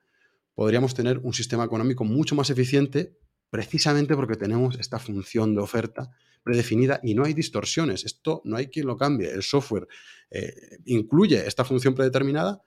podríamos 0.54 0.94
tener 0.94 1.18
un 1.18 1.34
sistema 1.34 1.64
económico 1.64 2.04
mucho 2.04 2.36
más 2.36 2.50
eficiente 2.50 3.18
precisamente 3.50 4.14
porque 4.14 4.36
tenemos 4.36 4.78
esta 4.78 4.98
función 4.98 5.54
de 5.54 5.60
oferta 5.60 6.10
predefinida 6.48 6.98
y 7.02 7.14
no 7.14 7.24
hay 7.26 7.34
distorsiones. 7.34 8.06
Esto 8.06 8.40
no 8.44 8.56
hay 8.56 8.68
quien 8.68 8.86
lo 8.86 8.96
cambie. 8.96 9.30
El 9.30 9.42
software 9.42 9.86
eh, 10.30 10.78
incluye 10.86 11.46
esta 11.46 11.62
función 11.62 11.94
predeterminada 11.94 12.62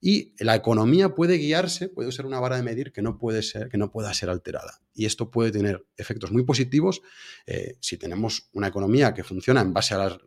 Y 0.00 0.34
la 0.38 0.54
economía 0.54 1.14
puede 1.14 1.38
guiarse, 1.38 1.88
puede 1.88 2.12
ser 2.12 2.26
una 2.26 2.38
vara 2.38 2.56
de 2.56 2.62
medir 2.62 2.92
que 2.92 3.00
no, 3.00 3.16
puede 3.16 3.42
ser, 3.42 3.68
que 3.70 3.78
no 3.78 3.90
pueda 3.90 4.12
ser 4.12 4.28
alterada. 4.28 4.82
Y 4.92 5.06
esto 5.06 5.30
puede 5.30 5.50
tener 5.50 5.86
efectos 5.96 6.30
muy 6.30 6.44
positivos 6.44 7.00
eh, 7.46 7.76
si 7.80 7.96
tenemos 7.96 8.50
una 8.52 8.68
economía 8.68 9.14
que 9.14 9.24
funciona 9.24 9.62
en 9.62 9.72
base 9.72 9.94
a 9.94 10.18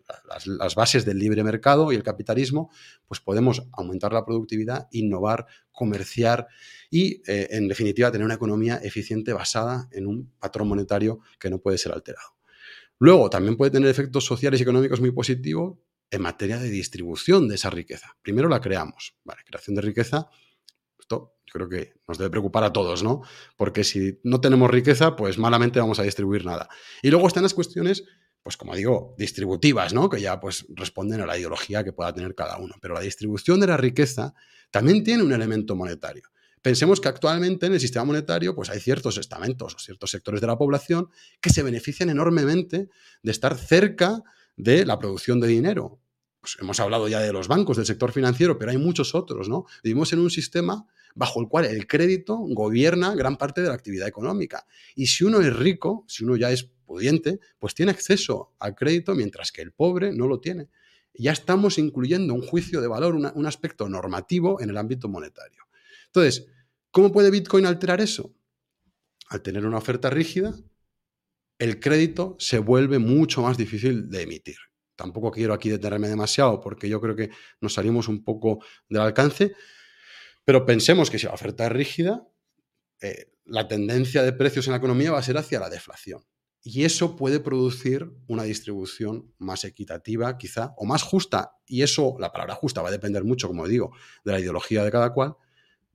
las, 0.57 0.75
bases 0.75 1.05
del 1.05 1.19
libre 1.19 1.43
mercado 1.43 1.91
y 1.91 1.95
el 1.95 2.03
capitalismo, 2.03 2.71
pues 3.07 3.19
podemos 3.21 3.67
aumentar 3.71 4.11
la 4.13 4.25
productividad, 4.25 4.87
innovar, 4.91 5.45
comerciar 5.71 6.47
y, 6.89 7.21
eh, 7.31 7.47
en 7.51 7.67
definitiva, 7.67 8.11
tener 8.11 8.25
una 8.25 8.39
economía 8.41 8.77
eficiente 8.77 9.31
basada 9.31 9.87
en 9.91 10.07
un 10.07 10.33
patrón 10.39 10.67
monetario 10.67 11.19
que 11.39 11.49
no 11.51 11.59
puede 11.59 11.77
ser 11.77 11.91
alterado. 11.93 12.36
Luego, 12.99 13.29
también 13.29 13.57
puede 13.57 13.71
tener 13.71 13.89
efectos 13.89 14.25
sociales 14.25 14.59
y 14.59 14.63
económicos 14.63 14.99
muy 14.99 15.11
positivos 15.11 15.77
en 16.09 16.21
materia 16.21 16.57
de 16.57 16.69
distribución 16.69 17.47
de 17.47 17.55
esa 17.55 17.69
riqueza. 17.69 18.15
Primero 18.21 18.49
la 18.49 18.61
creamos. 18.61 19.15
Vale, 19.23 19.41
creación 19.45 19.75
de 19.75 19.81
riqueza, 19.81 20.29
esto 20.99 21.37
yo 21.45 21.53
creo 21.53 21.69
que 21.69 21.93
nos 22.07 22.17
debe 22.17 22.29
preocupar 22.29 22.63
a 22.63 22.73
todos, 22.73 23.03
¿no? 23.03 23.21
Porque 23.55 23.83
si 23.83 24.19
no 24.23 24.41
tenemos 24.41 24.69
riqueza, 24.69 25.15
pues 25.15 25.37
malamente 25.37 25.79
vamos 25.79 25.99
a 25.99 26.03
distribuir 26.03 26.45
nada. 26.45 26.69
Y 27.01 27.09
luego 27.09 27.27
están 27.27 27.43
las 27.43 27.53
cuestiones, 27.53 28.03
pues 28.43 28.57
como 28.57 28.75
digo, 28.75 29.15
distributivas, 29.17 29.93
¿no? 29.93 30.09
Que 30.09 30.19
ya 30.19 30.39
pues 30.39 30.65
responden 30.69 31.21
a 31.21 31.25
la 31.25 31.37
ideología 31.37 31.83
que 31.83 31.93
pueda 31.93 32.13
tener 32.13 32.35
cada 32.35 32.57
uno. 32.57 32.75
Pero 32.81 32.95
la 32.95 33.01
distribución 33.01 33.59
de 33.59 33.67
la 33.67 33.77
riqueza 33.77 34.33
también 34.71 35.03
tiene 35.03 35.23
un 35.23 35.31
elemento 35.31 35.75
monetario. 35.75 36.23
Pensemos 36.67 36.99
que 36.99 37.07
actualmente 37.07 37.65
en 37.67 37.71
el 37.71 37.79
sistema 37.79 38.03
monetario 38.03 38.53
pues 38.53 38.69
hay 38.69 38.81
ciertos 38.81 39.17
estamentos 39.17 39.73
o 39.73 39.79
ciertos 39.79 40.11
sectores 40.11 40.41
de 40.41 40.47
la 40.47 40.57
población 40.57 41.07
que 41.39 41.49
se 41.49 41.63
benefician 41.63 42.09
enormemente 42.09 42.89
de 43.23 43.31
estar 43.31 43.57
cerca 43.57 44.21
de 44.57 44.85
la 44.85 44.99
producción 44.99 45.39
de 45.39 45.47
dinero. 45.47 46.01
Pues 46.41 46.57
hemos 46.59 46.81
hablado 46.81 47.07
ya 47.07 47.21
de 47.21 47.31
los 47.31 47.47
bancos, 47.47 47.77
del 47.77 47.85
sector 47.85 48.11
financiero, 48.11 48.59
pero 48.59 48.71
hay 48.71 48.77
muchos 48.77 49.15
otros, 49.15 49.47
¿no? 49.47 49.63
Vivimos 49.81 50.11
en 50.11 50.19
un 50.19 50.29
sistema 50.29 50.85
bajo 51.15 51.39
el 51.39 51.47
cual 51.47 51.63
el 51.63 51.87
crédito 51.87 52.35
gobierna 52.35 53.15
gran 53.15 53.37
parte 53.37 53.61
de 53.61 53.69
la 53.69 53.73
actividad 53.73 54.09
económica. 54.09 54.67
Y 54.93 55.07
si 55.07 55.23
uno 55.23 55.39
es 55.39 55.55
rico, 55.55 56.03
si 56.09 56.25
uno 56.25 56.35
ya 56.35 56.51
es 56.51 56.65
pudiente, 56.85 57.39
pues 57.59 57.75
tiene 57.75 57.93
acceso 57.93 58.55
al 58.59 58.75
crédito, 58.75 59.15
mientras 59.15 59.53
que 59.53 59.61
el 59.61 59.71
pobre 59.71 60.11
no 60.11 60.27
lo 60.27 60.41
tiene. 60.41 60.67
Ya 61.13 61.31
estamos 61.31 61.77
incluyendo 61.77 62.33
un 62.33 62.41
juicio 62.41 62.81
de 62.81 62.89
valor, 62.89 63.15
un 63.15 63.45
aspecto 63.45 63.87
normativo 63.87 64.59
en 64.59 64.69
el 64.69 64.75
ámbito 64.75 65.07
monetario. 65.07 65.63
Entonces, 66.07 66.47
¿cómo 66.97 67.11
puede 67.11 67.29
Bitcoin 67.29 67.67
alterar 67.67 68.01
eso? 68.01 68.33
Al 69.29 69.43
tener 69.43 69.67
una 69.67 69.77
oferta 69.77 70.09
rígida, 70.09 70.55
el 71.59 71.79
crédito 71.79 72.35
se 72.39 72.57
vuelve 72.57 72.97
mucho 72.97 73.43
más 73.43 73.55
difícil 73.55 74.09
de 74.09 74.23
emitir. 74.23 74.55
Tampoco 74.95 75.29
quiero 75.29 75.53
aquí 75.53 75.69
detenerme 75.69 76.09
demasiado 76.09 76.59
porque 76.59 76.89
yo 76.89 76.99
creo 76.99 77.15
que 77.15 77.29
nos 77.61 77.75
salimos 77.75 78.07
un 78.07 78.23
poco 78.23 78.65
del 78.89 79.01
alcance, 79.01 79.53
pero 80.43 80.65
pensemos 80.65 81.11
que 81.11 81.19
si 81.19 81.27
la 81.27 81.33
oferta 81.33 81.67
es 81.67 81.71
rígida, 81.71 82.27
eh, 82.99 83.31
la 83.45 83.67
tendencia 83.67 84.23
de 84.23 84.33
precios 84.33 84.65
en 84.65 84.71
la 84.71 84.77
economía 84.77 85.11
va 85.11 85.19
a 85.19 85.21
ser 85.21 85.37
hacia 85.37 85.59
la 85.59 85.69
deflación. 85.69 86.25
Y 86.63 86.83
eso 86.83 87.15
puede 87.15 87.39
producir 87.39 88.11
una 88.25 88.41
distribución 88.41 89.35
más 89.37 89.65
equitativa, 89.65 90.35
quizá, 90.39 90.73
o 90.77 90.85
más 90.85 91.03
justa. 91.03 91.51
Y 91.67 91.83
eso, 91.83 92.15
la 92.19 92.31
palabra 92.31 92.55
justa, 92.55 92.81
va 92.81 92.89
a 92.89 92.91
depender 92.91 93.23
mucho, 93.23 93.47
como 93.47 93.67
digo, 93.67 93.91
de 94.25 94.31
la 94.31 94.39
ideología 94.39 94.83
de 94.83 94.89
cada 94.89 95.13
cual, 95.13 95.35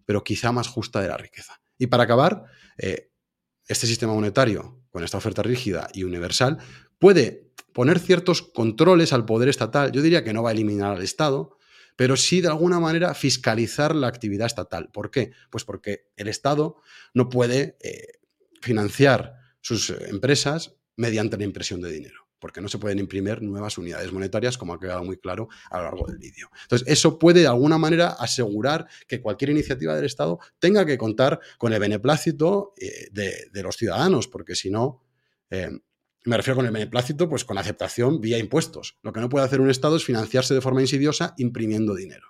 pero 0.05 0.24
quizá 0.24 0.53
más 0.53 0.68
justa 0.68 1.00
de 1.00 1.09
la 1.09 1.16
riqueza. 1.16 1.61
Y 1.78 1.86
para 1.86 2.05
acabar, 2.05 2.44
eh, 2.78 3.11
este 3.66 3.86
sistema 3.86 4.14
monetario, 4.14 4.82
con 4.90 5.05
esta 5.05 5.18
oferta 5.18 5.42
rígida 5.42 5.88
y 5.92 6.05
universal, 6.05 6.59
puede 6.98 7.53
poner 7.72 7.98
ciertos 7.98 8.42
controles 8.42 9.12
al 9.12 9.24
poder 9.24 9.48
estatal. 9.48 9.92
Yo 9.92 10.03
diría 10.03 10.24
que 10.24 10.32
no 10.32 10.42
va 10.42 10.50
a 10.50 10.53
eliminar 10.53 10.96
al 10.96 11.03
Estado, 11.03 11.57
pero 11.96 12.16
sí 12.16 12.40
de 12.40 12.48
alguna 12.48 12.80
manera 12.80 13.14
fiscalizar 13.14 13.94
la 13.94 14.09
actividad 14.09 14.46
estatal. 14.46 14.90
¿Por 14.92 15.11
qué? 15.11 15.32
Pues 15.50 15.64
porque 15.64 16.11
el 16.16 16.28
Estado 16.28 16.76
no 17.14 17.28
puede 17.28 17.76
eh, 17.80 18.20
financiar 18.61 19.36
sus 19.61 19.90
eh, 19.90 19.96
empresas 20.09 20.76
mediante 20.96 21.36
la 21.36 21.44
impresión 21.44 21.80
de 21.80 21.90
dinero 21.90 22.22
porque 22.43 22.61
no 22.61 22.66
se 22.66 22.78
pueden 22.78 22.99
imprimir 22.99 23.40
nuevas 23.40 23.78
unidades 23.78 24.12
monetarias, 24.12 24.59
como 24.59 24.74
ha 24.74 24.80
quedado 24.80 25.05
muy 25.05 25.16
claro 25.16 25.49
a 25.70 25.78
lo 25.78 25.84
largo 25.84 26.07
del 26.09 26.18
vídeo. 26.18 26.51
Entonces, 26.62 26.88
eso 26.88 27.16
puede 27.16 27.43
de 27.43 27.47
alguna 27.47 27.78
manera 27.78 28.09
asegurar 28.09 28.88
que 29.07 29.22
cualquier 29.22 29.51
iniciativa 29.51 29.95
del 29.95 30.07
Estado 30.07 30.40
tenga 30.59 30.84
que 30.84 30.99
contar 30.99 31.38
con 31.57 31.72
el 31.72 31.78
beneplácito 31.78 32.74
eh, 32.80 33.11
de, 33.12 33.62
los 33.62 33.76
ciudadanos, 33.76 34.26
porque 34.26 34.57
si 34.57 34.70
no, 34.70 35.05
eh, 35.51 35.70
me 36.24 36.36
refiero 36.36 36.57
con 36.57 36.66
el 36.66 36.72
beneplácito, 36.72 37.28
pues 37.28 37.45
con 37.45 37.59
aceptación 37.59 38.20
vía 38.20 38.38
impuestos. 38.38 38.99
Lo 39.03 39.12
que 39.12 39.20
no 39.20 39.28
puede 39.28 39.45
hacer 39.45 39.61
un 39.61 39.70
Estado 39.70 39.95
es 39.95 40.05
financiarse 40.05 40.53
de 40.53 40.61
forma 40.61 40.80
insidiosa 40.80 41.34
imprimiendo 41.38 41.95
dinero. 41.95 42.26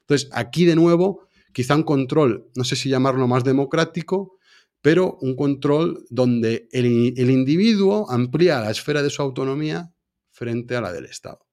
Entonces, 0.00 0.28
aquí 0.32 0.66
de 0.66 0.76
nuevo, 0.76 1.28
quizá 1.54 1.76
un 1.76 1.84
control, 1.84 2.50
no 2.54 2.64
sé 2.64 2.76
si 2.76 2.90
llamarlo 2.90 3.26
más 3.26 3.42
democrático, 3.42 4.35
pero 4.86 5.18
un 5.20 5.34
control 5.34 6.06
donde 6.10 6.68
el, 6.70 6.86
individuo 6.86 8.08
amplía 8.08 8.60
la 8.60 8.70
esfera 8.70 9.02
de 9.02 9.10
su 9.10 9.20
autonomía 9.20 9.92
frente 10.30 10.76
a 10.76 10.80
la 10.80 10.92
del 10.92 11.06
Estado. 11.06 11.44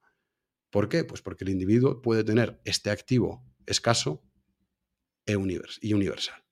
¿Por 0.70 0.88
qué? 0.88 1.04
Pues 1.04 1.24
porque 1.24 1.44
el 1.44 1.50
individuo 1.50 2.00
puede 2.00 2.24
tener 2.24 2.62
este 2.64 2.92
activo 2.92 3.44
escaso 3.66 4.22
e 5.26 5.36
y 5.82 5.94
universal. 5.94 6.44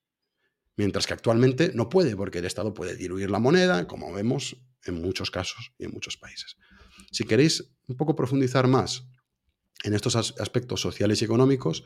Mientras 0.76 1.06
que 1.06 1.14
actualmente 1.14 1.72
no 1.76 1.88
puede, 1.88 2.16
porque 2.16 2.40
el 2.40 2.46
Estado 2.46 2.74
puede 2.74 2.96
diluir 2.96 3.30
la 3.30 3.38
moneda, 3.38 3.86
como 3.86 4.12
vemos 4.12 4.58
en 4.84 4.96
muchos 4.96 5.30
casos 5.30 5.74
y 5.78 5.86
en 5.86 5.92
muchos 5.92 6.18
países. 6.18 6.58
Si 7.12 7.26
queréis 7.26 7.76
un 7.90 7.96
poco 7.96 8.16
profundizar 8.16 8.66
más 8.68 9.08
en 9.84 9.94
estos 9.94 10.16
aspectos 10.16 10.82
sociales 10.82 11.22
y 11.22 11.26
económicos, 11.26 11.84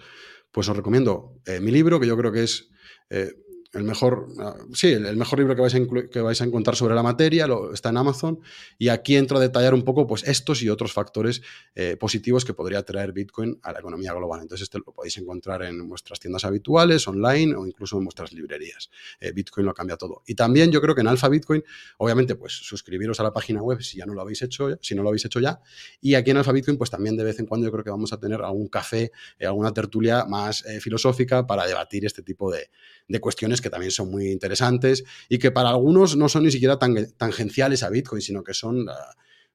pues 0.54 0.70
os 0.70 0.78
recomiendo 0.78 1.42
eh, 1.46 1.60
mi 1.60 1.72
libro, 1.72 2.00
que 2.00 2.08
yo 2.08 2.16
creo 2.16 2.32
que 2.32 2.44
es 2.44 2.70
eh, 3.10 3.34
el 3.76 3.84
mejor, 3.84 4.28
ah, 4.40 4.56
sí, 4.74 4.88
el 4.88 5.18
mejor 5.18 5.40
libro 5.40 5.54
que 5.54 5.62
vais, 5.62 5.76
a 5.76 5.80
que 6.10 6.22
vais 6.22 6.42
a 6.42 6.46
encontrar 6.46 6.76
sobre 6.78 6.96
la 6.96 7.04
materia 7.04 7.46
lo, 7.46 7.74
está 7.74 7.90
en 7.90 7.98
Amazon 7.98 8.40
y 8.78 8.88
aquí 8.88 9.18
entro 9.18 9.38
a 9.38 9.42
detallar 9.42 9.74
un 9.74 9.84
poco 9.84 10.08
pues, 10.08 10.24
estos 10.24 10.62
y 10.64 10.70
otros 10.70 10.94
factores 10.94 11.42
eh, 11.76 11.98
positivos 11.98 12.46
que 12.46 12.54
podría 12.54 12.84
traer 12.84 13.12
Bitcoin 13.12 13.60
a 13.64 13.74
la 13.74 13.80
economía 13.80 14.14
global. 14.14 14.42
Entonces, 14.42 14.64
este 14.64 14.78
lo 14.78 14.94
podéis 14.94 15.18
encontrar 15.18 15.64
en 15.64 15.88
vuestras 15.90 16.20
tiendas 16.20 16.46
habituales, 16.46 17.06
online 17.08 17.54
o 17.56 17.68
incluso 17.68 17.98
en 17.98 18.06
vuestras 18.06 18.32
librerías. 18.32 18.90
Eh, 19.20 19.34
Bitcoin 19.34 19.66
lo 19.66 19.74
cambia 19.74 19.98
todo. 19.98 20.24
Y 20.26 20.36
también 20.36 20.72
yo 20.72 20.82
creo 20.82 20.96
que 20.96 21.02
en 21.02 21.08
Alfa 21.08 21.28
Bitcoin, 21.28 21.64
obviamente, 21.98 22.36
pues 22.36 22.54
suscribiros 22.54 23.20
a 23.20 23.24
la 23.24 23.34
página 23.34 23.62
web 23.62 23.82
si 23.82 23.98
ya 23.98 24.06
no 24.06 24.14
lo 24.14 24.22
habéis 24.22 24.42
hecho, 24.42 24.78
si 24.82 24.96
no 24.96 25.04
lo 25.04 25.10
habéis 25.10 25.26
hecho 25.26 25.42
ya. 25.42 25.60
Y 26.00 26.16
aquí 26.16 26.32
en 26.32 26.38
Alfa 26.38 26.54
Bitcoin, 26.54 26.78
pues 26.78 26.90
también 26.90 27.18
de 27.18 27.26
vez 27.26 27.40
en 27.40 27.46
cuando 27.46 27.68
yo 27.68 27.72
creo 27.74 27.84
que 27.84 27.90
vamos 27.90 28.14
a 28.14 28.20
tener 28.20 28.42
algún 28.42 28.70
café, 28.70 29.12
eh, 29.38 29.46
alguna 29.46 29.74
tertulia 29.74 30.24
más 30.26 30.64
filosófica 30.80 31.46
para 31.46 31.68
debatir 31.68 32.06
este 32.06 32.22
tipo 32.22 32.52
de, 32.52 32.70
de 33.08 33.20
cuestiones 33.20 33.62
que 33.62 33.70
también 33.70 33.92
son 33.92 34.10
muy 34.10 34.32
interesantes 34.32 35.04
y 35.30 35.38
que 35.38 35.52
para 35.52 35.70
algunos 35.70 36.16
no 36.16 36.30
son 36.30 36.44
ni 36.44 36.52
siquiera 36.52 36.80
tan, 36.80 36.96
tangenciales 37.18 37.84
a 37.84 37.90
Bitcoin, 37.90 38.22
sino 38.22 38.44
que 38.44 38.54
son 38.54 38.78
un 38.80 38.88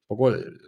poco 0.06 0.30
el, 0.30 0.60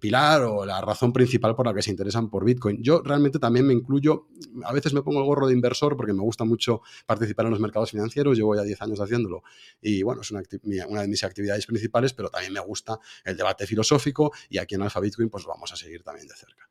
pilar 0.00 0.40
o 0.44 0.64
la 0.64 0.80
razón 0.80 1.12
principal 1.12 1.54
por 1.54 1.66
la 1.66 1.74
que 1.74 1.82
se 1.82 1.90
interesan 1.90 2.30
por 2.30 2.42
Bitcoin. 2.42 2.82
Yo 2.82 3.02
realmente 3.02 3.38
también 3.38 3.66
me 3.66 3.74
incluyo, 3.74 4.28
a 4.64 4.72
veces 4.72 4.94
me 4.94 5.02
pongo 5.02 5.20
el 5.20 5.26
gorro 5.26 5.46
de 5.46 5.52
inversor 5.52 5.94
porque 5.94 6.14
me 6.14 6.22
gusta 6.22 6.44
mucho 6.44 6.80
participar 7.04 7.44
en 7.44 7.50
los 7.50 7.60
mercados 7.60 7.90
financieros, 7.90 8.34
llevo 8.34 8.56
ya 8.56 8.62
10 8.62 8.80
años 8.80 9.00
haciéndolo 9.00 9.42
y 9.82 10.02
bueno, 10.02 10.22
es 10.22 10.30
una, 10.30 10.42
una, 10.88 11.02
de 11.02 11.08
mis 11.08 11.22
actividades 11.22 11.66
principales, 11.66 12.14
pero 12.14 12.30
también 12.30 12.54
me 12.54 12.60
gusta 12.60 12.98
el 13.26 13.36
debate 13.36 13.66
filosófico 13.66 14.32
y 14.48 14.56
aquí 14.56 14.74
en 14.74 14.80
Alfa 14.82 15.00
Bitcoin 15.00 15.28
pues 15.28 15.44
lo 15.44 15.50
vamos 15.50 15.70
a 15.70 15.76
seguir 15.76 16.02
también 16.02 16.28
de 16.28 16.34
cerca. 16.34 16.70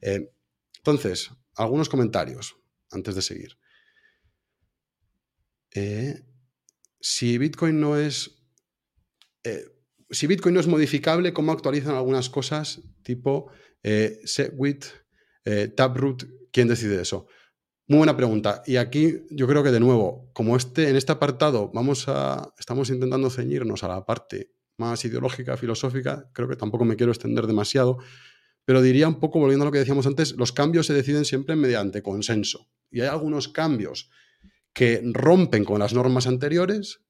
Eh, 0.00 0.30
entonces, 0.76 1.32
algunos 1.56 1.88
comentarios 1.88 2.56
antes 2.92 3.16
de 3.16 3.22
seguir. 3.22 3.56
Eh, 5.74 6.22
si 7.00 7.36
Bitcoin 7.38 7.80
no 7.80 7.96
es. 7.96 8.42
Eh, 9.44 9.64
si 10.10 10.26
Bitcoin 10.26 10.54
no 10.54 10.60
es 10.60 10.66
modificable, 10.66 11.32
¿cómo 11.32 11.52
actualizan 11.52 11.96
algunas 11.96 12.30
cosas 12.30 12.80
tipo 13.02 13.50
eh, 13.82 14.20
SegWit, 14.24 14.84
eh, 15.44 15.68
Taproot? 15.68 16.24
¿Quién 16.52 16.68
decide 16.68 17.00
eso? 17.00 17.26
Muy 17.88 17.98
buena 17.98 18.16
pregunta. 18.16 18.62
Y 18.66 18.76
aquí 18.76 19.22
yo 19.30 19.48
creo 19.48 19.62
que 19.62 19.70
de 19.70 19.80
nuevo, 19.80 20.30
como 20.32 20.56
este, 20.56 20.88
en 20.88 20.96
este 20.96 21.12
apartado 21.12 21.70
vamos 21.74 22.08
a, 22.08 22.52
estamos 22.58 22.90
intentando 22.90 23.30
ceñirnos 23.30 23.82
a 23.82 23.88
la 23.88 24.04
parte 24.04 24.52
más 24.78 25.04
ideológica, 25.04 25.56
filosófica, 25.56 26.30
creo 26.32 26.48
que 26.48 26.56
tampoco 26.56 26.84
me 26.84 26.96
quiero 26.96 27.12
extender 27.12 27.46
demasiado, 27.46 27.98
pero 28.64 28.80
diría 28.82 29.08
un 29.08 29.18
poco, 29.18 29.38
volviendo 29.38 29.64
a 29.64 29.66
lo 29.66 29.72
que 29.72 29.78
decíamos 29.78 30.06
antes, 30.06 30.36
los 30.36 30.52
cambios 30.52 30.86
se 30.86 30.94
deciden 30.94 31.24
siempre 31.24 31.56
mediante 31.56 32.02
consenso. 32.02 32.68
Y 32.90 33.00
hay 33.00 33.08
algunos 33.08 33.48
cambios 33.48 34.10
que 34.72 35.02
rompen 35.04 35.64
con 35.64 35.78
las 35.78 35.92
normas 35.92 36.26
anteriores, 36.26 37.00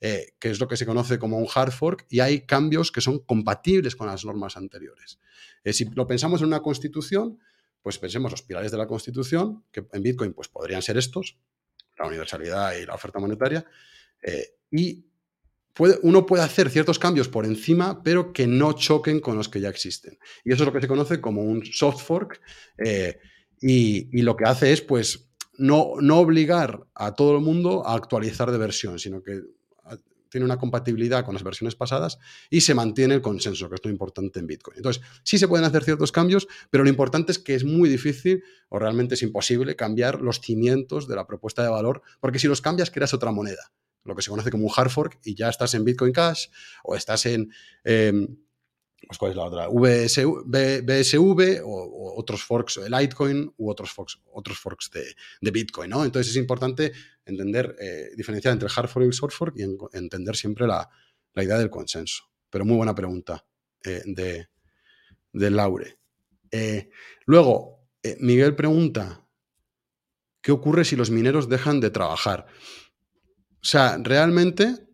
eh, 0.00 0.34
que 0.38 0.50
es 0.50 0.60
lo 0.60 0.68
que 0.68 0.76
se 0.76 0.86
conoce 0.86 1.18
como 1.18 1.38
un 1.38 1.46
hard 1.52 1.72
fork, 1.72 2.06
y 2.08 2.20
hay 2.20 2.46
cambios 2.46 2.90
que 2.90 3.00
son 3.00 3.20
compatibles 3.20 3.96
con 3.96 4.06
las 4.06 4.24
normas 4.24 4.56
anteriores. 4.56 5.18
Eh, 5.64 5.72
si 5.72 5.84
lo 5.84 6.06
pensamos 6.06 6.40
en 6.40 6.48
una 6.48 6.60
constitución, 6.60 7.38
pues 7.82 7.98
pensemos 7.98 8.30
los 8.30 8.42
pilares 8.42 8.70
de 8.70 8.78
la 8.78 8.86
constitución, 8.86 9.64
que 9.72 9.84
en 9.92 10.02
Bitcoin 10.02 10.32
pues, 10.32 10.48
podrían 10.48 10.82
ser 10.82 10.96
estos, 10.96 11.38
la 11.98 12.06
universalidad 12.06 12.74
y 12.74 12.86
la 12.86 12.94
oferta 12.94 13.18
monetaria, 13.18 13.64
eh, 14.22 14.56
y 14.70 15.06
uno 16.02 16.26
puede 16.26 16.42
hacer 16.42 16.68
ciertos 16.68 16.98
cambios 16.98 17.28
por 17.28 17.46
encima, 17.46 18.02
pero 18.02 18.32
que 18.32 18.46
no 18.46 18.74
choquen 18.74 19.20
con 19.20 19.36
los 19.36 19.48
que 19.48 19.60
ya 19.60 19.70
existen. 19.70 20.18
Y 20.44 20.52
eso 20.52 20.64
es 20.64 20.66
lo 20.66 20.72
que 20.72 20.82
se 20.82 20.88
conoce 20.88 21.20
como 21.20 21.42
un 21.42 21.64
soft 21.64 22.04
fork 22.04 22.40
y, 23.62 24.22
lo 24.22 24.36
que 24.36 24.44
hace 24.44 24.72
es, 24.72 24.82
pues, 24.82 25.31
no, 25.58 25.94
no 26.00 26.18
obligar 26.18 26.86
a 26.94 27.14
todo 27.14 27.36
el 27.36 27.42
mundo 27.42 27.86
a 27.86 27.94
actualizar 27.94 28.50
de 28.50 28.58
versión, 28.58 28.98
sino 28.98 29.22
que 29.22 29.42
tiene 30.32 30.46
una 30.46 30.56
compatibilidad 30.56 31.24
con 31.24 31.34
las 31.34 31.44
versiones 31.44 31.76
pasadas 31.76 32.18
y 32.48 32.62
se 32.62 32.74
mantiene 32.74 33.14
el 33.14 33.20
consenso, 33.20 33.68
que 33.68 33.74
es 33.74 33.84
lo 33.84 33.90
importante 33.90 34.40
en 34.40 34.46
Bitcoin. 34.46 34.78
Entonces, 34.78 35.02
sí 35.22 35.36
se 35.36 35.46
pueden 35.46 35.66
hacer 35.66 35.84
ciertos 35.84 36.10
cambios, 36.10 36.48
pero 36.70 36.84
lo 36.84 36.90
importante 36.90 37.32
es 37.32 37.38
que 37.38 37.54
es 37.54 37.64
muy 37.64 37.88
difícil 37.88 38.42
o 38.70 38.78
realmente 38.78 39.14
es 39.14 39.22
imposible 39.22 39.76
cambiar 39.76 40.22
los 40.22 40.40
cimientos 40.40 41.06
de 41.06 41.16
la 41.16 41.26
propuesta 41.26 41.62
de 41.62 41.68
valor, 41.68 42.02
porque 42.18 42.38
si 42.38 42.48
los 42.48 42.62
cambias, 42.62 42.90
creas 42.90 43.12
otra 43.12 43.30
moneda, 43.30 43.72
lo 44.04 44.16
que 44.16 44.22
se 44.22 44.30
conoce 44.30 44.50
como 44.50 44.64
un 44.64 44.72
hard 44.74 44.90
fork, 44.90 45.20
y 45.22 45.34
ya 45.34 45.50
estás 45.50 45.74
en 45.74 45.84
Bitcoin 45.84 46.12
Cash 46.12 46.46
o 46.82 46.96
estás 46.96 47.26
en... 47.26 47.52
Em, 47.84 48.38
pues, 49.06 49.18
¿Cuál 49.18 49.32
es 49.32 49.36
la 49.36 49.44
otra? 49.44 49.68
BSV 49.68 51.62
o, 51.64 52.14
otros 52.16 52.42
forks 52.44 52.80
de 52.82 52.90
Litecoin 52.90 53.52
u 53.56 53.70
otros 53.70 53.90
forks, 53.90 54.18
otros 54.32 54.58
forks 54.58 54.90
de, 55.40 55.50
Bitcoin, 55.50 55.90
¿no? 55.90 56.04
Entonces 56.04 56.30
es 56.32 56.36
importante 56.36 56.92
entender, 57.24 57.76
eh, 57.80 58.10
diferenciar 58.16 58.52
entre 58.52 58.68
hard 58.74 58.88
fork 58.88 59.06
y 59.08 59.12
soft 59.12 59.34
fork 59.34 59.54
y 59.56 59.62
entender 59.96 60.36
siempre 60.36 60.66
la, 60.66 60.88
idea 61.36 61.58
del 61.58 61.70
consenso. 61.70 62.24
Pero 62.50 62.64
muy 62.64 62.76
buena 62.76 62.94
pregunta 62.94 63.44
eh, 63.84 64.02
de, 64.04 64.48
de, 65.32 65.50
Laure. 65.50 65.98
Eh, 66.50 66.90
luego, 67.24 67.88
Miguel 68.20 68.54
pregunta, 68.54 69.26
¿qué 70.40 70.52
ocurre 70.52 70.84
si 70.84 70.96
los 70.96 71.10
mineros 71.10 71.48
dejan 71.48 71.80
de 71.80 71.90
trabajar? 71.90 72.46
O 73.54 73.64
sea, 73.64 73.98
realmente 74.02 74.86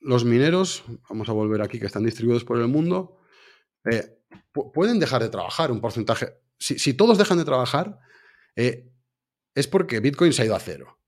los 0.00 0.24
mineros, 0.24 0.84
vamos 1.08 1.28
a 1.28 1.32
volver 1.32 1.62
aquí, 1.62 1.78
que 1.78 1.86
están 1.86 2.04
distribuidos 2.04 2.44
por 2.44 2.58
el 2.58 2.68
mundo, 2.68 3.18
eh, 3.90 4.18
pueden 4.74 4.98
dejar 4.98 5.22
de 5.22 5.28
trabajar 5.28 5.70
un 5.70 5.80
porcentaje. 5.80 6.40
Si, 6.58 6.94
todos 6.94 7.16
dejan 7.16 7.38
de 7.38 7.44
trabajar, 7.44 7.98
eh, 8.56 8.90
es 9.54 9.66
porque 9.66 10.00
Bitcoin 10.00 10.32
se 10.32 10.42
ha 10.42 10.44
ido 10.44 10.56
a 10.56 10.60
cero. 10.60 10.98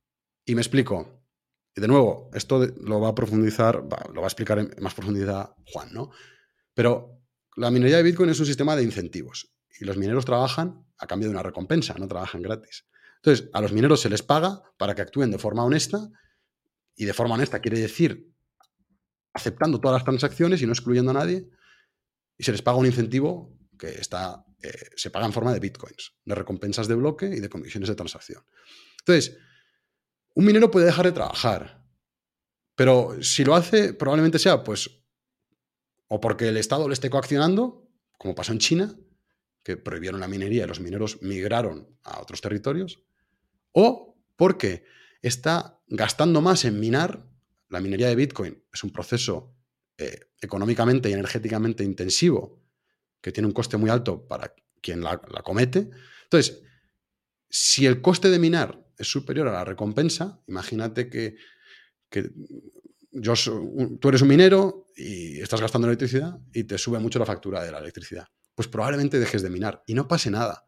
Y 0.45 0.55
me 0.55 0.63
explico. 0.63 1.23
Y 1.75 1.81
de 1.81 1.89
nuevo, 1.89 2.31
esto 2.35 2.67
lo 2.81 3.01
va 3.01 3.09
a 3.09 3.15
profundizar, 3.15 3.77
lo 3.77 4.21
va 4.21 4.27
a 4.27 4.29
explicar 4.29 4.59
en 4.59 4.75
más 4.81 4.95
profundidad 4.95 5.55
Juan, 5.67 5.93
¿no? 5.93 6.11
Pero 6.75 7.23
la 7.57 7.71
minería 7.71 7.99
de 7.99 8.03
Bitcoin 8.03 8.31
es 8.31 8.41
un 8.41 8.47
sistema 8.47 8.77
de 8.77 8.83
incentivos. 8.83 9.55
Y 9.79 9.85
los 9.85 9.97
mineros 9.97 10.25
trabajan 10.25 10.87
a 10.99 11.07
cambio 11.07 11.29
de 11.29 11.35
una 11.35 11.43
recompensa, 11.43 11.95
no 11.99 12.09
trabajan 12.09 12.43
gratis. 12.43 12.87
Entonces, 13.17 13.49
a 13.53 13.61
los 13.61 13.73
mineros 13.73 14.01
se 14.01 14.11
les 14.11 14.23
paga 14.23 14.63
para 14.77 14.95
que 14.95 15.03
actúen 15.03 15.31
de 15.31 15.39
forma 15.39 15.65
honesta. 15.65 16.09
Y 16.95 17.05
de 17.05 17.15
forma 17.15 17.35
honesta 17.35 17.61
quiere 17.61 17.79
decir 17.79 18.32
aceptando 19.33 19.81
todas 19.81 19.97
las 19.97 20.05
transacciones 20.05 20.63
y 20.63 20.67
no 20.67 20.73
excluyendo 20.73 21.11
a 21.11 21.15
nadie, 21.15 21.49
y 22.37 22.45
se 22.45 22.53
les 22.53 22.63
paga 22.63 22.79
un 22.79 22.87
incentivo 22.87 23.59
que 23.79 23.89
está, 23.89 24.45
eh, 24.63 24.91
se 24.97 25.11
paga 25.11 25.27
en 25.27 25.33
forma 25.33 25.53
de 25.53 25.61
bitcoins, 25.61 26.15
de 26.25 26.35
recompensas 26.35 26.89
de 26.89 26.95
bloque 26.95 27.27
y 27.27 27.41
de 27.41 27.49
comisiones 27.49 27.89
de 27.89 27.95
transacción. 27.95 28.45
Entonces, 29.01 29.39
un 30.35 30.45
minero 30.45 30.71
puede 30.71 30.87
dejar 30.87 31.07
de 31.07 31.13
trabajar, 31.13 31.85
pero 32.75 33.23
si 33.23 33.45
lo 33.45 33.55
hace, 33.55 33.95
probablemente 33.95 34.39
sea, 34.39 34.65
pues, 34.65 35.03
o 36.09 36.21
porque 36.21 36.49
el 36.49 36.57
Estado 36.57 36.89
le 36.89 36.95
esté 36.95 37.11
coaccionando, 37.11 37.89
como 38.19 38.35
pasó 38.35 38.53
en 38.53 38.59
China, 38.59 38.95
que 39.63 39.77
prohibieron 39.77 40.21
la 40.21 40.29
minería 40.29 40.65
y 40.65 40.69
los 40.69 40.81
mineros 40.81 41.23
migraron 41.23 41.97
a 42.03 42.21
otros 42.21 42.41
territorios, 42.41 43.03
o 43.73 44.19
porque 44.37 44.85
está 45.23 45.81
gastando 45.87 46.41
más 46.41 46.65
en 46.65 46.81
minar 46.81 47.29
la 47.73 47.81
minería 47.81 48.09
de 48.09 48.17
Bitcoin 48.17 48.63
es 48.71 48.85
un 48.85 48.91
proceso 48.91 49.57
eh, 49.97 50.21
económicamente 50.41 51.09
y 51.09 51.15
energéticamente 51.15 51.83
intensivo 51.83 52.63
que 53.21 53.33
tiene 53.33 53.47
un 53.47 53.55
coste 53.55 53.79
muy 53.79 53.89
alto 53.89 54.29
para 54.29 54.55
quien 54.83 55.01
la, 55.01 55.19
comete. 55.43 55.89
Entonces, 56.25 56.61
si 57.49 57.87
el 57.87 58.03
coste 58.03 58.29
de 58.29 58.39
minar 58.39 58.85
es 58.99 59.11
superior 59.11 59.49
a 59.49 59.53
la 59.53 59.65
recompensa, 59.65 60.43
imagínate 60.49 61.09
que, 61.09 61.37
yo, 63.11 63.33
tú 64.01 64.09
eres 64.09 64.21
un 64.21 64.29
minero 64.29 64.87
y 64.95 65.41
estás 65.41 65.61
gastando 65.61 65.89
electricidad 65.89 66.39
y 66.53 66.65
te 66.65 66.77
sube 66.77 66.99
mucho 66.99 67.19
la 67.19 67.27
factura 67.27 67.65
de 67.65 67.73
la 67.73 67.79
electricidad. 67.79 68.27
Pues 68.55 68.69
probablemente 68.69 69.19
dejes 69.19 69.41
de 69.41 69.49
minar 69.49 69.83
y 69.87 69.95
no 69.95 70.09
pase 70.09 70.31
nada. 70.31 70.67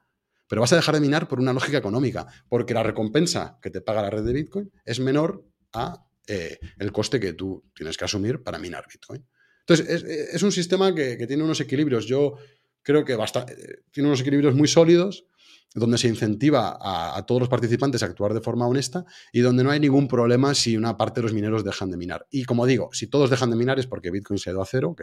Pero 0.48 0.62
vas 0.62 0.72
a 0.72 0.76
dejar 0.76 0.94
de 0.94 1.00
minar 1.02 1.28
por 1.28 1.38
una 1.38 1.52
lógica 1.52 1.76
económica, 1.76 2.26
porque 2.48 2.72
la 2.72 2.82
recompensa 2.82 3.59
que 3.61 3.70
te 3.70 3.82
paga 3.82 4.02
la 4.02 4.11
red 4.11 4.24
de 4.24 4.32
Bitcoin 4.32 4.72
es 4.84 5.00
menor 5.00 5.44
a 5.72 6.07
eh, 6.27 6.59
el 6.79 6.93
coste 6.93 7.20
que 7.20 7.33
tú 7.33 7.64
tienes 7.75 7.97
que 7.97 8.05
asumir 8.05 8.43
para 8.43 8.59
minar 8.59 8.87
Bitcoin. 8.91 9.27
Entonces, 9.61 10.05
es, 10.05 10.43
un 10.43 10.53
sistema 10.53 10.95
que, 10.95 11.16
tiene 11.27 11.43
unos 11.43 11.61
equilibrios, 11.61 12.07
yo 12.07 12.37
creo 12.83 13.05
que 13.05 13.14
eh, 13.14 13.83
tiene 13.91 14.09
unos 14.09 14.20
equilibrios 14.20 14.55
muy 14.55 14.68
sólidos, 14.68 15.27
donde 15.75 15.99
se 15.99 16.07
incentiva 16.07 16.79
a, 16.81 17.25
todos 17.27 17.41
los 17.41 17.49
participantes 17.49 18.03
a 18.03 18.07
actuar 18.07 18.33
de 18.33 18.41
forma 18.41 18.66
honesta 18.68 19.05
y 19.33 19.41
donde 19.41 19.64
no 19.64 19.70
hay 19.70 19.81
ningún 19.81 20.07
problema 20.07 20.55
si 20.55 20.77
una 20.77 20.97
parte 20.97 21.20
de 21.20 21.22
los 21.22 21.33
mineros 21.33 21.64
dejan 21.64 21.91
de 21.91 21.97
minar. 21.97 22.27
Y 22.31 22.45
como 22.45 22.64
digo, 22.64 22.91
si 22.93 23.09
todos 23.09 23.29
dejan 23.29 23.51
de 23.51 23.57
minar 23.57 23.81
es 23.81 23.87
porque 23.87 24.12
Bitcoin 24.12 24.39
se 24.39 24.51
ha 24.51 24.53
ido 24.53 24.62
a 24.62 24.66
cero, 24.66 24.95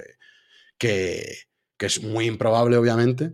que, 0.78 1.26
que 1.78 1.86
es 1.86 2.02
muy 2.04 2.26
improbable, 2.26 2.78
obviamente, 2.78 3.34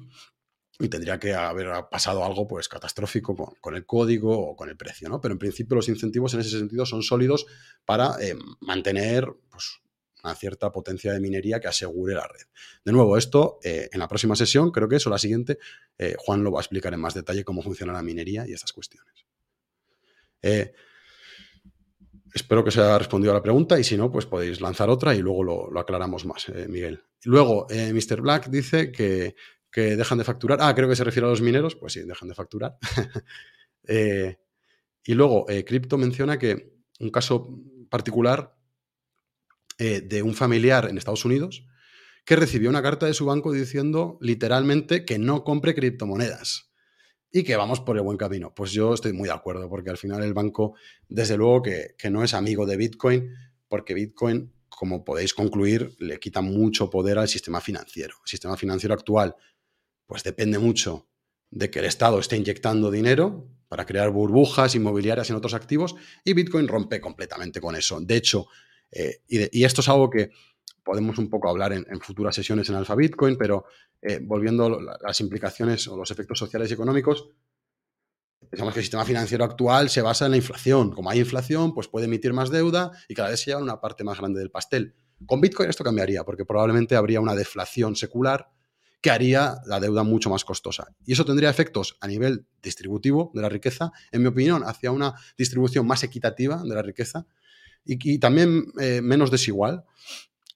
y 0.80 0.90
tendría 0.90 1.20
que 1.20 1.34
haber 1.34 1.68
pasado 1.90 2.24
algo 2.24 2.48
pues 2.48 2.70
catastrófico 2.70 3.36
con, 3.60 3.76
el 3.76 3.86
código 3.86 4.38
o 4.38 4.56
con 4.56 4.70
el 4.70 4.78
precio, 4.78 5.10
¿no? 5.10 5.20
Pero 5.20 5.34
en 5.34 5.40
principio 5.40 5.76
los 5.76 5.90
incentivos 5.90 6.34
en 6.34 6.42
ese 6.42 6.52
sentido 6.52 6.86
son 6.86 7.02
sólidos 7.02 7.48
para 7.86 8.16
eh, 8.22 8.36
mantener 8.60 9.28
pues, 9.50 9.80
una 10.24 10.36
cierta 10.36 10.72
potencia 10.72 11.14
de 11.14 11.20
minería 11.20 11.60
que 11.60 11.68
asegure 11.68 12.14
la 12.14 12.28
red. 12.28 12.46
De 12.86 12.92
nuevo, 12.92 13.18
esto 13.18 13.60
eh, 13.64 13.90
en 13.92 14.00
la 14.00 14.08
próxima 14.08 14.36
sesión, 14.36 14.72
creo 14.72 14.88
que 14.88 14.98
eso, 14.98 15.10
la 15.10 15.18
siguiente, 15.18 15.58
eh, 15.98 16.16
Juan 16.20 16.44
lo 16.44 16.52
va 16.52 16.60
a 16.60 16.62
explicar 16.62 16.94
en 16.94 17.00
más 17.00 17.16
detalle 17.16 17.44
cómo 17.44 17.64
funciona 17.64 17.94
la 17.94 18.04
minería 18.04 18.48
y 18.48 18.54
estas 18.54 18.72
cuestiones. 18.72 19.26
espero 22.34 22.64
que 22.64 22.70
se 22.70 22.80
haya 22.82 23.00
respondido 23.00 23.32
a 23.32 23.36
la 23.36 23.42
pregunta 23.42 23.80
y 23.80 23.84
si 23.84 23.98
no, 23.98 24.12
pues 24.12 24.28
podéis 24.28 24.62
lanzar 24.62 24.92
otra 24.92 25.16
y 25.16 25.20
luego 25.20 25.44
lo, 25.44 25.72
lo 25.72 25.80
aclaramos 25.80 26.24
más, 26.26 26.48
Miguel. 26.68 27.02
Luego, 27.24 27.66
Mr. 27.70 28.22
Black 28.22 28.48
dice 28.50 28.92
que 28.92 29.36
que 29.72 29.95
dejan 29.95 30.18
de 30.18 30.24
facturar. 30.24 30.59
Ah, 30.61 30.74
creo 30.74 30.89
que 30.89 30.95
se 30.95 31.03
refiere 31.03 31.28
a 31.28 31.30
los 31.30 31.41
mineros. 31.41 31.76
Pues 31.76 31.93
sí, 31.93 32.01
dejan 32.03 32.30
de 32.30 32.36
facturar. 32.36 32.78
Eh, 33.89 34.36
y 35.05 35.13
luego, 35.13 35.49
eh, 35.49 35.63
Crypto 35.63 35.97
menciona 35.97 36.38
que 36.38 36.74
un 36.99 37.09
caso 37.09 37.57
particular 37.89 38.53
eh, 39.78 40.01
de 40.01 40.22
un 40.24 40.34
familiar 40.34 40.89
en 40.89 40.97
Estados 40.97 41.24
Unidos 41.24 41.65
que 42.26 42.36
recibió 42.36 42.70
una 42.70 42.82
carta 42.82 43.05
de 43.05 43.13
su 43.13 43.26
banco 43.26 43.53
diciendo 43.53 44.18
literalmente 44.20 45.05
que 45.05 45.18
no 45.18 45.45
compre 45.45 45.74
criptomonedas 45.74 46.74
y 47.32 47.43
que 47.43 47.55
vamos 47.55 47.80
por 47.80 47.95
el 47.95 48.03
buen 48.03 48.18
camino. 48.18 48.53
Pues 48.53 48.72
yo 48.72 48.93
estoy 48.93 49.13
muy 49.13 49.30
de 49.30 49.36
acuerdo, 49.36 49.70
porque 49.70 49.89
al 49.89 49.97
final 49.97 50.22
el 50.24 50.34
banco, 50.34 50.76
desde 51.07 51.38
luego 51.38 51.61
que, 51.61 51.95
que 51.97 52.09
no 52.09 52.26
es 52.26 52.34
amigo 52.34 52.65
de 52.65 52.76
Bitcoin, 52.76 53.34
porque 53.70 53.93
Bitcoin, 53.93 54.51
como 54.68 55.05
podéis 55.05 55.34
concluir, 55.34 55.95
le 55.99 56.20
quita 56.20 56.41
mucho 56.41 56.89
poder 56.89 57.18
al 57.18 57.30
sistema 57.30 57.61
financiero. 57.61 58.15
El 58.26 58.30
sistema 58.30 58.57
financiero 58.57 58.93
actual 58.93 59.36
pues 60.08 60.24
depende 60.24 60.58
mucho 60.58 61.08
de 61.51 61.70
que 61.70 61.80
el 61.80 61.86
Estado 61.86 62.20
esté 62.20 62.38
inyectando 62.38 62.89
dinero 62.89 63.47
para 63.68 63.86
crear 63.86 64.10
burbujas 64.10 64.76
inmobiliarias 64.76 65.30
en 65.30 65.36
otros 65.36 65.53
activos 65.53 65.95
y 66.24 66.34
Bitcoin 66.34 66.68
rompe 66.68 66.99
completamente 67.01 67.62
con 67.62 67.76
eso. 67.76 67.99
De 67.99 68.16
hecho, 68.16 68.47
eh, 68.91 69.22
y, 69.28 69.64
esto 69.64 69.82
es 69.82 69.89
algo 69.89 70.10
que 70.10 70.32
podemos 70.84 71.18
un 71.18 71.30
poco 71.30 71.49
hablar 71.49 71.74
en, 71.74 71.86
futuras 71.99 72.34
sesiones 72.34 72.70
en 72.70 72.76
Alfa 72.76 72.95
Bitcoin, 72.95 73.38
pero 73.38 73.66
eh, 74.01 74.20
volviendo 74.22 74.80
a 74.80 74.97
las 75.01 75.20
implicaciones 75.20 75.88
o 75.88 75.97
los 75.97 76.10
efectos 76.12 76.39
sociales 76.39 76.70
y 76.70 76.74
económicos, 76.74 77.30
pensamos 78.49 78.74
que 78.74 78.80
el 78.80 78.86
sistema 78.86 79.03
financiero 79.03 79.43
actual 79.43 79.89
se 79.89 80.01
basa 80.01 80.26
en 80.26 80.32
la 80.32 80.38
inflación. 80.38 80.91
Como 80.93 81.10
hay 81.10 81.20
inflación, 81.20 81.74
pues 81.74 81.89
puede 81.89 82.05
emitir 82.05 82.32
más 82.32 82.49
deuda 82.49 82.91
y 83.10 83.16
cada 83.16 83.30
vez 83.30 83.41
se 83.41 83.51
lleva 83.51 83.62
una 83.62 83.82
parte 83.82 84.05
más 84.05 84.18
grande 84.18 84.39
del 84.39 84.51
pastel. 84.51 84.95
Con 85.26 85.41
Bitcoin 85.41 85.70
esto 85.70 85.84
cambiaría, 85.84 86.24
porque 86.24 86.45
probablemente 86.45 86.95
habría 86.95 87.20
una 87.20 87.36
deflación 87.36 87.97
secular 87.97 88.49
que 89.02 89.12
haría 89.12 89.58
la 89.66 89.80
deuda 89.80 90.04
mucho 90.04 90.30
más 90.30 90.43
costosa. 90.43 90.88
Y 91.06 91.14
eso 91.14 91.26
tendría 91.26 91.50
efectos 91.50 91.98
a 92.02 92.08
nivel 92.08 92.45
distributivo 92.62 93.32
de 93.34 93.41
la 93.41 93.50
riqueza, 93.50 93.91
en 94.12 94.22
mi 94.22 94.28
opinión, 94.28 94.64
hacia 94.64 94.91
una 94.91 95.14
distribución 95.38 95.86
más 95.86 96.04
equitativa 96.04 96.62
de 96.64 96.76
la 96.76 96.82
riqueza 96.82 97.26
y, 97.88 98.20
también 98.20 98.66
eh, 98.80 99.02
menos 99.02 99.32
desigual 99.32 99.86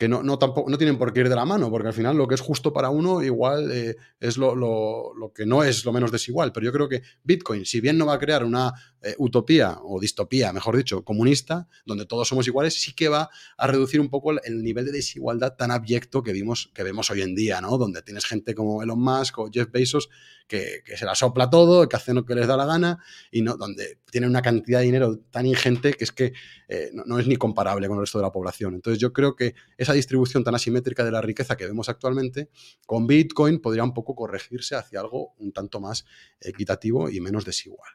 que 0.02 0.08
no, 0.08 0.24
no, 0.24 0.39
tampoco, 0.39 0.68
no 0.68 0.80
tienen 0.80 0.98
por 0.98 1.14
qué 1.14 1.20
ir 1.20 1.30
de 1.30 1.36
la 1.36 1.46
mano, 1.46 1.70
porque 1.70 1.89
al 1.89 1.94
final 1.94 2.18
lo 2.18 2.28
que 2.28 2.34
es 2.34 2.42
justo 2.42 2.74
para 2.74 2.89
uno 2.89 3.22
igual 3.22 3.72
eh, 3.72 3.96
es 4.20 4.36
lo, 4.36 5.14
que 5.36 5.46
no 5.46 5.64
es 5.64 5.86
lo 5.86 5.94
menos 5.94 6.12
desigual. 6.12 6.52
Pero 6.52 6.66
yo 6.66 6.72
creo 6.72 6.89
que 6.89 7.04
Bitcoin, 7.24 7.68
si 7.68 7.82
bien 7.82 8.00
no 8.00 8.08
va 8.08 8.16
a 8.16 8.20
crear 8.20 8.44
una 8.44 8.74
eh, 9.04 9.16
utopía 9.18 9.80
o 9.84 9.99
distopía, 9.99 10.54
mejor 10.54 10.78
dicho, 10.78 11.04
comunista, 11.04 11.68
donde 11.86 12.06
todos 12.06 12.28
somos 12.28 12.47
iguales, 12.47 12.80
sí 12.80 12.93
que 12.93 13.10
va 13.10 13.30
a 13.58 13.68
reducir 13.68 13.99
un 13.99 14.10
poco 14.10 14.32
el, 14.32 14.62
nivel 14.62 14.86
de 14.86 14.91
desigualdad 14.91 15.56
tan 15.56 15.72
abyecto 15.72 16.22
que, 16.22 16.34
vimos, 16.34 16.72
que 16.74 16.84
vemos 16.84 17.10
hoy 17.10 17.22
en 17.22 17.34
día, 17.34 17.62
¿no? 17.62 17.78
Donde 17.78 18.02
tienes 18.04 18.26
gente 18.26 18.54
como 18.54 18.84
Elon 18.84 19.02
Musk 19.02 19.39
o 19.39 19.49
Jeff 19.52 19.72
Bezos 19.72 20.10
que, 20.52 20.84
se 20.97 21.06
la 21.06 21.16
sopla 21.16 21.49
todo, 21.49 21.88
que 21.88 21.95
hacen 21.95 22.16
lo 22.16 22.26
que 22.26 22.36
les 22.36 22.45
da 22.45 22.58
la 22.58 22.66
gana 22.66 23.04
y 23.32 23.41
no, 23.41 23.56
donde 23.56 23.99
tienen 24.12 24.30
una 24.30 24.41
cantidad 24.41 24.80
de 24.80 24.86
dinero 24.86 25.18
tan 25.32 25.45
ingente 25.45 25.93
que 25.93 26.04
es 26.04 26.12
que 26.12 26.34
eh, 26.68 26.91
no, 26.93 27.18
es 27.18 27.26
ni 27.26 27.38
comparable 27.38 27.88
con 27.88 27.97
el 27.97 28.02
resto 28.02 28.20
de 28.20 28.24
la 28.24 28.32
población. 28.32 28.76
Entonces 28.76 28.99
yo 28.99 29.14
creo 29.14 29.36
que 29.36 29.56
esa 29.78 29.93
distribución 29.93 30.43
tan 30.43 30.54
asimétrica 30.54 31.04
de 31.04 31.12
la 31.12 31.22
riqueza 31.22 31.56
que 31.56 31.66
vemos 31.66 31.89
actualmente, 31.89 32.49
con 32.86 33.08
Bitcoin 33.08 33.60
podría 33.60 33.84
un 33.84 33.93
poco 33.93 34.14
corregirse 34.14 34.76
hacia 34.76 34.99
algo 34.99 35.34
un 35.38 35.54
tanto 35.54 35.80
más 35.80 36.06
equitativo 36.39 37.10
y 37.10 37.22
menos 37.22 37.45
desigual. 37.45 37.89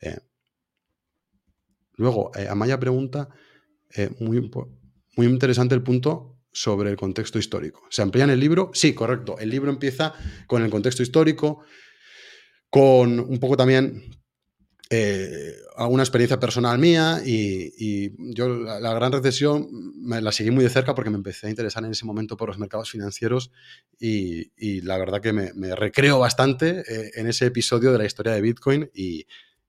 Eh, 0.00 0.18
luego, 1.98 2.30
eh, 2.36 2.48
Amaya 2.48 2.80
pregunta, 2.80 3.28
muy, 4.20 4.50
muy 5.16 5.26
interesante 5.26 5.74
el 5.74 5.82
punto 5.82 6.36
sobre 6.52 6.90
el 6.90 6.96
contexto 6.96 7.38
histórico. 7.38 7.82
¿Se 7.90 8.02
amplía 8.02 8.24
en 8.24 8.30
el 8.30 8.40
libro? 8.40 8.70
Sí, 8.74 8.94
correcto. 8.94 9.38
El 9.38 9.50
libro 9.50 9.70
empieza 9.70 10.14
con 10.46 10.62
el 10.62 10.70
contexto 10.70 11.02
histórico, 11.02 11.60
con 12.70 13.20
un 13.20 13.38
poco 13.38 13.56
también 13.56 14.18
eh, 14.90 15.54
alguna 15.76 16.02
experiencia 16.02 16.40
personal 16.40 16.78
mía 16.78 17.20
y, 17.24 18.10
yo 18.34 18.48
la, 18.48 18.94
gran 18.94 19.12
recesión 19.12 19.68
me 20.00 20.22
la 20.22 20.32
seguí 20.32 20.50
muy 20.50 20.64
de 20.64 20.70
cerca 20.70 20.94
porque 20.94 21.10
me 21.10 21.16
empecé 21.16 21.46
a 21.46 21.50
interesar 21.50 21.84
en 21.84 21.90
ese 21.90 22.06
momento 22.06 22.38
por 22.38 22.48
los 22.48 22.58
mercados 22.58 22.90
financieros 22.90 23.50
y, 24.00 24.80
la 24.80 24.96
verdad 24.96 25.20
que 25.20 25.34
me, 25.34 25.76
recreo 25.76 26.18
bastante 26.18 26.84
eh, 26.88 27.10
en 27.16 27.26
ese 27.26 27.46
episodio 27.46 27.92
de 27.92 27.98
la 27.98 28.06
historia 28.06 28.32
de 28.32 28.40
Bitcoin 28.40 28.90
y, 28.94 29.26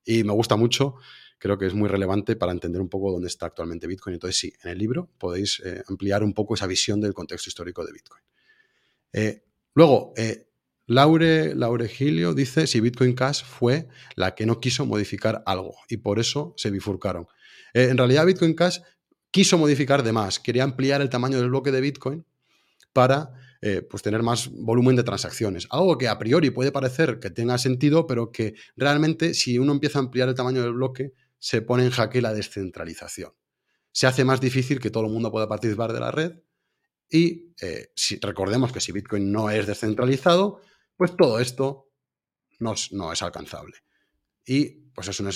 me 0.08 0.34
gusta 0.34 0.56
mucho. 0.56 0.96
Creo 1.40 1.58
que 1.58 1.66
es 1.66 1.74
muy 1.74 1.90
relevante 1.90 2.36
para 2.36 2.52
entender 2.52 2.82
un 2.82 2.90
poco 2.90 3.12
dónde 3.12 3.28
está 3.28 3.48
actualmente 3.48 3.88
Bitcoin. 3.88 4.14
Entonces 4.14 4.38
sí, 4.38 4.54
en 4.64 4.72
el 4.72 4.78
libro 4.78 5.10
podéis 5.18 5.62
eh, 5.66 5.82
ampliar 5.88 6.24
un 6.24 6.34
poco 6.34 6.54
esa 6.54 6.68
visión 6.68 7.02
del 7.02 7.14
contexto 7.14 7.50
histórico 7.50 7.84
de 7.84 7.94
Bitcoin. 7.94 8.24
luego, 9.74 10.14
Laure, 10.90 11.54
Laure 11.54 11.88
Gilio 11.88 12.34
dice 12.34 12.66
si 12.66 12.80
Bitcoin 12.80 13.14
Cash 13.14 13.44
fue 13.44 13.88
la 14.16 14.34
que 14.34 14.48
no 14.48 14.60
quiso 14.60 14.88
modificar 14.88 15.44
algo 15.46 15.76
y 15.88 15.98
por 15.98 16.18
eso 16.18 16.56
se 16.58 16.72
bifurcaron. 16.72 17.28
Eh, 17.76 17.90
en 17.92 17.98
realidad 17.98 18.26
Bitcoin 18.26 18.56
Cash 18.56 18.80
quiso 19.30 19.60
modificar 19.60 20.02
de 20.02 20.12
más, 20.12 20.40
quería 20.40 20.64
ampliar 20.64 21.02
el 21.02 21.10
tamaño 21.10 21.38
del 21.38 21.50
bloque 21.50 21.72
de 21.72 21.82
Bitcoin 21.82 22.26
para 22.92 23.32
eh, 23.62 23.84
pues 23.88 24.02
tener 24.02 24.24
más 24.24 24.50
volumen 24.52 24.96
de 24.96 25.04
transacciones. 25.04 25.68
Algo 25.70 25.96
que 25.96 26.08
a 26.08 26.18
priori 26.18 26.50
puede 26.50 26.72
parecer 26.72 27.20
que 27.20 27.30
tenga 27.30 27.60
sentido, 27.60 28.08
pero 28.08 28.32
que 28.32 28.56
realmente 28.76 29.36
si 29.36 29.60
uno 29.60 29.74
empieza 29.74 30.00
a 30.00 30.02
ampliar 30.02 30.28
el 30.28 30.34
tamaño 30.34 30.64
del 30.64 30.74
bloque, 30.74 31.14
se 31.40 31.62
pone 31.62 31.86
en 31.86 31.92
jaque 31.92 32.22
la 32.22 32.34
descentralización. 32.34 33.32
Se 33.92 34.08
hace 34.08 34.24
más 34.24 34.40
difícil 34.40 34.80
que 34.80 34.92
todo 34.92 35.06
el 35.06 35.12
mundo 35.12 35.32
pueda 35.32 35.48
participar 35.48 35.94
de 35.94 36.00
la 36.00 36.12
red 36.12 36.34
y 37.10 37.56
eh, 37.62 37.92
si, 37.96 38.20
recordemos 38.20 38.72
que 38.72 38.80
si 38.80 38.92
Bitcoin 38.92 39.32
no 39.32 39.50
es 39.50 39.66
descentralizado, 39.66 40.62
pues 40.96 41.16
todo 41.18 41.40
esto 41.40 41.90
no 42.60 42.74
es, 42.74 43.22
alcanzable. 43.22 43.78
Y 44.46 44.92
pues 44.94 45.08
es 45.08 45.20
un, 45.20 45.30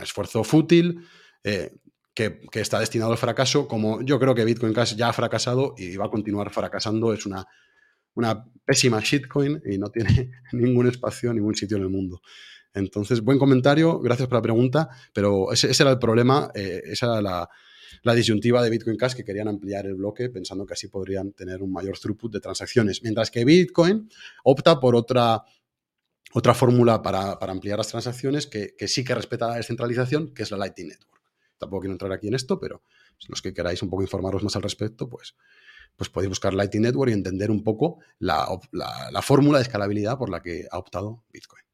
esfuerzo 0.00 0.44
fútil 0.44 1.06
eh, 1.42 1.74
que, 2.14 2.40
está 2.52 2.78
destinado 2.78 3.12
al 3.12 3.18
fracaso, 3.18 3.66
como 3.66 4.02
yo 4.02 4.20
creo 4.20 4.34
que 4.34 4.44
Bitcoin 4.44 4.72
Cash 4.72 4.94
ya 4.94 5.08
ha 5.08 5.12
fracasado 5.12 5.74
y 5.76 5.96
va 5.96 6.06
a 6.06 6.10
continuar 6.10 6.50
fracasando. 6.50 7.12
Es 7.12 7.26
una, 7.26 7.44
una 8.14 8.44
pésima 8.64 9.00
shitcoin 9.00 9.62
y 9.64 9.78
no 9.78 9.90
tiene 9.90 10.30
ningún 10.52 10.86
espacio, 10.86 11.32
ningún 11.32 11.54
sitio 11.54 11.76
en 11.76 11.84
el 11.84 11.90
mundo. 11.90 12.20
Entonces, 12.76 13.22
buen 13.22 13.38
comentario, 13.38 13.98
gracias 14.00 14.28
por 14.28 14.36
la 14.36 14.42
pregunta, 14.42 14.90
pero 15.14 15.50
ese, 15.50 15.70
era 15.80 15.90
el 15.90 15.98
problema, 15.98 16.50
eh, 16.54 16.82
esa 16.84 17.06
era 17.06 17.48
la, 18.02 18.14
disyuntiva 18.14 18.62
de 18.62 18.68
Bitcoin 18.68 18.98
Cash 18.98 19.14
que 19.14 19.24
querían 19.24 19.48
ampliar 19.48 19.86
el 19.86 19.94
bloque 19.94 20.28
pensando 20.28 20.66
que 20.66 20.74
así 20.74 20.88
podrían 20.88 21.32
tener 21.32 21.62
un 21.62 21.72
mayor 21.72 21.98
throughput 21.98 22.34
de 22.34 22.40
transacciones, 22.40 23.02
mientras 23.02 23.30
que 23.30 23.46
Bitcoin 23.46 24.10
opta 24.44 24.78
por 24.78 24.94
otra, 24.94 25.42
otra 26.34 26.52
fórmula 26.52 27.00
para, 27.00 27.38
ampliar 27.40 27.78
las 27.78 27.88
transacciones 27.88 28.46
que, 28.46 28.74
sí 28.86 29.02
que 29.02 29.14
respeta 29.14 29.48
la 29.48 29.56
descentralización, 29.56 30.34
que 30.34 30.42
es 30.42 30.50
la 30.50 30.58
Lightning 30.58 30.88
Network. 30.88 31.22
Tampoco 31.56 31.80
quiero 31.80 31.94
entrar 31.94 32.12
aquí 32.12 32.28
en 32.28 32.34
esto, 32.34 32.60
pero 32.60 32.82
los 33.26 33.40
que 33.40 33.54
queráis 33.54 33.82
un 33.82 33.88
poco 33.88 34.02
informaros 34.02 34.42
más 34.42 34.54
al 34.54 34.62
respecto, 34.62 35.08
pues, 35.08 35.34
pues 35.96 36.10
podéis 36.10 36.28
buscar 36.28 36.52
Lightning 36.52 36.82
Network 36.82 37.10
y 37.10 37.14
entender 37.14 37.50
un 37.50 37.64
poco 37.64 38.00
la, 38.18 38.46
la 38.72 39.22
fórmula 39.22 39.58
de 39.58 39.62
escalabilidad 39.62 40.18
por 40.18 40.28
la 40.28 40.42
que 40.42 40.66
ha 40.70 40.78
optado 40.78 41.24
Bitcoin. 41.32 41.65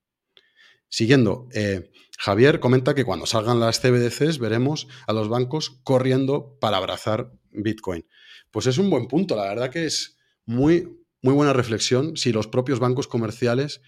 Siguiendo, 0.92 1.48
eh, 1.54 1.90
Javier 2.18 2.60
comenta 2.60 2.94
que 2.94 3.06
cuando 3.06 3.24
salgan 3.24 3.60
las 3.60 3.80
CBDCs 3.80 4.38
veremos 4.38 4.88
a 5.06 5.14
los 5.14 5.30
bancos 5.30 5.80
corriendo 5.84 6.58
para 6.60 6.76
abrazar 6.76 7.32
Bitcoin. 7.50 8.06
Pues 8.50 8.66
es 8.66 8.76
un 8.76 8.90
buen 8.90 9.08
punto, 9.08 9.34
la 9.34 9.44
verdad 9.44 9.70
que 9.70 9.86
es 9.86 10.18
muy, 10.44 11.02
muy 11.22 11.32
buena 11.32 11.54
reflexión 11.54 12.18
si 12.18 12.30
los 12.30 12.46
propios 12.46 12.78
bancos 12.78 13.08
comerciales 13.08 13.80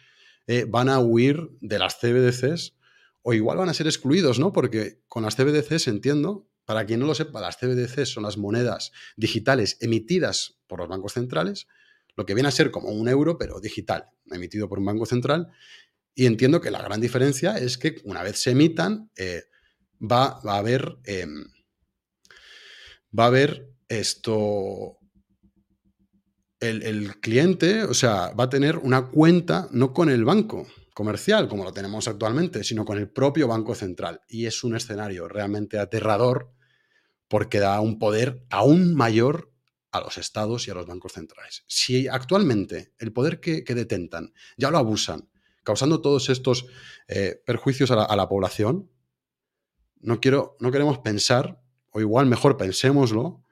eh, 0.46 0.64
van 0.66 0.88
a 0.88 0.98
huir 0.98 1.50
de 1.60 1.78
las 1.78 1.98
CBDCs 2.00 2.74
o 3.20 3.34
igual 3.34 3.58
van 3.58 3.68
a 3.68 3.74
ser 3.74 3.86
excluidos, 3.86 4.38
¿no? 4.38 4.54
Porque 4.54 5.02
con 5.06 5.24
las 5.24 5.36
CBDCs 5.36 5.88
entiendo, 5.88 6.48
para 6.64 6.86
quien 6.86 7.00
no 7.00 7.06
lo 7.06 7.14
sepa, 7.14 7.42
las 7.42 7.58
CBDCs 7.58 8.08
son 8.08 8.22
las 8.22 8.38
monedas 8.38 8.92
digitales 9.18 9.76
emitidas 9.82 10.56
por 10.66 10.78
los 10.78 10.88
bancos 10.88 11.12
centrales, 11.12 11.66
lo 12.16 12.24
que 12.24 12.32
viene 12.32 12.48
a 12.48 12.52
ser 12.52 12.70
como 12.70 12.88
un 12.88 13.08
euro, 13.08 13.36
pero 13.36 13.60
digital, 13.60 14.08
emitido 14.30 14.70
por 14.70 14.78
un 14.78 14.86
banco 14.86 15.04
central, 15.04 15.50
y 16.14 16.26
entiendo 16.26 16.60
que 16.60 16.70
la 16.70 16.82
gran 16.82 17.00
diferencia 17.00 17.58
es 17.58 17.76
que 17.76 18.00
una 18.04 18.22
vez 18.22 18.40
se 18.40 18.52
emitan, 18.52 19.10
eh, 19.16 19.44
va, 20.00 20.40
a 20.44 20.56
haber. 20.56 20.98
Em, 21.04 21.44
va 23.16 23.24
a 23.24 23.28
haber 23.28 23.74
esto. 23.88 24.98
El, 26.60 27.20
cliente, 27.20 27.82
o 27.82 27.92
sea, 27.92 28.30
va 28.30 28.44
a 28.44 28.48
tener 28.48 28.78
una 28.78 29.10
cuenta 29.10 29.68
no 29.72 29.92
con 29.92 30.08
el 30.08 30.24
banco 30.24 30.66
comercial, 30.94 31.46
como 31.46 31.62
lo 31.62 31.74
tenemos 31.74 32.08
actualmente, 32.08 32.64
sino 32.64 32.86
con 32.86 32.96
el 32.96 33.10
propio 33.10 33.46
Banco 33.48 33.74
Central. 33.74 34.22
Y 34.28 34.46
es 34.46 34.64
un 34.64 34.74
escenario 34.74 35.28
realmente 35.28 35.78
aterrador 35.78 36.54
porque 37.28 37.58
da 37.58 37.78
un 37.80 37.98
poder 37.98 38.46
aún 38.48 38.94
mayor 38.94 39.52
a 39.90 40.00
los 40.00 40.16
estados 40.16 40.66
y 40.66 40.70
a 40.70 40.74
los 40.74 40.86
bancos 40.86 41.12
centrales. 41.12 41.64
Si 41.66 42.08
actualmente 42.08 42.94
el 42.98 43.12
poder 43.12 43.40
que 43.40 43.62
detentan 43.62 44.32
ya 44.56 44.70
lo 44.70 44.78
abusan 44.78 45.28
causando 45.64 46.00
todos 46.00 46.28
estos 46.28 46.66
eh, 47.08 47.42
perjuicios 47.44 47.90
a 47.90 48.16
la, 48.16 48.28
población, 48.28 48.90
no, 50.00 50.20
quiero, 50.20 50.56
no 50.60 50.70
queremos 50.70 50.98
pensar, 50.98 51.60
o 51.90 52.00
igual 52.00 52.26
mejor 52.26 52.56
pensémoslo, 52.56 53.42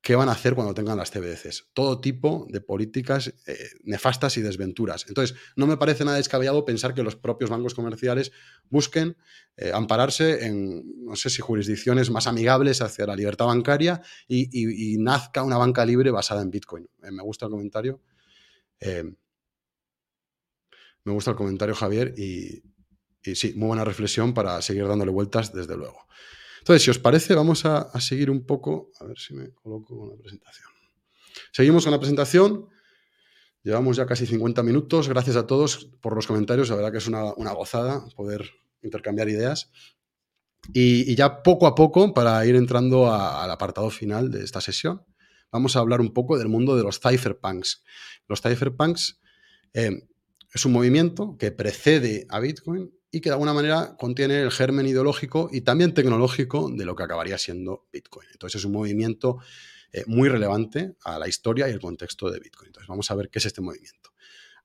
qué 0.00 0.14
van 0.14 0.28
a 0.28 0.32
hacer 0.32 0.54
cuando 0.54 0.74
tengan 0.74 0.96
las 0.96 1.10
CBDCs. 1.10 1.70
Todo 1.72 2.00
tipo 2.00 2.46
de 2.50 2.60
políticas 2.60 3.34
eh, 3.46 3.58
nefastas 3.82 4.36
y 4.36 4.42
desventuras. 4.42 5.04
Entonces, 5.08 5.36
no 5.56 5.66
me 5.66 5.76
parece 5.76 6.04
nada 6.04 6.18
descabellado 6.18 6.64
pensar 6.64 6.94
que 6.94 7.02
los 7.02 7.16
propios 7.16 7.50
bancos 7.50 7.74
comerciales 7.74 8.30
busquen 8.70 9.16
eh, 9.56 9.72
ampararse 9.74 10.46
en, 10.46 11.04
no 11.04 11.16
sé 11.16 11.30
si 11.30 11.42
jurisdicciones 11.42 12.10
más 12.10 12.26
amigables 12.26 12.80
hacia 12.80 13.06
la 13.06 13.16
libertad 13.16 13.46
bancaria 13.46 14.00
y, 14.28 14.96
nazca 14.98 15.42
una 15.42 15.56
banca 15.56 15.84
libre 15.84 16.10
basada 16.10 16.42
en 16.42 16.50
Bitcoin. 16.50 16.88
me 17.00 17.22
gusta 17.22 17.46
el 17.46 17.50
comentario. 17.50 18.00
Me 21.08 21.14
gusta 21.14 21.30
el 21.30 21.38
comentario, 21.38 21.74
Javier, 21.74 22.12
y, 22.18 22.62
sí, 23.34 23.54
muy 23.56 23.68
buena 23.68 23.82
reflexión 23.82 24.34
para 24.34 24.60
seguir 24.60 24.86
dándole 24.86 25.10
vueltas, 25.10 25.54
desde 25.54 25.74
luego. 25.74 26.06
Entonces, 26.58 26.82
si 26.82 26.90
os 26.90 26.98
parece, 26.98 27.34
vamos 27.34 27.64
a, 27.64 27.98
seguir 27.98 28.30
un 28.30 28.44
poco. 28.44 28.90
A 29.00 29.06
ver 29.06 29.18
si 29.18 29.32
me 29.32 29.50
coloco 29.54 29.98
con 29.98 30.10
la 30.10 30.16
presentación. 30.16 30.68
Seguimos 31.50 31.84
con 31.84 31.92
la 31.92 31.98
presentación. 31.98 32.68
Llevamos 33.62 33.96
ya 33.96 34.04
casi 34.04 34.26
50 34.26 34.62
minutos. 34.62 35.08
Gracias 35.08 35.36
a 35.36 35.46
todos 35.46 35.86
por 36.02 36.14
los 36.14 36.26
comentarios. 36.26 36.68
La 36.68 36.76
verdad 36.76 36.92
que 36.92 36.98
es 36.98 37.06
una, 37.06 37.52
gozada 37.54 38.04
poder 38.14 38.50
intercambiar 38.82 39.30
ideas. 39.30 39.70
Y, 40.74 41.14
ya 41.14 41.42
poco 41.42 41.66
a 41.66 41.74
poco, 41.74 42.12
para 42.12 42.44
ir 42.44 42.54
entrando 42.54 43.10
al 43.10 43.50
apartado 43.50 43.88
final 43.88 44.30
de 44.30 44.44
esta 44.44 44.60
sesión, 44.60 45.06
vamos 45.50 45.74
a 45.74 45.78
hablar 45.78 46.02
un 46.02 46.12
poco 46.12 46.36
del 46.36 46.48
mundo 46.48 46.76
de 46.76 46.82
los 46.82 47.00
cypherpunks. 47.00 47.82
Los 48.28 48.42
cypherpunks 48.42 49.18
eh, 49.72 50.02
es 50.52 50.64
un 50.64 50.72
movimiento 50.72 51.36
que 51.38 51.52
precede 51.52 52.26
a 52.30 52.40
Bitcoin 52.40 52.92
y 53.10 53.20
que 53.20 53.30
de 53.30 53.34
alguna 53.34 53.54
manera 53.54 53.96
contiene 53.98 54.40
el 54.40 54.50
germen 54.50 54.86
ideológico 54.86 55.48
y 55.52 55.62
también 55.62 55.94
tecnológico 55.94 56.70
de 56.70 56.84
lo 56.84 56.94
que 56.94 57.02
acabaría 57.02 57.38
siendo 57.38 57.86
Bitcoin. 57.92 58.28
Entonces 58.32 58.60
es 58.60 58.64
un 58.64 58.72
movimiento 58.72 59.38
eh, 59.92 60.04
muy 60.06 60.28
relevante 60.28 60.96
a 61.04 61.18
la 61.18 61.28
historia 61.28 61.68
y 61.68 61.72
el 61.72 61.80
contexto 61.80 62.30
de 62.30 62.38
Bitcoin. 62.40 62.68
Entonces 62.68 62.88
vamos 62.88 63.10
a 63.10 63.14
ver 63.14 63.30
qué 63.30 63.38
es 63.38 63.46
este 63.46 63.60
movimiento. 63.60 64.10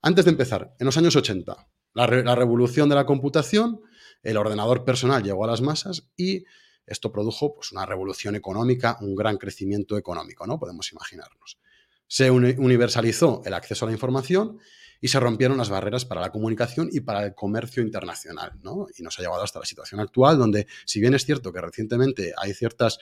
Antes 0.02 0.26
de 0.26 0.32
empezar, 0.32 0.76
en 0.80 0.86
los 0.86 0.98
años 0.98 1.16
80, 1.16 1.68
la, 1.94 2.08
revolución 2.08 2.90
de 2.90 2.96
la 2.96 3.06
computación, 3.06 3.82
el 4.22 4.36
ordenador 4.36 4.84
personal 4.84 5.24
llegó 5.24 5.46
a 5.46 5.48
las 5.48 5.62
masas 5.62 6.10
y 6.18 6.44
esto 6.86 7.12
produjo 7.12 7.56
pues, 7.56 7.72
una 7.72 7.86
revolución 7.86 8.36
económica, 8.36 8.98
un 9.00 9.16
gran 9.16 9.38
crecimiento 9.38 9.98
económico, 9.98 10.46
¿no? 10.46 10.60
Podemos 10.60 10.92
imaginarnos. 10.92 11.60
Se 12.08 12.30
universalizó 12.30 13.42
el 13.46 13.54
acceso 13.54 13.86
a 13.86 13.88
la 13.88 13.94
información 13.94 14.60
y 15.04 15.10
se 15.10 15.20
rompieron 15.20 15.58
las 15.58 15.70
barreras 15.70 16.06
para 16.06 16.22
la 16.22 16.32
comunicación 16.32 16.88
y 16.90 17.02
para 17.02 17.26
el 17.26 17.36
comercio 17.36 17.84
internacional, 17.84 18.54
¿no? 18.64 18.88
Y 18.98 19.04
nos 19.04 19.20
ha 19.20 19.22
llevado 19.22 19.44
hasta 19.44 19.60
la 19.60 19.66
situación 19.66 20.00
actual, 20.00 20.38
donde, 20.38 20.66
si 20.86 21.02
bien 21.02 21.14
es 21.14 21.26
cierto 21.26 21.52
que 21.52 21.60
recientemente 21.60 22.32
hay 22.38 22.54
ciertas, 22.54 23.00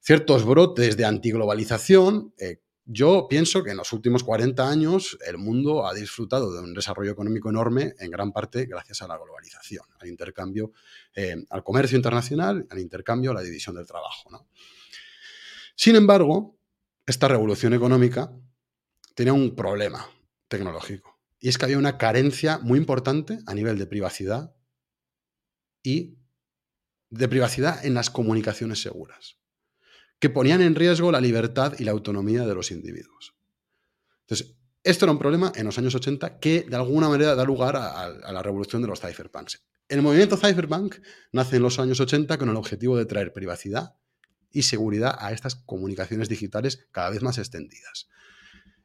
ciertos 0.00 0.44
brotes 0.44 0.98
de 0.98 1.06
antiglobalización, 1.06 2.34
eh, 2.36 2.60
yo 2.84 3.26
pienso 3.26 3.64
que 3.64 3.70
en 3.70 3.78
los 3.78 3.90
últimos 3.94 4.22
40 4.22 4.68
años 4.68 5.16
el 5.26 5.38
mundo 5.38 5.86
ha 5.86 5.94
disfrutado 5.94 6.52
de 6.52 6.60
un 6.60 6.74
desarrollo 6.74 7.12
económico 7.12 7.48
enorme, 7.48 7.94
en 8.00 8.10
gran 8.10 8.30
parte 8.30 8.66
gracias 8.66 9.00
a 9.00 9.08
la 9.08 9.16
globalización, 9.16 9.86
al 9.98 10.08
intercambio, 10.08 10.72
eh, 11.14 11.36
al 11.48 11.64
comercio 11.64 11.96
internacional, 11.96 12.66
al 12.68 12.78
intercambio, 12.78 13.30
a 13.30 13.34
la 13.34 13.40
división 13.40 13.76
del 13.76 13.86
trabajo. 13.86 14.28
Sin 15.74 15.96
embargo, 15.96 16.58
esta 17.06 17.28
revolución 17.28 17.72
económica 17.72 18.30
tenía 19.14 19.32
un 19.32 19.56
problema 19.56 20.06
tecnológico. 20.48 21.13
Y 21.44 21.48
es 21.48 21.58
que 21.58 21.66
había 21.66 21.76
una 21.76 21.98
carencia 21.98 22.56
muy 22.56 22.78
importante 22.78 23.40
a 23.44 23.52
nivel 23.52 23.78
de 23.78 23.84
privacidad 23.84 24.54
y 25.82 26.16
de 27.10 27.28
privacidad 27.28 27.84
en 27.84 27.92
las 27.92 28.08
comunicaciones 28.08 28.80
seguras, 28.80 29.36
que 30.18 30.30
ponían 30.30 30.62
en 30.62 30.74
riesgo 30.74 31.12
la 31.12 31.20
libertad 31.20 31.74
y 31.78 31.84
la 31.84 31.90
autonomía 31.90 32.46
de 32.46 32.54
los 32.54 32.70
individuos. 32.70 33.34
Entonces, 34.22 34.56
esto 34.82 35.04
era 35.04 35.12
un 35.12 35.18
problema 35.18 35.52
en 35.54 35.66
los 35.66 35.76
años 35.76 35.94
80 35.94 36.38
que 36.38 36.62
de 36.62 36.76
alguna 36.76 37.10
manera 37.10 37.34
da 37.34 37.44
lugar 37.44 37.76
a, 37.76 38.08
la 38.08 38.42
revolución 38.42 38.80
de 38.80 38.88
los 38.88 39.02
cypherpunks. 39.02 39.66
El 39.86 40.00
movimiento 40.00 40.38
cypherpunk 40.38 40.94
nace 41.30 41.56
en 41.56 41.62
los 41.62 41.78
años 41.78 42.00
80 42.00 42.38
con 42.38 42.48
el 42.48 42.56
objetivo 42.56 42.96
de 42.96 43.04
traer 43.04 43.34
privacidad 43.34 43.96
y 44.50 44.62
seguridad 44.62 45.14
a 45.18 45.30
estas 45.32 45.56
comunicaciones 45.56 46.30
digitales 46.30 46.88
cada 46.90 47.10
vez 47.10 47.22
más 47.22 47.36
extendidas. 47.36 48.08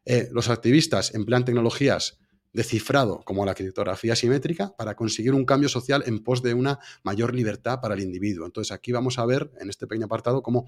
Eh, 0.03 0.28
los 0.34 0.49
activistas 0.49 1.16
emplean 1.16 1.45
tecnologías 1.45 2.20
de 2.52 2.64
cifrado 2.64 3.22
como 3.26 3.45
la 3.45 3.54
criptografía 3.54 4.16
simétrica 4.16 4.76
para 4.76 4.95
conseguir 4.95 5.34
un 5.34 5.45
cambio 5.45 5.70
social 5.70 6.04
en 6.08 6.24
pos 6.24 6.41
de 6.41 6.54
una 6.54 6.80
mayor 7.04 7.36
libertad 7.36 7.80
para 7.82 7.93
el 7.93 8.02
individuo. 8.02 8.45
Entonces 8.45 8.72
aquí 8.72 8.91
vamos 8.91 9.20
a 9.20 9.26
ver 9.26 9.52
en 9.60 9.70
este 9.70 9.86
pequeño 9.86 10.06
apartado 10.06 10.41
cómo 10.41 10.68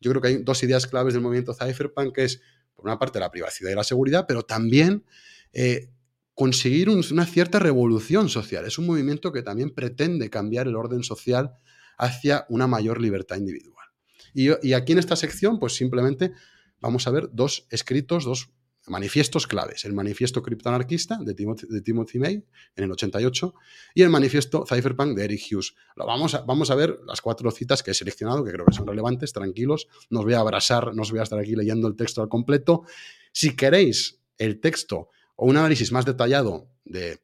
yo 0.00 0.10
creo 0.10 0.22
que 0.22 0.28
hay 0.28 0.36
dos 0.42 0.62
ideas 0.62 0.86
claves 0.86 1.14
del 1.14 1.22
movimiento 1.22 1.54
cypherpunk, 1.54 2.14
que 2.14 2.24
es 2.24 2.40
por 2.74 2.84
una 2.84 2.98
parte 2.98 3.18
la 3.18 3.30
privacidad 3.30 3.70
y 3.70 3.74
la 3.74 3.84
seguridad, 3.84 4.26
pero 4.28 4.42
también 4.42 5.04
eh, 5.52 5.90
conseguir 6.34 6.90
una 6.90 7.24
cierta 7.24 7.58
revolución 7.58 8.28
social. 8.28 8.66
Es 8.66 8.78
un 8.78 8.86
movimiento 8.86 9.32
que 9.32 9.42
también 9.42 9.70
pretende 9.70 10.28
cambiar 10.28 10.68
el 10.68 10.76
orden 10.76 11.02
social 11.02 11.54
hacia 11.96 12.44
una 12.50 12.66
mayor 12.66 13.00
libertad 13.00 13.36
individual. 13.36 13.86
Y, 14.34 14.50
y 14.66 14.74
aquí 14.74 14.92
en 14.92 14.98
esta 14.98 15.16
sección, 15.16 15.58
pues 15.58 15.74
simplemente 15.74 16.32
vamos 16.78 17.06
a 17.06 17.10
ver 17.10 17.30
dos 17.32 17.66
escritos, 17.70 18.24
dos 18.24 18.50
manifiestos 18.88 19.46
claves. 19.46 19.84
El 19.84 19.92
manifiesto 19.92 20.42
criptoanarquista 20.42 21.18
de 21.20 21.34
Timothy, 21.34 21.66
de 21.68 22.18
May 22.18 22.44
en 22.76 22.84
el 22.84 22.92
88 22.92 23.54
y 23.94 24.02
el 24.02 24.10
manifiesto 24.10 24.64
Cypherpunk 24.66 25.16
de 25.16 25.24
Eric 25.24 25.40
Hughes. 25.50 25.74
Lo 25.96 26.06
vamos, 26.06 26.34
a, 26.34 26.42
vamos 26.42 26.70
a 26.70 26.74
ver 26.74 27.00
las 27.06 27.20
cuatro 27.20 27.50
citas 27.50 27.82
que 27.82 27.90
he 27.90 27.94
seleccionado, 27.94 28.44
que 28.44 28.52
creo 28.52 28.66
que 28.66 28.74
son 28.74 28.86
relevantes, 28.86 29.32
tranquilos. 29.32 29.88
No 30.10 30.20
os 30.20 30.24
voy 30.24 30.34
a 30.34 30.40
abrasar, 30.40 30.94
no 30.94 31.02
os 31.02 31.10
voy 31.10 31.20
a 31.20 31.24
estar 31.24 31.38
aquí 31.38 31.54
leyendo 31.54 31.88
el 31.88 31.96
texto 31.96 32.22
al 32.22 32.28
completo. 32.28 32.84
Si 33.32 33.56
queréis 33.56 34.20
el 34.38 34.60
texto 34.60 35.10
o 35.36 35.46
un 35.46 35.56
análisis 35.56 35.92
más 35.92 36.04
detallado 36.04 36.68
de 36.84 37.20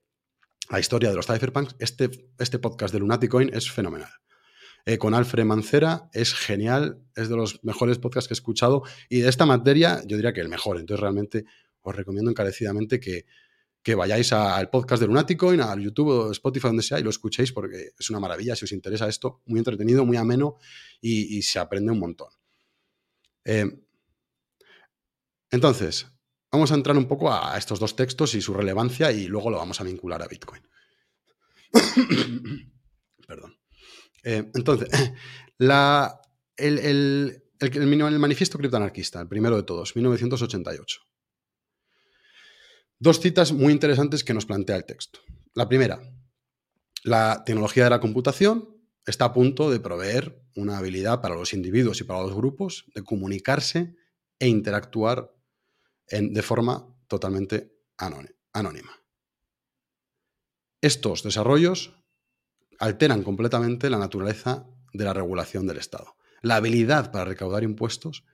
la 0.71 0.81
historia 0.81 1.11
de 1.11 1.17
los 1.17 1.27
cypherpunks, 1.27 1.77
este, 1.79 2.11
este 2.39 2.59
podcast 2.59 2.93
de 2.95 3.01
Lunaticoin 3.01 3.51
es 3.53 3.71
fenomenal. 3.71 4.11
Eh, 4.85 4.99
con 4.99 5.15
Alfred 5.15 5.45
Mancera. 5.45 6.11
Es 6.13 6.35
genial, 6.35 7.01
es 7.15 7.29
de 7.29 7.37
los 7.37 7.63
mejores 7.63 7.99
podcasts 7.99 8.27
que 8.27 8.33
he 8.33 8.37
escuchado 8.37 8.83
y 9.09 9.21
de 9.21 9.29
esta 9.29 9.47
materia 9.47 10.03
yo 10.07 10.17
diría 10.17 10.33
que 10.33 10.41
el 10.41 10.49
mejor. 10.49 10.79
Entonces 10.79 11.01
realmente 11.01 11.45
os 11.83 11.95
recomiendo 11.95 12.31
encarecidamente 12.31 12.99
que, 12.99 13.25
vayáis 13.95 14.33
al 14.33 14.71
podcast 14.71 15.01
de 15.01 15.07
Lunaticoin, 15.09 15.61
al 15.61 15.81
YouTube 15.81 16.09
o 16.09 16.33
Spotify, 16.33 16.69
donde 16.69 16.83
sea, 16.83 16.99
y 16.99 17.03
lo 17.03 17.11
escuchéis 17.11 17.53
porque 17.53 17.91
es 17.99 18.11
una 18.11 18.21
maravilla 18.21 18.57
si 18.57 18.65
os 18.65 18.73
interesa 18.73 19.09
esto. 19.09 19.43
Muy 19.47 19.59
entretenido, 19.59 20.05
muy 20.05 20.17
ameno 20.17 20.57
y, 21.01 21.43
se 21.43 21.59
aprende 21.59 21.93
un 21.93 22.01
montón. 22.01 22.29
Eh, 23.45 23.67
entonces, 25.51 26.07
vamos 26.51 26.73
a 26.73 26.75
entrar 26.75 26.97
un 26.97 27.07
poco 27.07 27.33
a 27.33 27.57
estos 27.57 27.79
dos 27.79 27.95
textos 27.95 28.35
y 28.35 28.41
su 28.41 28.55
relevancia 28.55 29.13
y 29.13 29.27
luego 29.27 29.51
lo 29.51 29.59
vamos 29.59 29.81
a 29.81 29.85
vincular 29.85 30.23
a 30.23 30.29
Bitcoin. 30.29 30.63
Perdón. 33.27 33.62
Eh, 34.23 34.51
entonces, 34.55 34.89
el, 35.59 37.43
manifiesto 38.19 38.59
criptoanarquista, 38.59 39.21
el 39.21 39.29
primero 39.29 39.57
de 39.57 39.63
todos, 39.63 39.95
1988. 39.97 41.01
Dos 42.99 43.21
citas 43.21 43.53
muy 43.53 43.73
interesantes 43.73 44.23
que 44.23 44.35
nos 44.35 44.47
plantea 44.47 44.77
el 44.77 44.85
texto. 44.85 45.21
La 45.55 45.69
primera, 45.69 46.01
la 47.03 47.43
tecnología 47.45 47.85
de 47.85 47.91
la 47.91 48.01
computación 48.01 48.77
está 49.05 49.27
a 49.27 49.33
punto 49.33 49.71
de 49.71 49.81
proveer 49.81 50.41
una 50.55 50.79
habilidad 50.79 51.21
para 51.21 51.35
los 51.35 51.53
individuos 51.53 52.01
y 52.01 52.05
para 52.05 52.23
los 52.23 52.35
grupos 52.35 52.85
de 52.95 53.03
comunicarse 53.03 53.97
e 54.39 54.47
interactuar 54.47 55.35
de 56.09 56.43
forma 56.43 56.87
totalmente 57.09 57.73
anónima. 57.97 59.03
Estos 60.81 61.23
desarrollos 61.23 62.02
alteran 62.83 63.23
completamente 63.23 63.89
la 63.91 63.99
naturaleza 63.99 64.67
de 64.93 65.05
la 65.05 65.13
regulación 65.13 65.69
del 65.69 65.79
Estado. 65.79 66.17
La 66.41 66.57
habilidad 66.57 67.13
para 67.13 67.25
recaudar 67.25 67.63
impuestos, 67.63 68.25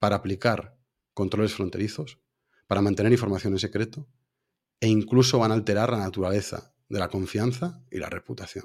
para 0.00 0.16
aplicar 0.16 0.76
controles 1.14 1.54
fronterizos, 1.54 2.18
para 2.66 2.80
mantener 2.80 3.12
información 3.12 3.52
en 3.52 3.60
secreto 3.60 4.08
e 4.80 4.88
incluso 4.88 5.38
van 5.38 5.52
a 5.52 5.54
alterar 5.54 5.92
la 5.92 5.98
naturaleza 5.98 6.74
de 6.88 6.98
la 6.98 7.08
confianza 7.08 7.80
y 7.92 7.98
la 7.98 8.10
reputación. 8.10 8.64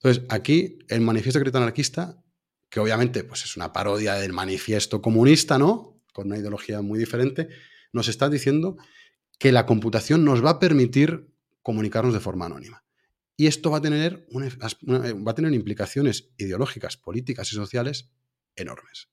Entonces, 0.00 0.24
aquí 0.30 0.80
el 0.88 1.00
manifiesto 1.00 1.38
anarquista, 1.56 2.20
que 2.68 2.80
obviamente 2.80 3.22
pues, 3.22 3.44
es 3.44 3.56
una 3.56 3.72
parodia 3.72 4.14
del 4.14 4.32
manifiesto 4.32 5.00
comunista, 5.00 5.58
¿no? 5.58 6.02
Con 6.12 6.26
una 6.26 6.38
ideología 6.38 6.82
muy 6.82 6.98
diferente, 6.98 7.50
nos 7.92 8.08
está 8.08 8.28
diciendo 8.28 8.78
que 9.38 9.52
la 9.52 9.64
computación 9.64 10.24
nos 10.24 10.44
va 10.44 10.50
a 10.50 10.58
permitir 10.58 11.32
comunicarnos 11.62 12.14
de 12.14 12.20
forma 12.20 12.46
anónima. 12.46 12.82
Y 13.40 13.46
esto 13.46 13.70
va 13.70 13.78
a 13.78 13.80
tener, 13.80 14.26
va 14.34 15.30
a 15.30 15.34
tener 15.34 15.54
implicaciones 15.54 16.32
ideológicas, 16.38 16.96
políticas 16.96 17.52
y 17.52 17.54
sociales 17.54 18.10
enormes. 18.56 19.10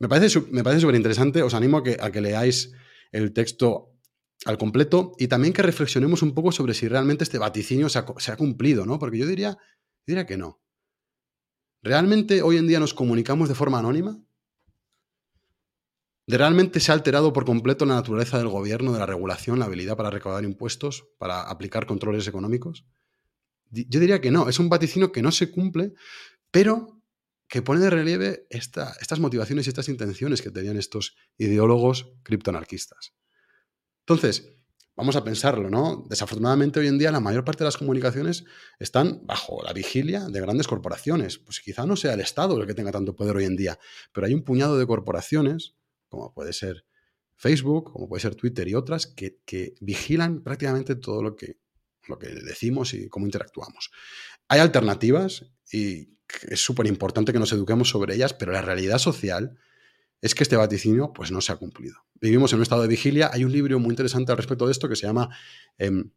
Me 0.00 0.08
parece, 0.08 0.40
me 0.50 0.64
parece 0.64 0.80
súper 0.80 0.96
interesante, 0.96 1.40
os 1.40 1.54
animo 1.54 1.76
a 1.76 2.10
que, 2.10 2.20
leáis 2.20 2.72
el 3.12 3.32
texto 3.32 3.94
al 4.46 4.58
completo 4.58 5.12
y 5.16 5.28
también 5.28 5.52
que 5.52 5.62
reflexionemos 5.62 6.22
un 6.22 6.34
poco 6.34 6.50
sobre 6.50 6.74
si 6.74 6.88
realmente 6.88 7.22
este 7.22 7.38
vaticinio 7.38 7.88
se 7.88 8.00
ha, 8.00 8.36
cumplido, 8.36 8.84
¿no? 8.84 8.98
Porque 8.98 9.18
yo 9.18 9.28
diría, 9.28 9.56
diría 10.04 10.26
que 10.26 10.36
no. 10.36 10.60
¿Realmente 11.82 12.42
hoy 12.42 12.56
en 12.56 12.66
día 12.66 12.80
nos 12.80 12.94
comunicamos 12.94 13.48
de 13.48 13.54
forma 13.54 13.78
anónima? 13.78 14.20
¿De 16.26 16.36
realmente 16.36 16.80
se 16.80 16.90
ha 16.90 16.94
alterado 16.94 17.32
por 17.32 17.44
completo 17.44 17.86
la 17.86 17.94
naturaleza 17.94 18.38
del 18.38 18.48
gobierno, 18.48 18.92
de 18.92 18.98
la 18.98 19.06
regulación, 19.06 19.60
la 19.60 19.66
habilidad 19.66 19.96
para 19.96 20.10
recaudar 20.10 20.42
impuestos, 20.42 21.06
para 21.18 21.42
aplicar 21.42 21.86
controles 21.86 22.26
económicos? 22.26 22.84
Yo 23.70 24.00
diría 24.00 24.20
que 24.20 24.30
no, 24.30 24.48
es 24.48 24.58
un 24.58 24.68
vaticino 24.68 25.12
que 25.12 25.22
no 25.22 25.30
se 25.32 25.50
cumple, 25.50 25.92
pero 26.50 27.00
que 27.48 27.62
pone 27.62 27.80
de 27.80 27.90
relieve 27.90 28.46
estas 28.48 29.18
motivaciones 29.18 29.66
y 29.66 29.70
estas 29.70 29.88
intenciones 29.88 30.40
que 30.40 30.50
tenían 30.50 30.76
estos 30.76 31.16
ideólogos 31.36 32.12
criptoanarquistas. 32.22 33.12
Entonces, 34.06 34.54
vamos 34.94 35.16
a 35.16 35.24
pensarlo, 35.24 35.68
¿no? 35.68 36.06
Desafortunadamente 36.08 36.78
hoy 36.78 36.86
en 36.86 36.98
día 36.98 37.10
la 37.10 37.20
mayor 37.20 37.44
parte 37.44 37.64
de 37.64 37.66
las 37.66 37.76
comunicaciones 37.76 38.44
están 38.78 39.26
bajo 39.26 39.62
la 39.64 39.72
vigilia 39.72 40.28
de 40.28 40.40
grandes 40.40 40.68
corporaciones. 40.68 41.38
Pues 41.38 41.60
quizá 41.60 41.86
no 41.86 41.96
sea 41.96 42.14
el 42.14 42.20
Estado 42.20 42.60
el 42.60 42.66
que 42.66 42.74
tenga 42.74 42.92
tanto 42.92 43.16
poder 43.16 43.36
hoy 43.36 43.46
en 43.46 43.56
día, 43.56 43.78
pero 44.12 44.26
hay 44.26 44.34
un 44.34 44.44
puñado 44.44 44.78
de 44.78 44.86
corporaciones, 44.86 45.74
como 46.08 46.32
puede 46.32 46.52
ser 46.52 46.84
Facebook, 47.34 47.92
como 47.92 48.08
puede 48.08 48.20
ser 48.20 48.34
Twitter 48.34 48.68
y 48.68 48.74
otras, 48.74 49.06
que, 49.06 49.38
que 49.44 49.74
vigilan 49.80 50.42
prácticamente 50.42 50.94
todo 50.94 51.22
lo 51.22 51.34
que 51.34 51.58
lo 52.08 52.18
que 52.18 52.28
decimos 52.28 52.94
y 52.94 53.08
cómo 53.08 53.26
interactuamos. 53.26 53.90
Hay 54.48 54.60
alternativas 54.60 55.46
y 55.72 56.16
es 56.48 56.60
súper 56.60 56.86
importante 56.86 57.32
que 57.32 57.38
nos 57.38 57.52
eduquemos 57.52 57.88
sobre 57.88 58.14
ellas, 58.14 58.34
pero 58.34 58.52
la 58.52 58.62
realidad 58.62 58.98
social 58.98 59.58
es 60.20 60.34
que 60.34 60.42
este 60.42 60.56
vaticinio 60.56 61.12
pues, 61.12 61.30
no 61.30 61.40
se 61.40 61.52
ha 61.52 61.56
cumplido. 61.56 61.96
Vivimos 62.20 62.52
en 62.52 62.58
un 62.58 62.62
estado 62.62 62.82
de 62.82 62.88
vigilia. 62.88 63.30
Hay 63.32 63.44
un 63.44 63.52
libro 63.52 63.78
muy 63.78 63.90
interesante 63.90 64.32
al 64.32 64.38
respecto 64.38 64.66
de 64.66 64.72
esto 64.72 64.88
que 64.88 64.96
se 64.96 65.06
llama 65.06 65.34
em, 65.78 66.10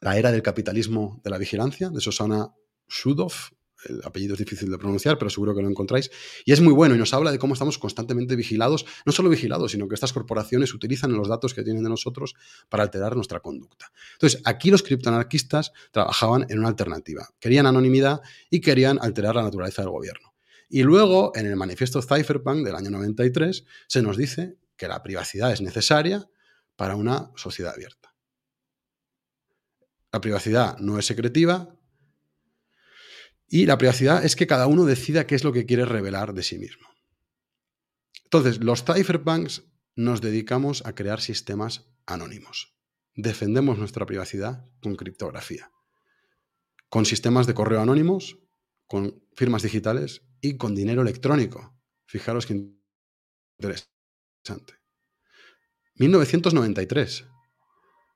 La 0.00 0.16
era 0.16 0.32
del 0.32 0.42
capitalismo 0.42 1.20
de 1.22 1.30
la 1.30 1.38
vigilancia, 1.38 1.90
de 1.90 2.00
Susana 2.00 2.54
Shudoff 2.88 3.50
el 3.88 4.00
apellido 4.04 4.34
es 4.34 4.38
difícil 4.38 4.70
de 4.70 4.78
pronunciar, 4.78 5.18
pero 5.18 5.30
seguro 5.30 5.54
que 5.54 5.62
lo 5.62 5.68
encontráis. 5.68 6.10
Y 6.44 6.52
es 6.52 6.60
muy 6.60 6.72
bueno 6.72 6.94
y 6.94 6.98
nos 6.98 7.14
habla 7.14 7.32
de 7.32 7.38
cómo 7.38 7.54
estamos 7.54 7.78
constantemente 7.78 8.36
vigilados, 8.36 8.86
no 9.04 9.12
solo 9.12 9.28
vigilados, 9.28 9.72
sino 9.72 9.88
que 9.88 9.94
estas 9.94 10.12
corporaciones 10.12 10.74
utilizan 10.74 11.12
los 11.12 11.28
datos 11.28 11.54
que 11.54 11.62
tienen 11.62 11.82
de 11.82 11.90
nosotros 11.90 12.34
para 12.68 12.82
alterar 12.82 13.16
nuestra 13.16 13.40
conducta. 13.40 13.92
Entonces, 14.12 14.40
aquí 14.44 14.70
los 14.70 14.82
criptoanarquistas 14.82 15.72
trabajaban 15.90 16.46
en 16.48 16.58
una 16.58 16.68
alternativa. 16.68 17.28
Querían 17.38 17.66
anonimidad 17.66 18.20
y 18.50 18.60
querían 18.60 18.98
alterar 19.00 19.36
la 19.36 19.42
naturaleza 19.42 19.82
del 19.82 19.90
gobierno. 19.90 20.34
Y 20.68 20.82
luego, 20.82 21.32
en 21.34 21.46
el 21.46 21.56
manifiesto 21.56 22.02
Cypherpunk 22.02 22.64
del 22.64 22.74
año 22.74 22.90
93, 22.90 23.64
se 23.86 24.02
nos 24.02 24.16
dice 24.16 24.58
que 24.76 24.88
la 24.88 25.02
privacidad 25.02 25.52
es 25.52 25.60
necesaria 25.60 26.28
para 26.76 26.96
una 26.96 27.30
sociedad 27.36 27.74
abierta. 27.74 28.14
La 30.12 30.20
privacidad 30.20 30.78
no 30.78 30.98
es 30.98 31.06
secretiva 31.06 31.76
y 33.46 33.66
la 33.66 33.78
privacidad 33.78 34.24
es 34.24 34.36
que 34.36 34.46
cada 34.46 34.66
uno 34.66 34.84
decida 34.84 35.26
qué 35.26 35.34
es 35.34 35.44
lo 35.44 35.52
que 35.52 35.66
quiere 35.66 35.84
revelar 35.84 36.34
de 36.34 36.42
sí 36.42 36.58
mismo. 36.58 36.88
Entonces, 38.24 38.58
los 38.62 38.84
cypherpunks 38.84 39.64
nos 39.96 40.20
dedicamos 40.20 40.84
a 40.86 40.94
crear 40.94 41.20
sistemas 41.20 41.88
anónimos. 42.06 42.74
Defendemos 43.14 43.78
nuestra 43.78 44.06
privacidad 44.06 44.66
con 44.82 44.96
criptografía, 44.96 45.70
con 46.88 47.06
sistemas 47.06 47.46
de 47.46 47.54
correo 47.54 47.80
anónimos, 47.80 48.38
con 48.86 49.22
firmas 49.36 49.62
digitales 49.62 50.22
y 50.40 50.56
con 50.56 50.74
dinero 50.74 51.02
electrónico. 51.02 51.78
Fijaros 52.06 52.46
qué 52.46 52.54
interesante. 53.58 54.74
1993. 55.96 57.26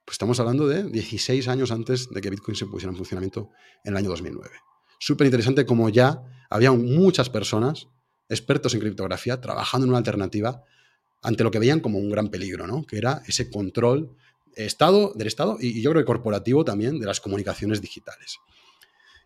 Pues 0.05 0.14
estamos 0.14 0.41
hablando 0.41 0.66
de 0.66 0.85
16 0.85 1.47
años 1.49 1.70
antes 1.70 2.09
de 2.11 2.20
que 2.20 2.31
Bitcoin 2.31 2.57
se 2.57 2.66
pusiera 2.66 2.91
en 2.91 2.97
funcionamiento 2.97 3.51
en 3.85 3.93
el 3.93 3.99
año 3.99 4.09
2009. 4.11 4.51
Súper 4.99 5.26
interesante 5.26 5.64
como 5.64 5.88
ya 5.88 6.22
había 6.51 6.72
muchas 6.72 7.30
personas, 7.30 7.88
expertos 8.28 8.74
en 8.74 8.80
criptografía, 8.80 9.40
trabajando 9.40 9.84
en 9.84 9.90
una 9.90 9.99
alternativa 9.99 10.62
ante 11.22 11.44
lo 11.44 11.51
que 11.51 11.59
veían 11.59 11.80
como 11.80 11.99
un 11.99 12.11
gran 12.11 12.28
peligro, 12.28 12.66
¿no? 12.66 12.84
que 12.84 12.99
era 12.99 13.22
ese 13.26 13.51
control 13.51 14.16
estado, 14.55 15.12
del 15.14 15.26
Estado 15.28 15.57
y, 15.61 15.80
yo 15.80 15.90
creo 15.90 16.03
que 16.03 16.07
corporativo 16.07 16.64
también 16.64 16.99
de 16.99 17.07
las 17.07 17.20
comunicaciones 17.20 17.80
digitales. 17.80 18.38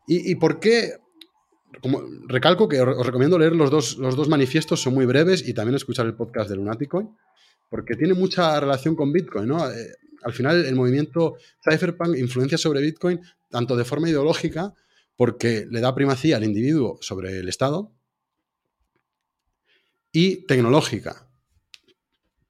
¿Y, 0.07 0.35
por 0.35 0.59
qué? 0.59 0.97
Como, 1.81 2.03
recalco 2.27 2.69
que 2.69 2.81
os 2.81 3.07
recomiendo 3.07 3.39
leer 3.39 3.55
los 3.55 3.71
dos, 3.71 3.97
los 3.99 4.17
dos 4.17 4.29
manifiestos, 4.29 4.83
son 4.83 4.95
muy 4.95 5.07
breves, 5.07 5.47
y 5.47 5.55
también 5.55 5.77
escuchar 5.77 6.07
el 6.07 6.15
podcast 6.15 6.51
de 6.51 6.57
Lunaticoin, 6.57 7.09
porque 7.71 7.95
tiene 7.95 8.13
mucha 8.13 8.59
relación 8.59 8.97
con 8.97 9.13
Bitcoin. 9.13 9.47
¿no? 9.47 9.71
Eh, 9.71 9.95
al 10.25 10.33
final, 10.33 10.65
el 10.65 10.75
movimiento 10.75 11.37
Cypherpunk 11.63 12.19
influencia 12.19 12.59
sobre 12.59 12.81
Bitcoin 12.83 13.21
tanto 13.49 13.77
de 13.77 13.85
forma 13.85 14.09
ideológica, 14.09 14.75
porque 15.17 15.67
le 15.71 15.81
da 15.81 15.95
primacía 15.95 16.37
al 16.37 16.45
individuo 16.45 16.99
sobre 17.01 17.39
el 17.39 17.49
Estado, 17.49 17.93
y 20.13 20.47
tecnológica, 20.47 21.33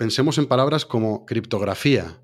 Pensemos 0.02 0.36
en 0.38 0.46
palabras 0.46 0.84
como 0.84 1.24
criptografía, 1.26 2.20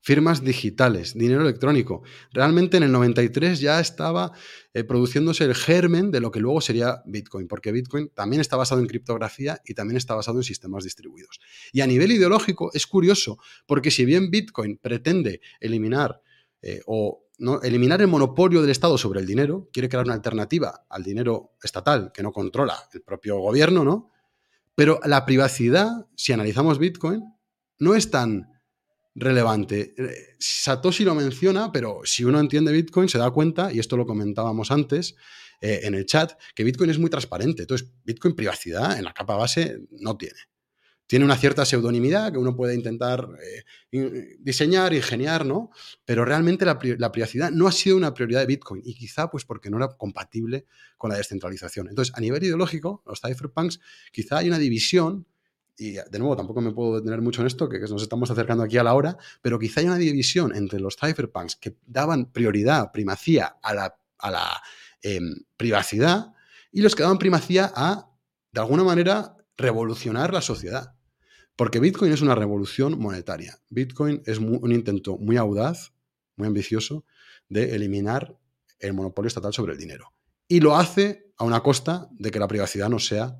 firmas 0.00 0.42
digitales, 0.42 1.16
dinero 1.16 1.42
electrónico. 1.42 2.02
Realmente 2.32 2.76
en 2.76 2.82
el 2.82 2.90
93 2.90 3.60
ya 3.60 3.78
estaba 3.78 4.32
eh, 4.74 4.82
produciéndose 4.82 5.44
el 5.44 5.54
germen 5.54 6.10
de 6.10 6.18
lo 6.18 6.32
que 6.32 6.40
luego 6.40 6.60
sería 6.60 7.04
Bitcoin, 7.06 7.46
porque 7.46 7.70
Bitcoin 7.70 8.08
también 8.08 8.40
está 8.40 8.56
basado 8.56 8.80
en 8.80 8.88
criptografía 8.88 9.60
y 9.64 9.74
también 9.74 9.96
está 9.96 10.16
basado 10.16 10.38
en 10.38 10.42
sistemas 10.42 10.82
distribuidos. 10.82 11.38
Y 11.72 11.82
a 11.82 11.86
nivel 11.86 12.10
ideológico 12.10 12.72
es 12.74 12.84
curioso, 12.88 13.38
porque 13.64 13.92
si 13.92 14.04
bien 14.04 14.32
Bitcoin 14.32 14.78
pretende 14.78 15.40
eliminar 15.60 16.20
eh, 16.62 16.80
o 16.86 17.28
¿no? 17.40 17.60
eliminar 17.62 18.00
el 18.00 18.06
monopolio 18.06 18.60
del 18.60 18.70
Estado 18.70 18.96
sobre 18.96 19.20
el 19.20 19.26
dinero, 19.26 19.68
quiere 19.72 19.88
crear 19.88 20.04
una 20.04 20.14
alternativa 20.14 20.86
al 20.88 21.02
dinero 21.02 21.56
estatal 21.62 22.12
que 22.14 22.22
no 22.22 22.32
controla 22.32 22.76
el 22.92 23.02
propio 23.02 23.38
gobierno, 23.38 23.82
¿no? 23.82 24.10
Pero 24.74 25.00
la 25.04 25.26
privacidad, 25.26 26.06
si 26.16 26.32
analizamos 26.32 26.78
Bitcoin, 26.78 27.22
no 27.78 27.94
es 27.94 28.10
tan 28.10 28.46
relevante. 29.14 29.94
Eh, 29.96 30.14
Satoshi 30.38 31.04
lo 31.04 31.14
menciona, 31.14 31.72
pero 31.72 32.00
si 32.04 32.24
uno 32.24 32.38
entiende 32.38 32.72
Bitcoin 32.72 33.08
se 33.08 33.18
da 33.18 33.30
cuenta, 33.30 33.72
y 33.72 33.78
esto 33.78 33.96
lo 33.96 34.06
comentábamos 34.06 34.70
antes 34.70 35.16
eh, 35.60 35.80
en 35.82 35.94
el 35.94 36.06
chat, 36.06 36.32
que 36.54 36.64
Bitcoin 36.64 36.90
es 36.90 36.98
muy 36.98 37.10
transparente. 37.10 37.62
Entonces, 37.62 37.92
Bitcoin 38.04 38.36
privacidad 38.36 38.96
en 38.96 39.04
la 39.04 39.12
capa 39.12 39.36
base 39.36 39.80
no 39.90 40.16
tiene 40.16 40.38
tiene 41.10 41.24
una 41.24 41.36
cierta 41.36 41.64
pseudonimidad 41.64 42.30
que 42.30 42.38
uno 42.38 42.54
puede 42.54 42.72
intentar 42.72 43.28
eh, 43.90 44.36
diseñar, 44.38 44.94
ingeniar, 44.94 45.44
¿no? 45.44 45.72
Pero 46.04 46.24
realmente 46.24 46.64
la, 46.64 46.78
privacidad 46.78 47.50
no 47.50 47.66
ha 47.66 47.72
sido 47.72 47.96
una 47.96 48.14
prioridad 48.14 48.38
de 48.38 48.46
Bitcoin 48.46 48.80
y 48.84 48.94
quizá 48.94 49.28
pues 49.28 49.44
porque 49.44 49.70
no 49.70 49.78
era 49.78 49.88
compatible 49.88 50.66
con 50.96 51.10
la 51.10 51.16
descentralización. 51.16 51.88
Entonces, 51.88 52.14
a 52.16 52.20
nivel 52.20 52.44
ideológico, 52.44 53.02
los 53.04 53.20
cypherpunks, 53.20 53.80
quizá 54.12 54.38
hay 54.38 54.46
una 54.46 54.58
división, 54.60 55.26
y 55.76 55.94
de 55.94 56.18
nuevo 56.20 56.36
tampoco 56.36 56.60
me 56.60 56.70
puedo 56.70 57.00
detener 57.00 57.22
mucho 57.22 57.40
en 57.40 57.48
esto, 57.48 57.68
que 57.68 57.80
nos 57.80 58.02
estamos 58.02 58.30
acercando 58.30 58.62
aquí 58.62 58.78
a 58.78 58.84
la 58.84 58.94
hora, 58.94 59.16
pero 59.42 59.58
quizá 59.58 59.80
hay 59.80 59.86
una 59.86 59.98
división 59.98 60.54
entre 60.54 60.78
los 60.78 60.94
cypherpunks 60.94 61.56
que 61.56 61.76
daban 61.86 62.30
prioridad, 62.30 62.92
primacía 62.92 63.56
a 63.60 63.74
la, 63.74 64.62
em, 65.02 65.34
privacidad 65.56 66.34
y 66.70 66.82
los 66.82 66.94
que 66.94 67.02
daban 67.02 67.18
primacía 67.18 67.72
a, 67.74 68.12
de 68.52 68.60
alguna 68.60 68.84
manera, 68.84 69.34
revolucionar 69.56 70.32
la 70.32 70.40
sociedad. 70.40 70.94
Porque 71.60 71.78
Bitcoin 71.78 72.10
es 72.10 72.22
una 72.22 72.34
revolución 72.34 72.98
monetaria. 72.98 73.60
Bitcoin 73.68 74.22
es 74.24 74.38
un 74.38 74.72
intento 74.72 75.18
muy 75.18 75.36
audaz, 75.36 75.92
muy 76.36 76.48
ambicioso, 76.48 77.04
de 77.50 77.74
eliminar 77.74 78.34
el 78.78 78.94
monopolio 78.94 79.28
estatal 79.28 79.52
sobre 79.52 79.74
el 79.74 79.78
dinero. 79.78 80.14
Y 80.48 80.60
lo 80.60 80.74
hace 80.74 81.34
a 81.36 81.44
una 81.44 81.60
costa 81.60 82.08
de 82.12 82.30
que 82.30 82.38
la 82.38 82.48
privacidad 82.48 82.88
no 82.88 82.98
sea 82.98 83.38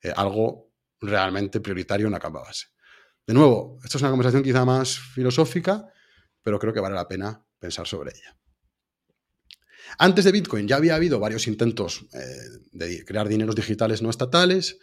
eh, 0.00 0.10
algo 0.16 0.72
realmente 1.02 1.60
prioritario 1.60 2.06
en 2.06 2.12
la 2.12 2.18
capa 2.18 2.40
base. 2.40 2.68
De 3.26 3.34
nuevo, 3.34 3.78
esto 3.84 3.98
es 3.98 4.02
una 4.04 4.10
conversación 4.10 4.42
quizá 4.42 4.64
más 4.64 4.98
filosófica, 4.98 5.86
pero 6.40 6.58
creo 6.58 6.72
que 6.72 6.80
vale 6.80 6.94
la 6.94 7.08
pena 7.08 7.44
pensar 7.58 7.86
sobre 7.86 8.12
ella. 8.12 8.38
Antes 9.98 10.24
de 10.24 10.32
Bitcoin 10.32 10.66
ya 10.66 10.76
había 10.76 10.94
habido 10.94 11.20
varios 11.20 11.46
intentos 11.46 12.06
eh, 12.14 12.18
de 12.72 13.04
crear 13.04 13.28
dineros 13.28 13.54
digitales 13.54 14.00
no 14.00 14.08
estatales. 14.08 14.78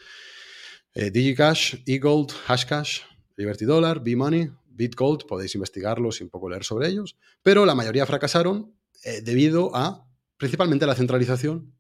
Eh, 1.00 1.12
DigiCash, 1.12 1.84
eGold, 1.86 2.32
Hashcash, 2.32 3.02
Liberty 3.36 3.66
Dollar, 3.66 4.04
B-Money, 4.04 4.50
BitGold, 4.66 5.28
podéis 5.28 5.54
investigarlos 5.54 6.20
y 6.20 6.24
un 6.24 6.32
poco 6.32 6.50
leer 6.50 6.64
sobre 6.64 6.88
ellos, 6.88 7.16
pero 7.43 7.68
la 7.68 7.76
mayoría 7.76 8.08
fracasaron 8.08 8.76
eh, 9.04 9.22
debido 9.22 9.76
a 9.76 10.10
principalmente 10.38 10.86
a 10.86 10.88
la 10.88 10.95
centralización, 10.95 11.78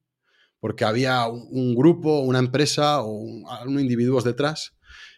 porque 0.59 0.85
había 0.85 1.25
un, 1.25 1.73
grupo, 1.73 2.19
una 2.19 2.37
empresa 2.37 3.01
o 3.01 3.09
un, 3.09 3.79
individuos 3.79 4.23
detrás, 4.23 4.75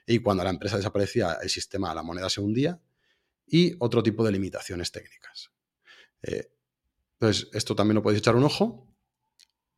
y 0.08 0.20
cuando 0.20 0.45
la 0.45 0.52
empresa 0.52 0.78
desaparecía, 0.78 1.38
el 1.41 1.50
sistema, 1.50 1.93
la 1.93 2.02
moneda 2.02 2.30
se 2.30 2.39
hundía, 2.39 2.80
y 3.45 3.76
otro 3.80 4.02
tipo 4.02 4.24
de 4.24 4.32
limitaciones 4.32 4.93
técnicas. 4.93 5.52
Eh, 6.22 6.50
entonces, 7.20 7.50
esto 7.52 7.76
también 7.76 7.95
lo 7.95 8.02
podéis 8.02 8.20
echar 8.20 8.38
un 8.38 8.45
ojo. 8.45 8.88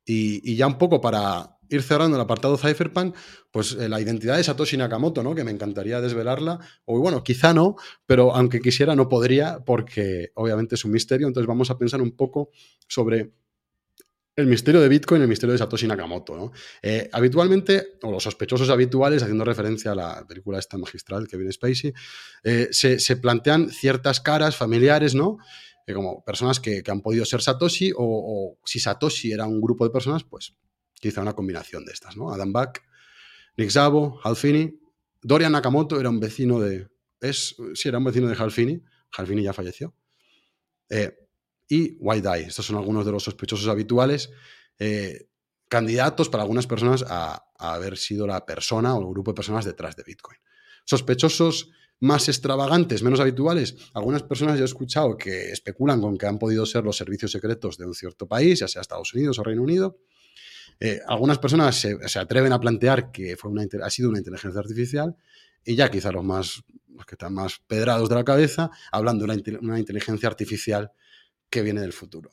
y 0.06 0.56
ya 0.56 0.68
un 0.68 0.78
poco 0.78 1.02
para 1.02 1.51
ir 1.72 1.82
cerrando 1.82 2.18
el 2.18 2.22
apartado 2.22 2.58
Cypherpunk, 2.58 3.16
pues 3.50 3.74
eh, 3.74 3.90
la 3.90 4.00
identidad 4.00 4.38
de 4.38 4.44
Satoshi 4.44 4.78
Nakamoto, 4.78 5.24
¿no? 5.24 5.34
Que 5.34 5.44
me 5.44 5.52
encantaría 5.52 6.02
desvelarla. 6.02 6.60
O 6.86 7.00
bueno, 7.00 7.24
quizá 7.24 7.54
no, 7.54 7.78
pero 8.06 8.36
aunque 8.36 8.60
quisiera 8.60 8.96
no 8.96 9.10
podría, 9.10 9.60
porque 9.66 10.32
obviamente 10.36 10.76
es 10.76 10.86
un 10.86 10.92
misterio. 10.92 11.28
Entonces 11.28 11.48
vamos 11.48 11.72
a 11.72 11.78
pensar 11.78 12.02
un 12.02 12.12
poco 12.12 12.50
sobre 12.88 13.32
el 14.36 14.48
misterio 14.48 14.82
de 14.82 14.88
Bitcoin 14.90 15.22
el 15.22 15.28
misterio 15.28 15.54
de 15.54 15.60
Satoshi 15.60 15.88
Nakamoto. 15.88 16.52
Eh, 16.82 17.10
habitualmente, 17.14 17.98
o 18.04 18.12
los 18.12 18.24
sospechosos 18.24 18.70
habituales, 18.70 19.24
haciendo 19.24 19.46
referencia 19.46 19.92
a 19.92 19.96
la 19.96 20.26
película 20.28 20.60
esta 20.60 20.78
magistral 20.78 21.28
que 21.28 21.52
Spacey, 21.52 21.94
eh, 22.44 22.68
se, 22.72 23.16
plantean 23.18 23.70
ciertas 23.70 24.20
caras 24.20 24.56
familiares, 24.56 25.16
¿no? 25.16 25.38
como 25.94 26.24
personas 26.24 26.62
que, 26.62 26.82
han 26.88 27.02
podido 27.02 27.26
ser 27.26 27.42
Satoshi, 27.42 27.92
o 27.98 28.58
si 28.64 28.80
Satoshi 28.80 29.34
era 29.34 29.46
un 29.46 29.60
grupo 29.60 29.84
de 29.84 29.90
personas, 29.90 30.24
pues 30.24 30.56
quizá 31.02 31.22
una 31.22 31.34
combinación 31.34 31.84
de 31.84 31.92
estas, 31.92 32.16
¿no? 32.16 32.32
Adam 32.32 32.54
Back, 32.54 32.84
Nick 33.58 33.70
Szabo, 33.70 34.22
Halfini. 34.24 34.80
Dorian 35.22 35.52
Nakamoto 35.52 36.00
era 36.00 36.10
un 36.10 36.20
vecino 36.20 36.60
de. 36.60 36.88
Es, 37.20 37.56
sí, 37.74 37.90
era 37.90 37.98
un 37.98 38.06
vecino 38.06 38.28
de 38.28 38.36
Halfini. 38.36 38.82
Halfini 39.18 39.44
ya 39.44 39.54
falleció. 39.54 39.94
Eh, 40.90 41.14
y 41.68 41.98
White 42.00 42.28
Eye. 42.28 42.48
Estos 42.48 42.66
son 42.66 42.78
algunos 42.78 43.06
de 43.06 43.12
los 43.12 43.24
sospechosos 43.24 43.68
habituales. 43.68 44.32
Eh, 44.80 45.28
candidatos 45.68 46.28
para 46.30 46.44
algunas 46.44 46.68
personas 46.68 47.06
a, 47.08 47.46
haber 47.58 47.98
sido 47.98 48.26
la 48.26 48.46
persona 48.46 48.96
o 48.96 49.00
el 49.00 49.08
grupo 49.08 49.32
de 49.32 49.36
personas 49.36 49.66
detrás 49.66 49.96
de 49.96 50.04
Bitcoin. 50.04 50.38
Sospechosos 50.84 51.70
más 52.00 52.28
extravagantes, 52.28 53.04
menos 53.04 53.20
habituales. 53.20 53.76
Algunas 53.94 54.24
personas 54.24 54.58
ya 54.58 54.64
he 54.64 54.66
escuchado 54.66 55.16
que 55.16 55.52
especulan 55.52 56.02
con 56.02 56.18
que 56.18 56.26
han 56.26 56.40
podido 56.40 56.66
ser 56.66 56.84
los 56.84 56.98
servicios 56.98 57.32
secretos 57.32 57.78
de 57.78 57.86
un 57.86 57.94
cierto 57.94 58.28
país, 58.28 58.60
ya 58.60 58.68
sea 58.68 58.82
Estados 58.82 59.14
Unidos 59.14 59.38
o 59.38 59.44
Reino 59.44 59.62
Unido. 59.62 60.00
Eh, 60.84 61.00
algunas 61.08 61.38
personas 61.38 61.76
se, 61.76 62.20
atreven 62.20 62.52
a 62.52 62.60
plantear 62.60 63.12
que 63.12 63.38
fue 63.38 63.52
una, 63.52 63.64
ha 63.84 63.90
sido 63.92 64.10
una 64.10 64.18
inteligencia 64.18 64.60
artificial 64.60 65.16
y 65.64 65.76
ya 65.76 65.92
quizá 65.92 66.12
los, 66.12 66.24
más, 66.24 66.64
los 66.90 67.06
que 67.06 67.14
están 67.14 67.36
más 67.36 67.60
pedrados 67.68 68.10
de 68.10 68.16
la 68.16 68.24
cabeza 68.24 68.72
hablando 68.92 69.26
de 69.26 69.58
una, 69.62 69.80
inteligencia 69.80 70.28
artificial 70.28 70.92
que 71.52 71.62
viene 71.62 71.82
del 71.82 71.94
futuro. 71.94 72.32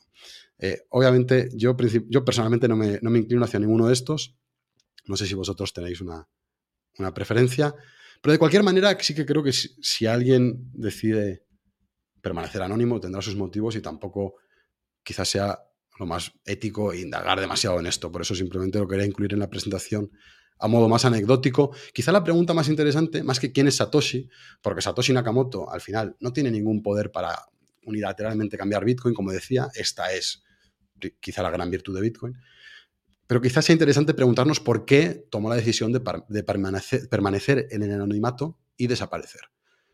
Eh, 0.57 0.81
obviamente 0.89 1.49
yo, 1.53 1.77
yo 2.09 2.25
personalmente 2.25 2.67
no 2.67 2.75
me, 2.75 2.97
no 3.03 3.11
me, 3.11 3.19
inclino 3.19 3.45
hacia 3.45 3.59
ninguno 3.59 3.85
de 3.85 3.93
estos. 3.93 4.35
No 5.05 5.15
sé 5.15 5.27
si 5.27 5.35
vosotros 5.35 5.71
tenéis 5.71 6.01
una, 6.01 6.27
una 6.97 7.13
preferencia. 7.13 7.75
Pero 8.21 8.33
de 8.33 8.39
cualquier 8.39 8.63
manera, 8.63 8.97
sí 8.99 9.13
que 9.13 9.25
creo 9.25 9.43
que 9.43 9.53
si, 9.53 10.05
alguien 10.05 10.71
decide 10.73 11.45
permanecer 12.21 12.61
anónimo, 12.63 12.99
tendrá 12.99 13.21
sus 13.21 13.35
motivos 13.35 13.75
y 13.75 13.81
tampoco 13.81 14.35
quizás 15.03 15.29
sea 15.29 15.59
lo 15.99 16.05
más 16.05 16.31
ético 16.45 16.93
e 16.93 17.01
indagar 17.01 17.39
demasiado 17.39 17.79
en 17.79 17.85
esto. 17.85 18.11
Por 18.11 18.21
eso 18.21 18.33
simplemente 18.33 18.79
lo 18.79 18.87
quería 18.87 19.05
incluir 19.05 19.33
en 19.33 19.39
la 19.39 19.49
presentación 19.49 20.11
a 20.57 20.67
modo 20.67 20.89
más 20.89 21.05
anecdótico. 21.05 21.71
Quizá 21.93 22.11
la 22.11 22.23
pregunta 22.23 22.53
más 22.53 22.69
interesante, 22.69 23.21
más 23.21 23.39
que 23.39 23.51
quién 23.51 23.67
es 23.67 23.75
Satoshi, 23.75 24.29
porque 24.61 24.81
Satoshi 24.81 25.13
Nakamoto 25.13 25.69
al 25.69 25.81
final 25.81 26.15
no 26.19 26.33
tiene 26.33 26.51
ningún 26.51 26.81
poder 26.81 27.11
para 27.11 27.37
unilateralmente 27.85 28.57
cambiar 28.57 28.85
Bitcoin, 28.85 29.13
como 29.13 29.31
decía, 29.31 29.67
esta 29.75 30.11
es 30.13 30.43
quizá 31.19 31.43
la 31.43 31.49
gran 31.49 31.69
virtud 31.69 31.95
de 31.95 32.01
Bitcoin. 32.01 32.37
Pero 33.27 33.41
quizás 33.41 33.65
sea 33.65 33.73
interesante 33.73 34.13
preguntarnos 34.13 34.59
por 34.59 34.85
qué 34.85 35.27
tomó 35.29 35.49
la 35.49 35.55
decisión 35.55 35.91
de, 35.93 35.99
permanecer, 36.43 37.67
en 37.69 37.83
el 37.83 37.91
anonimato 37.91 38.57
y 38.75 38.87
desaparecer. 38.87 39.41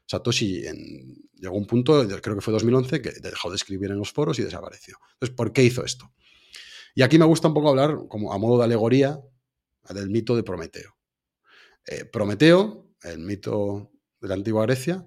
Satoshi 0.07 0.67
en, 0.67 1.29
llegó 1.33 1.55
a 1.55 1.57
un 1.57 1.65
punto, 1.65 2.07
creo 2.21 2.35
que 2.35 2.41
fue 2.41 2.53
2011, 2.53 3.01
que 3.01 3.11
dejó 3.11 3.49
de 3.49 3.55
escribir 3.55 3.91
en 3.91 3.97
los 3.97 4.11
foros 4.11 4.39
y 4.39 4.43
desapareció. 4.43 4.97
Entonces, 5.13 5.35
¿por 5.35 5.51
qué 5.51 5.63
hizo 5.63 5.83
esto? 5.83 6.11
Y 6.93 7.01
aquí 7.01 7.17
me 7.17 7.25
gusta 7.25 7.47
un 7.47 7.53
poco 7.53 7.69
hablar, 7.69 8.07
como 8.07 8.31
a 8.31 8.37
modo 8.37 8.59
de 8.59 8.65
alegoría, 8.65 9.19
del 9.89 10.09
mito 10.09 10.35
de 10.35 10.43
Prometeo. 10.43 10.95
Eh, 11.85 12.05
Prometeo, 12.05 12.89
el 13.03 13.19
mito 13.19 13.91
de 14.21 14.27
la 14.27 14.35
antigua 14.35 14.63
Grecia, 14.63 15.05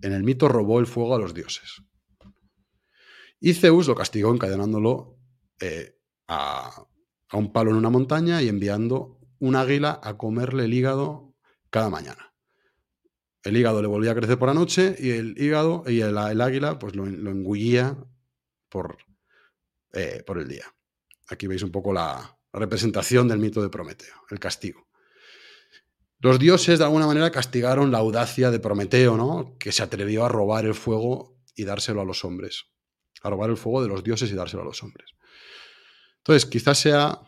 en 0.00 0.12
el 0.12 0.24
mito 0.24 0.48
robó 0.48 0.80
el 0.80 0.86
fuego 0.86 1.14
a 1.14 1.18
los 1.18 1.34
dioses. 1.34 1.82
Y 3.40 3.54
Zeus 3.54 3.86
lo 3.86 3.94
castigó 3.94 4.32
encadenándolo 4.32 5.16
eh, 5.60 5.98
a, 6.26 6.86
un 7.32 7.52
palo 7.52 7.70
en 7.70 7.76
una 7.76 7.90
montaña 7.90 8.42
y 8.42 8.48
enviando 8.48 9.20
un 9.38 9.54
águila 9.54 10.00
a 10.02 10.16
comerle 10.16 10.64
el 10.64 10.74
hígado 10.74 11.34
cada 11.70 11.90
mañana. 11.90 12.27
El 13.48 13.56
hígado 13.56 13.80
le 13.80 13.88
volvía 13.88 14.12
a 14.12 14.14
crecer 14.14 14.38
por 14.38 14.48
la 14.48 14.54
noche 14.54 14.94
y 14.98 15.10
el 15.10 15.34
hígado 15.40 15.82
y 15.86 16.02
el, 16.02 16.18
águila 16.18 16.78
pues 16.78 16.94
lo, 16.94 17.06
engullía 17.06 17.96
por, 18.68 18.98
eh, 19.94 20.22
por 20.26 20.38
el 20.38 20.48
día. 20.48 20.66
Aquí 21.28 21.46
veis 21.46 21.62
un 21.62 21.70
poco 21.70 21.92
la, 21.92 22.38
representación 22.52 23.28
del 23.28 23.38
mito 23.38 23.62
de 23.62 23.68
Prometeo, 23.68 24.16
el 24.30 24.38
castigo. 24.38 24.88
Los 26.20 26.38
dioses 26.38 26.78
de 26.78 26.84
alguna 26.84 27.06
manera 27.06 27.30
castigaron 27.30 27.90
la 27.90 27.98
audacia 27.98 28.50
de 28.50 28.58
Prometeo, 28.58 29.16
¿no? 29.16 29.56
que 29.58 29.72
se 29.72 29.82
atrevió 29.82 30.24
a 30.24 30.28
robar 30.28 30.66
el 30.66 30.74
fuego 30.74 31.38
y 31.54 31.64
dárselo 31.64 32.00
a 32.00 32.04
los 32.04 32.24
hombres. 32.24 32.66
A 33.22 33.30
robar 33.30 33.50
el 33.50 33.56
fuego 33.56 33.82
de 33.82 33.88
los 33.88 34.02
dioses 34.02 34.30
y 34.30 34.34
dárselo 34.34 34.62
a 34.62 34.66
los 34.66 34.82
hombres. 34.82 35.10
Entonces, 36.18 36.46
quizás 36.46 36.78
sea 36.78 37.20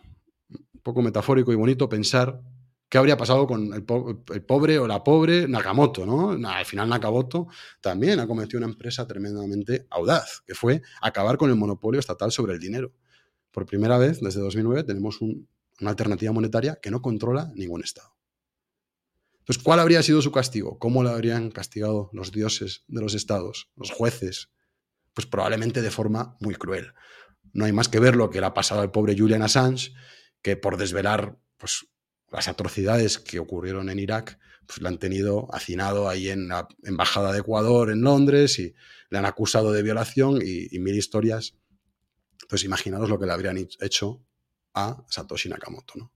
un 0.50 0.80
poco 0.82 1.02
metafórico 1.02 1.52
y 1.52 1.56
bonito 1.56 1.88
pensar 1.88 2.42
qué 2.90 2.98
habría 2.98 3.16
pasado 3.16 3.46
con 3.46 3.72
el, 3.72 3.84
pobre 3.84 4.78
o 4.78 4.86
la 4.86 5.02
pobre 5.02 5.46
Nakamoto, 5.46 6.04
¿no? 6.04 6.32
Al 6.48 6.66
final 6.66 6.88
Nakamoto 6.88 7.46
también 7.80 8.18
ha 8.18 8.26
cometido 8.26 8.58
una 8.58 8.66
empresa 8.66 9.06
tremendamente 9.06 9.86
audaz, 9.90 10.42
que 10.44 10.54
fue 10.54 10.82
acabar 11.00 11.38
con 11.38 11.50
el 11.50 11.56
monopolio 11.56 12.00
estatal 12.00 12.32
sobre 12.32 12.52
el 12.54 12.58
dinero. 12.58 12.92
Por 13.52 13.64
primera 13.64 13.96
vez, 13.96 14.20
desde 14.20 14.40
2009, 14.40 14.82
tenemos 14.82 15.20
una 15.20 15.90
alternativa 15.90 16.32
monetaria 16.32 16.80
que 16.82 16.90
no 16.90 17.00
controla 17.00 17.52
ningún 17.54 17.82
Estado. 17.82 18.12
Entonces, 19.38 19.62
¿cuál 19.62 19.78
habría 19.78 20.02
sido 20.02 20.20
su 20.20 20.32
castigo? 20.32 20.78
¿Cómo 20.78 21.04
lo 21.04 21.10
habrían 21.10 21.50
castigado 21.50 22.10
los 22.12 22.32
dioses 22.32 22.84
de 22.88 23.00
los 23.00 23.14
estados, 23.14 23.70
los 23.76 23.92
jueces? 23.92 24.50
Pues 25.14 25.26
probablemente 25.26 25.80
de 25.80 25.90
forma 25.92 26.36
muy 26.40 26.56
cruel. 26.56 26.92
No 27.52 27.64
hay 27.66 27.72
más 27.72 27.88
que 27.88 28.00
ver 28.00 28.16
lo 28.16 28.30
que 28.30 28.40
le 28.40 28.46
ha 28.46 28.54
pasado 28.54 28.80
al 28.80 28.90
pobre 28.90 29.16
Julian 29.16 29.42
Assange, 29.42 29.92
que 30.42 30.56
por 30.56 30.76
desvelar 30.76 31.38
pues, 31.56 31.86
las 32.30 32.48
atrocidades 32.48 33.18
que 33.18 33.38
ocurrieron 33.38 33.90
en 33.90 33.98
Irak, 33.98 34.38
pues 34.66 34.80
le 34.80 34.88
han 34.88 34.98
tenido 34.98 35.48
hacinado 35.54 36.08
ahí 36.08 36.28
en 36.28 36.48
la 36.48 36.68
Embajada 36.84 37.32
de 37.32 37.40
Ecuador 37.40 37.90
en 37.90 38.02
Londres 38.02 38.58
y 38.58 38.74
le 39.10 39.18
han 39.18 39.26
acusado 39.26 39.72
de 39.72 39.82
violación 39.82 40.40
y 40.42 40.78
mil 40.78 40.96
historias 40.96 41.54
entonces, 42.50 42.64
imaginaros 42.64 43.08
lo 43.08 43.16
que 43.16 43.26
le 43.26 43.32
habrían 43.32 43.56
hecho 43.58 44.26
a 44.74 45.04
Satoshi 45.08 45.48
Nakamoto. 45.48 45.94
¿no? 45.96 46.12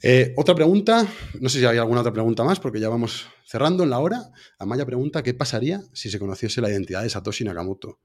Eh, 0.00 0.32
otra 0.36 0.54
pregunta, 0.54 1.04
no 1.40 1.48
sé 1.48 1.58
si 1.58 1.66
hay 1.66 1.78
alguna 1.78 2.02
otra 2.02 2.12
pregunta 2.12 2.44
más, 2.44 2.60
porque 2.60 2.78
ya 2.78 2.88
vamos 2.88 3.26
cerrando 3.44 3.82
en 3.82 3.90
la 3.90 3.98
hora. 3.98 4.30
Amaya 4.60 4.86
pregunta: 4.86 5.24
¿qué 5.24 5.34
pasaría 5.34 5.82
si 5.92 6.10
se 6.10 6.20
conociese 6.20 6.60
la 6.60 6.70
identidad 6.70 7.02
de 7.02 7.10
Satoshi 7.10 7.42
Nakamoto? 7.42 7.98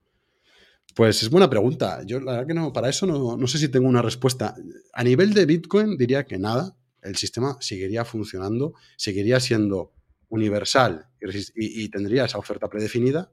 Pues 0.94 1.22
es 1.22 1.30
buena 1.30 1.48
pregunta. 1.48 2.02
Yo, 2.04 2.20
la 2.20 2.32
verdad 2.32 2.46
que 2.46 2.54
no, 2.54 2.72
para 2.72 2.88
eso 2.88 3.06
no, 3.06 3.46
sé 3.46 3.58
si 3.58 3.68
tengo 3.68 3.88
una 3.88 4.02
respuesta. 4.02 4.54
A 4.92 5.04
nivel 5.04 5.32
de 5.34 5.46
Bitcoin, 5.46 5.96
diría 5.96 6.24
que 6.24 6.38
nada. 6.38 6.76
El 7.02 7.16
sistema 7.16 7.56
seguiría 7.60 8.04
funcionando, 8.04 8.74
seguiría 8.96 9.40
siendo 9.40 9.94
universal 10.28 11.06
y 11.54 11.88
tendría 11.88 12.26
esa 12.26 12.38
oferta 12.38 12.68
predefinida. 12.68 13.32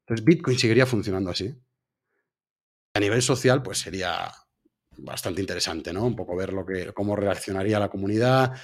Entonces, 0.00 0.24
Bitcoin 0.24 0.58
seguiría 0.58 0.86
funcionando 0.86 1.30
así 1.30 1.54
a 2.96 3.00
nivel 3.00 3.20
social, 3.20 3.62
pues 3.62 3.78
sería 3.78 4.32
bastante 4.96 5.42
interesante, 5.42 5.92
¿no? 5.92 6.06
Un 6.06 6.16
poco 6.16 6.34
ver 6.34 6.54
lo 6.54 6.64
que, 6.64 6.92
cómo 6.94 7.14
reaccionaría 7.14 7.78
la 7.78 7.90
comunidad. 7.90 8.54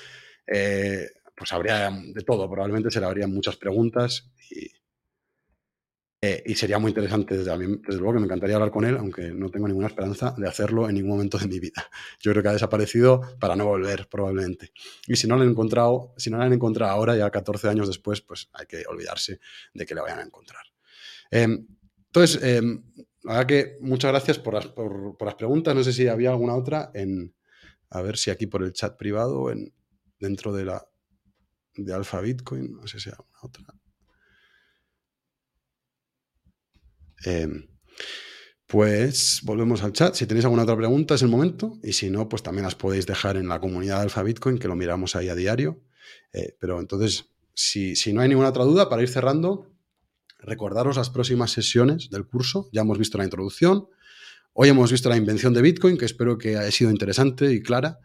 Eh, 0.46 1.06
pues 1.36 1.52
habría 1.52 1.90
de 1.90 2.22
todo, 2.22 2.48
probablemente 2.48 2.90
se 2.90 3.00
le 3.00 3.06
habrían 3.06 3.32
muchas 3.32 3.56
preguntas 3.56 4.32
y, 4.50 4.70
eh, 6.24 6.40
y 6.46 6.54
sería 6.54 6.78
muy 6.78 6.90
interesante. 6.90 7.36
Desde, 7.36 7.50
desde, 7.50 7.98
luego 7.98 8.12
que 8.12 8.20
me 8.20 8.26
encantaría 8.26 8.54
hablar 8.54 8.70
con 8.70 8.84
él, 8.84 8.96
aunque 8.96 9.32
no 9.32 9.50
tengo 9.50 9.66
ninguna 9.66 9.88
esperanza 9.88 10.32
de 10.38 10.48
hacerlo 10.48 10.88
en 10.88 10.94
ningún 10.94 11.10
momento 11.10 11.36
de 11.36 11.48
mi 11.48 11.58
vida. 11.58 11.90
Yo 12.20 12.30
creo 12.30 12.44
que 12.44 12.48
ha 12.48 12.52
desaparecido 12.52 13.20
para 13.40 13.56
no 13.56 13.66
volver, 13.66 14.08
probablemente. 14.08 14.70
Y 15.08 15.16
si 15.16 15.26
no 15.26 15.34
lo 15.34 15.42
han 15.42 15.48
encontrado, 15.48 16.14
si 16.16 16.30
no 16.30 16.36
lo 16.36 16.44
han 16.44 16.52
encontrado 16.52 16.92
ahora, 16.92 17.16
ya 17.16 17.28
14 17.28 17.68
años 17.68 17.88
después, 17.88 18.20
pues 18.20 18.48
hay 18.52 18.66
que 18.66 18.84
olvidarse 18.88 19.40
de 19.74 19.84
que 19.84 19.96
le 19.96 20.00
vayan 20.00 20.20
a 20.20 20.22
encontrar. 20.22 20.64
Em, 21.28 21.66
entonces, 22.06 22.40
em, 22.40 22.84
la 23.24 23.32
verdad 23.32 23.46
que 23.46 23.78
muchas 23.80 24.12
gracias 24.12 24.38
por 24.38 24.54
las, 24.54 24.68
por, 24.68 25.16
las, 25.24 25.34
preguntas. 25.34 25.74
No 25.74 25.82
sé 25.82 25.92
si 25.92 26.06
había 26.06 26.30
alguna 26.30 26.54
otra 26.54 26.92
en. 26.94 27.34
A 27.90 28.00
ver 28.00 28.16
si 28.16 28.30
aquí 28.30 28.46
por 28.46 28.62
el 28.62 28.72
chat 28.72 28.96
privado 28.96 29.50
en, 29.50 29.74
dentro 30.20 30.52
de 30.52 30.64
la 30.66 30.86
de 31.74 31.92
Alfa 31.92 32.20
Bitcoin. 32.20 32.76
No 32.76 32.86
sé 32.86 33.00
si 33.00 33.10
hay 33.10 33.14
alguna 33.18 33.38
otra. 33.42 33.81
Em, 37.24 37.68
pues 38.66 39.40
volvemos 39.42 39.82
al 39.82 39.92
chat. 39.92 40.14
Si 40.14 40.26
tenéis 40.26 40.44
alguna 40.44 40.62
otra 40.62 40.76
pregunta 40.76 41.14
es 41.14 41.22
el 41.22 41.28
momento. 41.28 41.78
Y 41.82 41.92
si 41.92 42.10
no, 42.10 42.28
pues 42.28 42.42
también 42.42 42.64
las 42.64 42.74
podéis 42.74 43.06
dejar 43.06 43.36
en 43.36 43.48
la 43.48 43.60
comunidad 43.60 43.96
de 43.96 44.02
Alfa 44.04 44.22
Bitcoin, 44.22 44.58
que 44.58 44.68
lo 44.68 44.76
miramos 44.76 45.14
ahí 45.14 45.28
a 45.28 45.34
diario. 45.34 45.82
Eh, 46.32 46.56
pero 46.58 46.80
entonces, 46.80 47.26
si, 47.54 47.96
si 47.96 48.12
no 48.12 48.22
hay 48.22 48.28
ninguna 48.28 48.48
otra 48.48 48.64
duda, 48.64 48.88
para 48.88 49.02
ir 49.02 49.08
cerrando, 49.08 49.72
recordaros 50.38 50.96
las 50.96 51.10
próximas 51.10 51.50
sesiones 51.50 52.10
del 52.10 52.26
curso. 52.26 52.68
Ya 52.72 52.82
hemos 52.82 52.98
visto 52.98 53.18
la 53.18 53.24
introducción. 53.24 53.88
Hoy 54.54 54.68
hemos 54.68 54.90
visto 54.90 55.08
la 55.08 55.16
invención 55.16 55.54
de 55.54 55.62
Bitcoin, 55.62 55.96
que 55.96 56.04
espero 56.04 56.36
que 56.36 56.56
haya 56.56 56.70
sido 56.70 56.90
interesante 56.90 57.52
y 57.52 57.62
clara. 57.62 58.00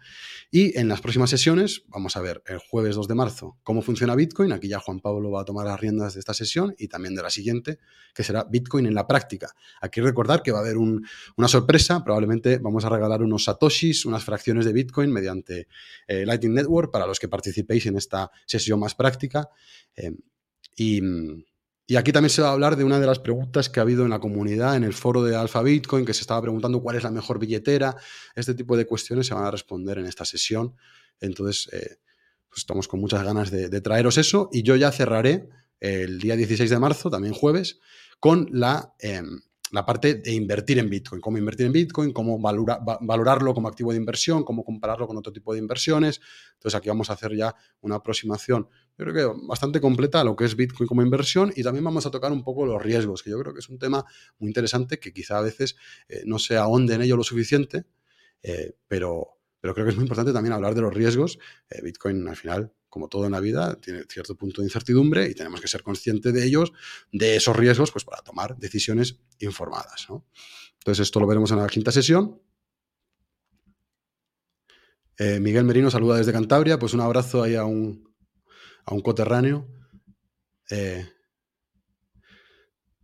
Y 0.49 0.77
en 0.79 0.87
las 0.87 1.01
próximas 1.01 1.29
sesiones 1.29 1.83
vamos 1.87 2.15
a 2.15 2.21
ver 2.21 2.41
el 2.45 2.57
jueves 2.59 2.95
2 2.95 3.09
de 3.09 3.15
marzo 3.15 3.57
cómo 3.63 3.81
funciona 3.81 4.15
Bitcoin. 4.15 4.53
Aquí 4.53 4.69
ya 4.69 4.79
Juan 4.79 5.01
Pablo 5.01 5.29
va 5.29 5.41
a 5.41 5.45
tomar 5.45 5.65
las 5.65 5.79
riendas 5.79 6.13
de 6.13 6.21
esta 6.21 6.33
sesión 6.33 6.73
y 6.77 6.87
también 6.87 7.15
de 7.15 7.21
la 7.21 7.29
siguiente, 7.29 7.79
que 8.13 8.23
será 8.23 8.45
Bitcoin 8.45 8.85
en 8.85 8.93
la 8.93 9.05
práctica. 9.05 9.53
Aquí 9.81 9.99
recordar 9.99 10.41
que 10.43 10.53
va 10.53 10.59
a 10.59 10.61
haber 10.61 10.77
una 10.77 11.47
sorpresa. 11.47 12.01
Probablemente 12.03 12.59
vamos 12.59 12.85
a 12.85 12.89
regalar 12.89 13.21
unos 13.21 13.43
satoshis, 13.43 14.05
unas 14.05 14.23
fracciones 14.23 14.65
de 14.65 14.71
Bitcoin 14.71 15.11
mediante 15.11 15.67
eh, 16.07 16.25
Lightning 16.25 16.53
Network 16.53 16.91
para 16.91 17.05
los 17.05 17.19
que 17.19 17.27
participéis 17.27 17.85
en 17.87 17.97
esta 17.97 18.31
sesión 18.45 18.79
más 18.79 18.95
práctica. 18.95 19.49
Eh, 19.97 20.11
y 20.77 21.01
y 21.89 21.95
aquí 21.95 22.11
también 22.11 22.29
se 22.29 22.41
va 22.41 22.49
a 22.49 22.51
hablar 22.51 22.75
de 22.75 22.83
una 22.83 22.99
de 22.99 23.05
las 23.05 23.17
preguntas 23.17 23.69
que 23.69 23.79
ha 23.79 23.83
habido 23.83 24.03
en 24.03 24.09
la 24.09 24.19
comunidad, 24.19 24.75
en 24.75 24.83
el 24.83 24.93
foro 24.93 25.23
de 25.23 25.37
Alpha 25.37 25.61
Bitcoin, 25.61 26.05
que 26.05 26.13
se 26.13 26.19
estaba 26.19 26.41
preguntando 26.41 26.81
cuál 26.81 26.97
es 26.97 27.03
la 27.03 27.11
mejor 27.11 27.39
billetera. 27.39 27.95
Este 28.35 28.53
tipo 28.53 28.75
de 28.75 28.85
cuestiones 28.85 29.27
se 29.27 29.33
van 29.33 29.45
a 29.45 29.51
responder 29.51 29.97
en 29.97 30.05
esta 30.05 30.25
sesión. 30.25 30.75
Entonces, 31.21 31.69
eh, 31.71 31.95
pues 32.49 32.59
estamos 32.59 32.89
con 32.89 32.99
muchas 32.99 33.23
ganas 33.23 33.51
de, 33.51 33.79
traeros 33.79 34.17
eso. 34.17 34.49
Y 34.51 34.63
yo 34.63 34.75
ya 34.75 34.91
cerraré 34.91 35.47
el 35.79 36.19
día 36.19 36.35
16 36.35 36.69
de 36.69 36.77
marzo, 36.77 37.09
también 37.09 37.33
jueves, 37.33 37.79
con 38.19 38.49
la, 38.51 38.93
em, 38.99 39.39
la 39.71 39.85
parte 39.85 40.15
de 40.15 40.33
invertir 40.33 40.79
en 40.79 40.89
Bitcoin. 40.89 41.21
Cómo 41.21 41.37
invertir 41.37 41.67
en 41.67 41.71
Bitcoin, 41.71 42.11
cómo 42.11 42.37
valorarlo 42.37 43.53
como 43.53 43.69
activo 43.69 43.93
de 43.93 43.97
inversión, 43.97 44.43
cómo 44.43 44.65
compararlo 44.65 45.07
con 45.07 45.15
otro 45.15 45.31
tipo 45.31 45.53
de 45.53 45.59
inversiones. 45.59 46.19
Entonces, 46.55 46.77
aquí 46.77 46.89
vamos 46.89 47.09
a 47.09 47.13
hacer 47.13 47.33
ya 47.33 47.55
una 47.79 47.95
aproximación 47.95 48.67
yo 48.97 49.05
creo 49.05 49.13
que 49.13 49.45
bastante 49.45 49.79
completa 49.79 50.23
lo 50.23 50.35
que 50.35 50.45
es 50.45 50.55
Bitcoin 50.55 50.87
como 50.87 51.03
inversión 51.03 51.53
y 51.55 51.61
también 51.61 51.83
vamos 51.83 52.05
a 52.07 52.11
tocar 52.11 52.31
un 52.31 52.43
poco 52.43 52.65
los 52.65 52.81
riesgos, 52.81 53.21
que 53.21 53.29
yo 53.29 53.39
creo 53.39 53.53
que 53.53 53.59
es 53.59 53.69
un 53.69 53.77
tema 53.77 54.03
muy 54.39 54.49
interesante 54.49 54.99
que 54.99 55.13
quizá 55.13 55.37
a 55.37 55.41
veces 55.41 55.75
eh, 56.09 56.23
no 56.25 56.39
se 56.39 56.57
ahonde 56.57 56.95
en 56.95 57.03
ello 57.03 57.15
lo 57.15 57.23
suficiente, 57.23 57.85
eh, 58.41 58.75
pero, 58.87 59.37
pero 59.59 59.75
creo 59.75 59.85
que 59.85 59.91
es 59.91 59.95
muy 59.95 60.03
importante 60.03 60.33
también 60.33 60.53
hablar 60.53 60.73
de 60.73 60.81
los 60.81 60.93
riesgos. 60.93 61.37
Eh, 61.69 61.79
Bitcoin 61.83 62.27
al 62.27 62.35
final, 62.35 62.73
como 62.89 63.07
todo 63.07 63.27
en 63.27 63.33
la 63.33 63.39
vida, 63.39 63.79
tiene 63.79 64.03
cierto 64.09 64.35
punto 64.35 64.61
de 64.61 64.67
incertidumbre 64.67 65.29
y 65.29 65.35
tenemos 65.35 65.61
que 65.61 65.67
ser 65.67 65.83
conscientes 65.83 66.33
de 66.33 66.43
ellos, 66.43 66.73
de 67.11 67.35
esos 67.35 67.55
riesgos, 67.55 67.91
pues 67.91 68.03
para 68.03 68.23
tomar 68.23 68.57
decisiones 68.57 69.19
informadas. 69.37 70.07
Entonces 70.79 71.03
esto 71.03 71.19
lo 71.19 71.27
veremos 71.27 71.51
en 71.51 71.57
la 71.57 71.67
quinta 71.67 71.91
sesión. 71.91 72.41
Miguel 75.19 75.63
Merino 75.63 75.89
saluda 75.89 76.17
desde 76.17 76.31
Cantabria, 76.31 76.77
pues 76.77 76.93
un 76.93 77.01
abrazo 77.01 77.41
ahí 77.41 77.55
a 77.55 77.65
un, 77.65 78.07
a 78.87 78.93
un 78.93 79.01
coterráneo. 79.01 79.67
Eh, 80.71 81.05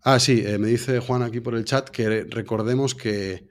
ah, 0.02 0.20
sí, 0.20 0.42
eh, 0.46 0.58
me 0.58 0.70
dice 0.70 1.00
Juan 1.00 1.22
aquí 1.22 1.42
por 1.42 1.56
el 1.56 1.66
chat 1.66 1.90
que 1.90 2.24
recordemos 2.24 2.96
que, 2.96 3.50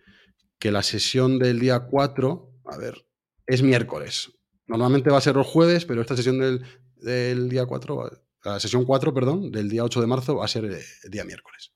que, 0.58 0.72
la 0.72 0.82
sesión 0.82 1.38
del 1.38 1.60
día 1.60 1.80
4, 1.80 2.60
a 2.64 2.76
ver, 2.78 3.06
es 3.46 3.62
miércoles. 3.62 4.32
Normalmente 4.66 5.10
va 5.10 5.18
a 5.18 5.22
ser 5.22 5.36
los 5.36 5.46
jueves, 5.46 5.84
pero 5.84 6.00
esta 6.00 6.16
sesión 6.16 6.38
del, 6.38 7.48
día 7.50 7.66
4, 7.66 8.10
la 8.44 8.60
sesión 8.60 8.86
4, 8.86 9.12
perdón, 9.12 9.52
del 9.52 9.68
día 9.68 9.84
8 9.84 10.00
de 10.00 10.06
marzo 10.06 10.36
va 10.36 10.46
a 10.46 10.48
ser 10.48 10.64
el 10.64 11.10
día 11.10 11.24
miércoles. 11.24 11.74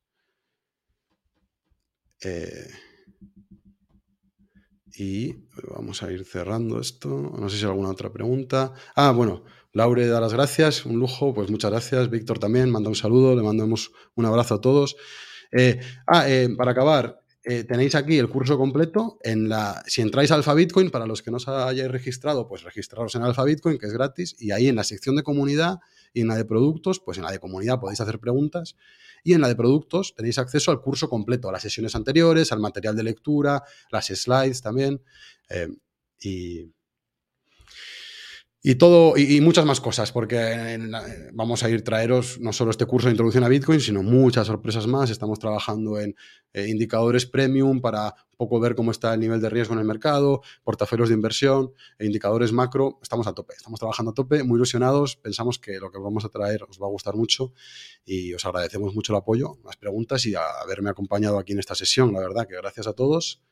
Eh, 2.23 2.71
y 4.99 5.35
vamos 5.75 6.03
a 6.03 6.11
ir 6.11 6.25
cerrando 6.25 6.81
esto. 6.81 7.09
No 7.39 7.51
sé 7.51 7.59
si 7.59 7.65
hay 7.65 7.71
alguna 7.71 7.91
otra 7.91 8.11
pregunta. 8.11 8.73
Ah, 8.95 9.13
bueno, 9.13 9.45
Laure 9.77 10.07
da 10.07 10.22
las 10.22 10.33
gracias, 10.33 10.87
un 10.87 10.99
lujo, 10.99 11.35
pues 11.35 11.51
muchas 11.51 11.70
gracias. 11.70 12.09
Víctor 12.09 12.39
también, 12.39 12.70
manda 12.70 12.89
un 12.89 12.95
saludo, 12.95 13.37
le 13.37 13.43
mandamos 13.43 13.93
un 14.14 14.24
abrazo 14.24 14.55
a 14.55 14.61
todos. 14.62 14.97
Eh, 15.53 15.79
ah, 16.07 16.27
eh, 16.27 16.49
para 16.57 16.70
acabar, 16.70 17.20
eh, 17.45 17.62
tenéis 17.64 17.95
aquí 17.95 18.16
el 18.16 18.31
curso 18.31 18.57
completo. 18.57 19.18
En 19.22 19.51
la, 19.51 19.83
si 19.87 20.01
entráis 20.01 20.31
a 20.31 20.37
Alfa 20.37 20.55
Bitcoin, 20.55 20.89
para 20.89 21.05
los 21.05 21.20
que 21.20 21.31
no 21.31 21.37
os 21.37 21.47
hayáis 21.47 21.91
registrado, 21.91 22.49
pues 22.49 22.62
registraros 22.62 23.16
en 23.16 23.22
Alfa 23.22 23.45
Bitcoin, 23.45 23.77
que 23.77 23.85
es 23.85 23.93
gratis, 23.93 24.35
y 24.39 24.51
ahí 24.51 24.68
en 24.68 24.77
la 24.77 24.83
sección 24.83 25.14
de 25.14 25.22
comunidad 25.22 25.79
y 26.14 26.22
en 26.22 26.29
la 26.29 26.37
de 26.37 26.47
productos, 26.47 26.99
pues 26.99 27.18
en 27.18 27.24
la 27.24 27.31
de 27.31 27.39
comunidad 27.39 27.79
podéis 27.79 28.01
hacer 28.01 28.18
preguntas. 28.18 28.77
Y 29.24 29.35
en 29.35 29.43
la 29.43 29.49
de 29.49 29.57
productos 29.57 30.14
tenéis 30.14 30.39
acceso 30.39 30.70
al 30.70 30.81
curso 30.81 31.11
completo, 31.11 31.51
a 31.51 31.53
las 31.53 31.61
sesiones 31.61 31.95
anteriores, 31.95 32.51
al 32.51 32.61
material 32.61 32.97
de 32.97 33.03
lectura, 33.03 33.62
las 33.91 34.07
slides 34.07 34.62
también. 34.62 35.03
y, 36.18 36.72
y 38.63 38.75
todo, 38.75 39.17
y, 39.17 39.41
muchas 39.41 39.65
más 39.65 39.81
cosas, 39.81 40.11
porque 40.11 40.79
vamos 41.33 41.63
a 41.63 41.71
ir 41.71 41.85
traeros 41.85 42.41
no 42.41 42.53
solo 42.53 42.73
este 42.73 42.85
curso 42.85 43.07
de 43.07 43.13
introducción 43.13 43.45
a 43.45 43.49
Bitcoin, 43.49 43.81
sino 43.81 44.03
muchas 44.03 44.49
sorpresas 44.49 44.89
más. 44.89 45.11
Estamos 45.11 45.39
trabajando 45.39 46.01
en 46.01 46.17
eh, 46.53 46.67
indicadores 46.69 47.27
premium 47.27 47.81
para 47.81 48.07
un 48.07 48.37
poco 48.37 48.59
ver 48.59 48.75
cómo 48.75 48.91
está 48.91 49.15
el 49.15 49.21
nivel 49.21 49.41
de 49.41 49.51
riesgo 49.51 49.75
en 49.75 49.81
el 49.81 49.87
mercado, 49.87 50.43
portafolios 50.65 51.11
de 51.11 51.15
inversión, 51.15 51.73
e 51.99 52.07
indicadores 52.07 52.53
macro. 52.53 52.99
Estamos 53.03 53.29
a 53.29 53.35
tope, 53.35 53.55
estamos 53.55 53.79
trabajando 53.79 54.11
a 54.11 54.15
tope, 54.15 54.43
muy 54.43 54.57
ilusionados. 54.57 55.17
Pensamos 55.17 55.61
que 55.61 55.79
lo 55.79 55.93
que 55.93 55.99
vamos 55.99 56.25
a 56.25 56.29
traer 56.29 56.65
os 56.65 56.83
va 56.83 56.87
a 56.87 56.91
gustar 56.91 57.15
mucho 57.15 57.53
y 58.05 58.35
os 58.35 58.45
agradecemos 58.45 58.95
mucho 58.95 59.13
el 59.13 59.19
apoyo, 59.19 59.59
las 59.65 59.77
preguntas 59.77 60.27
y 60.27 60.35
haberme 60.35 60.91
acompañado 60.91 61.39
aquí 61.39 61.53
en 61.53 61.61
esta 61.61 61.77
sesión. 61.77 62.13
La 62.13 62.21
verdad 62.21 62.49
que 62.49 62.57
gracias 62.57 62.89
a 62.89 62.95
todos. 62.95 63.43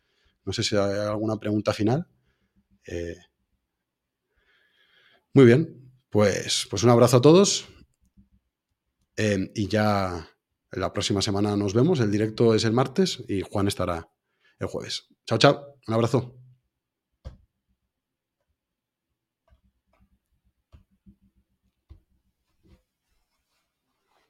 No 0.45 0.53
sé 0.53 0.65
si 0.65 0.77
hay 0.77 0.99
alguna 0.99 1.37
pregunta 1.37 1.73
final. 1.73 2.09
Eh, 2.87 3.17
muy 5.35 5.45
bien, 5.45 5.93
pues, 6.11 6.66
pues 6.70 6.85
un 6.85 6.91
abrazo 6.91 7.16
a 7.16 7.20
todos 7.20 7.66
em, 9.16 9.51
y 9.55 9.68
ya 9.68 10.28
la 10.70 10.93
próxima 10.93 11.22
semana 11.22 11.57
nos 11.57 11.74
vemos. 11.74 12.01
El 12.01 12.11
directo 12.11 12.55
es 12.55 12.64
el 12.64 12.72
martes 12.72 13.22
y 13.28 13.43
Juan 13.43 13.68
estará 13.68 14.09
el 14.59 14.68
jueves. 14.68 15.09
Chao, 15.26 15.39
chao. 15.39 15.76
Un 15.87 15.95
abrazo. 15.95 16.43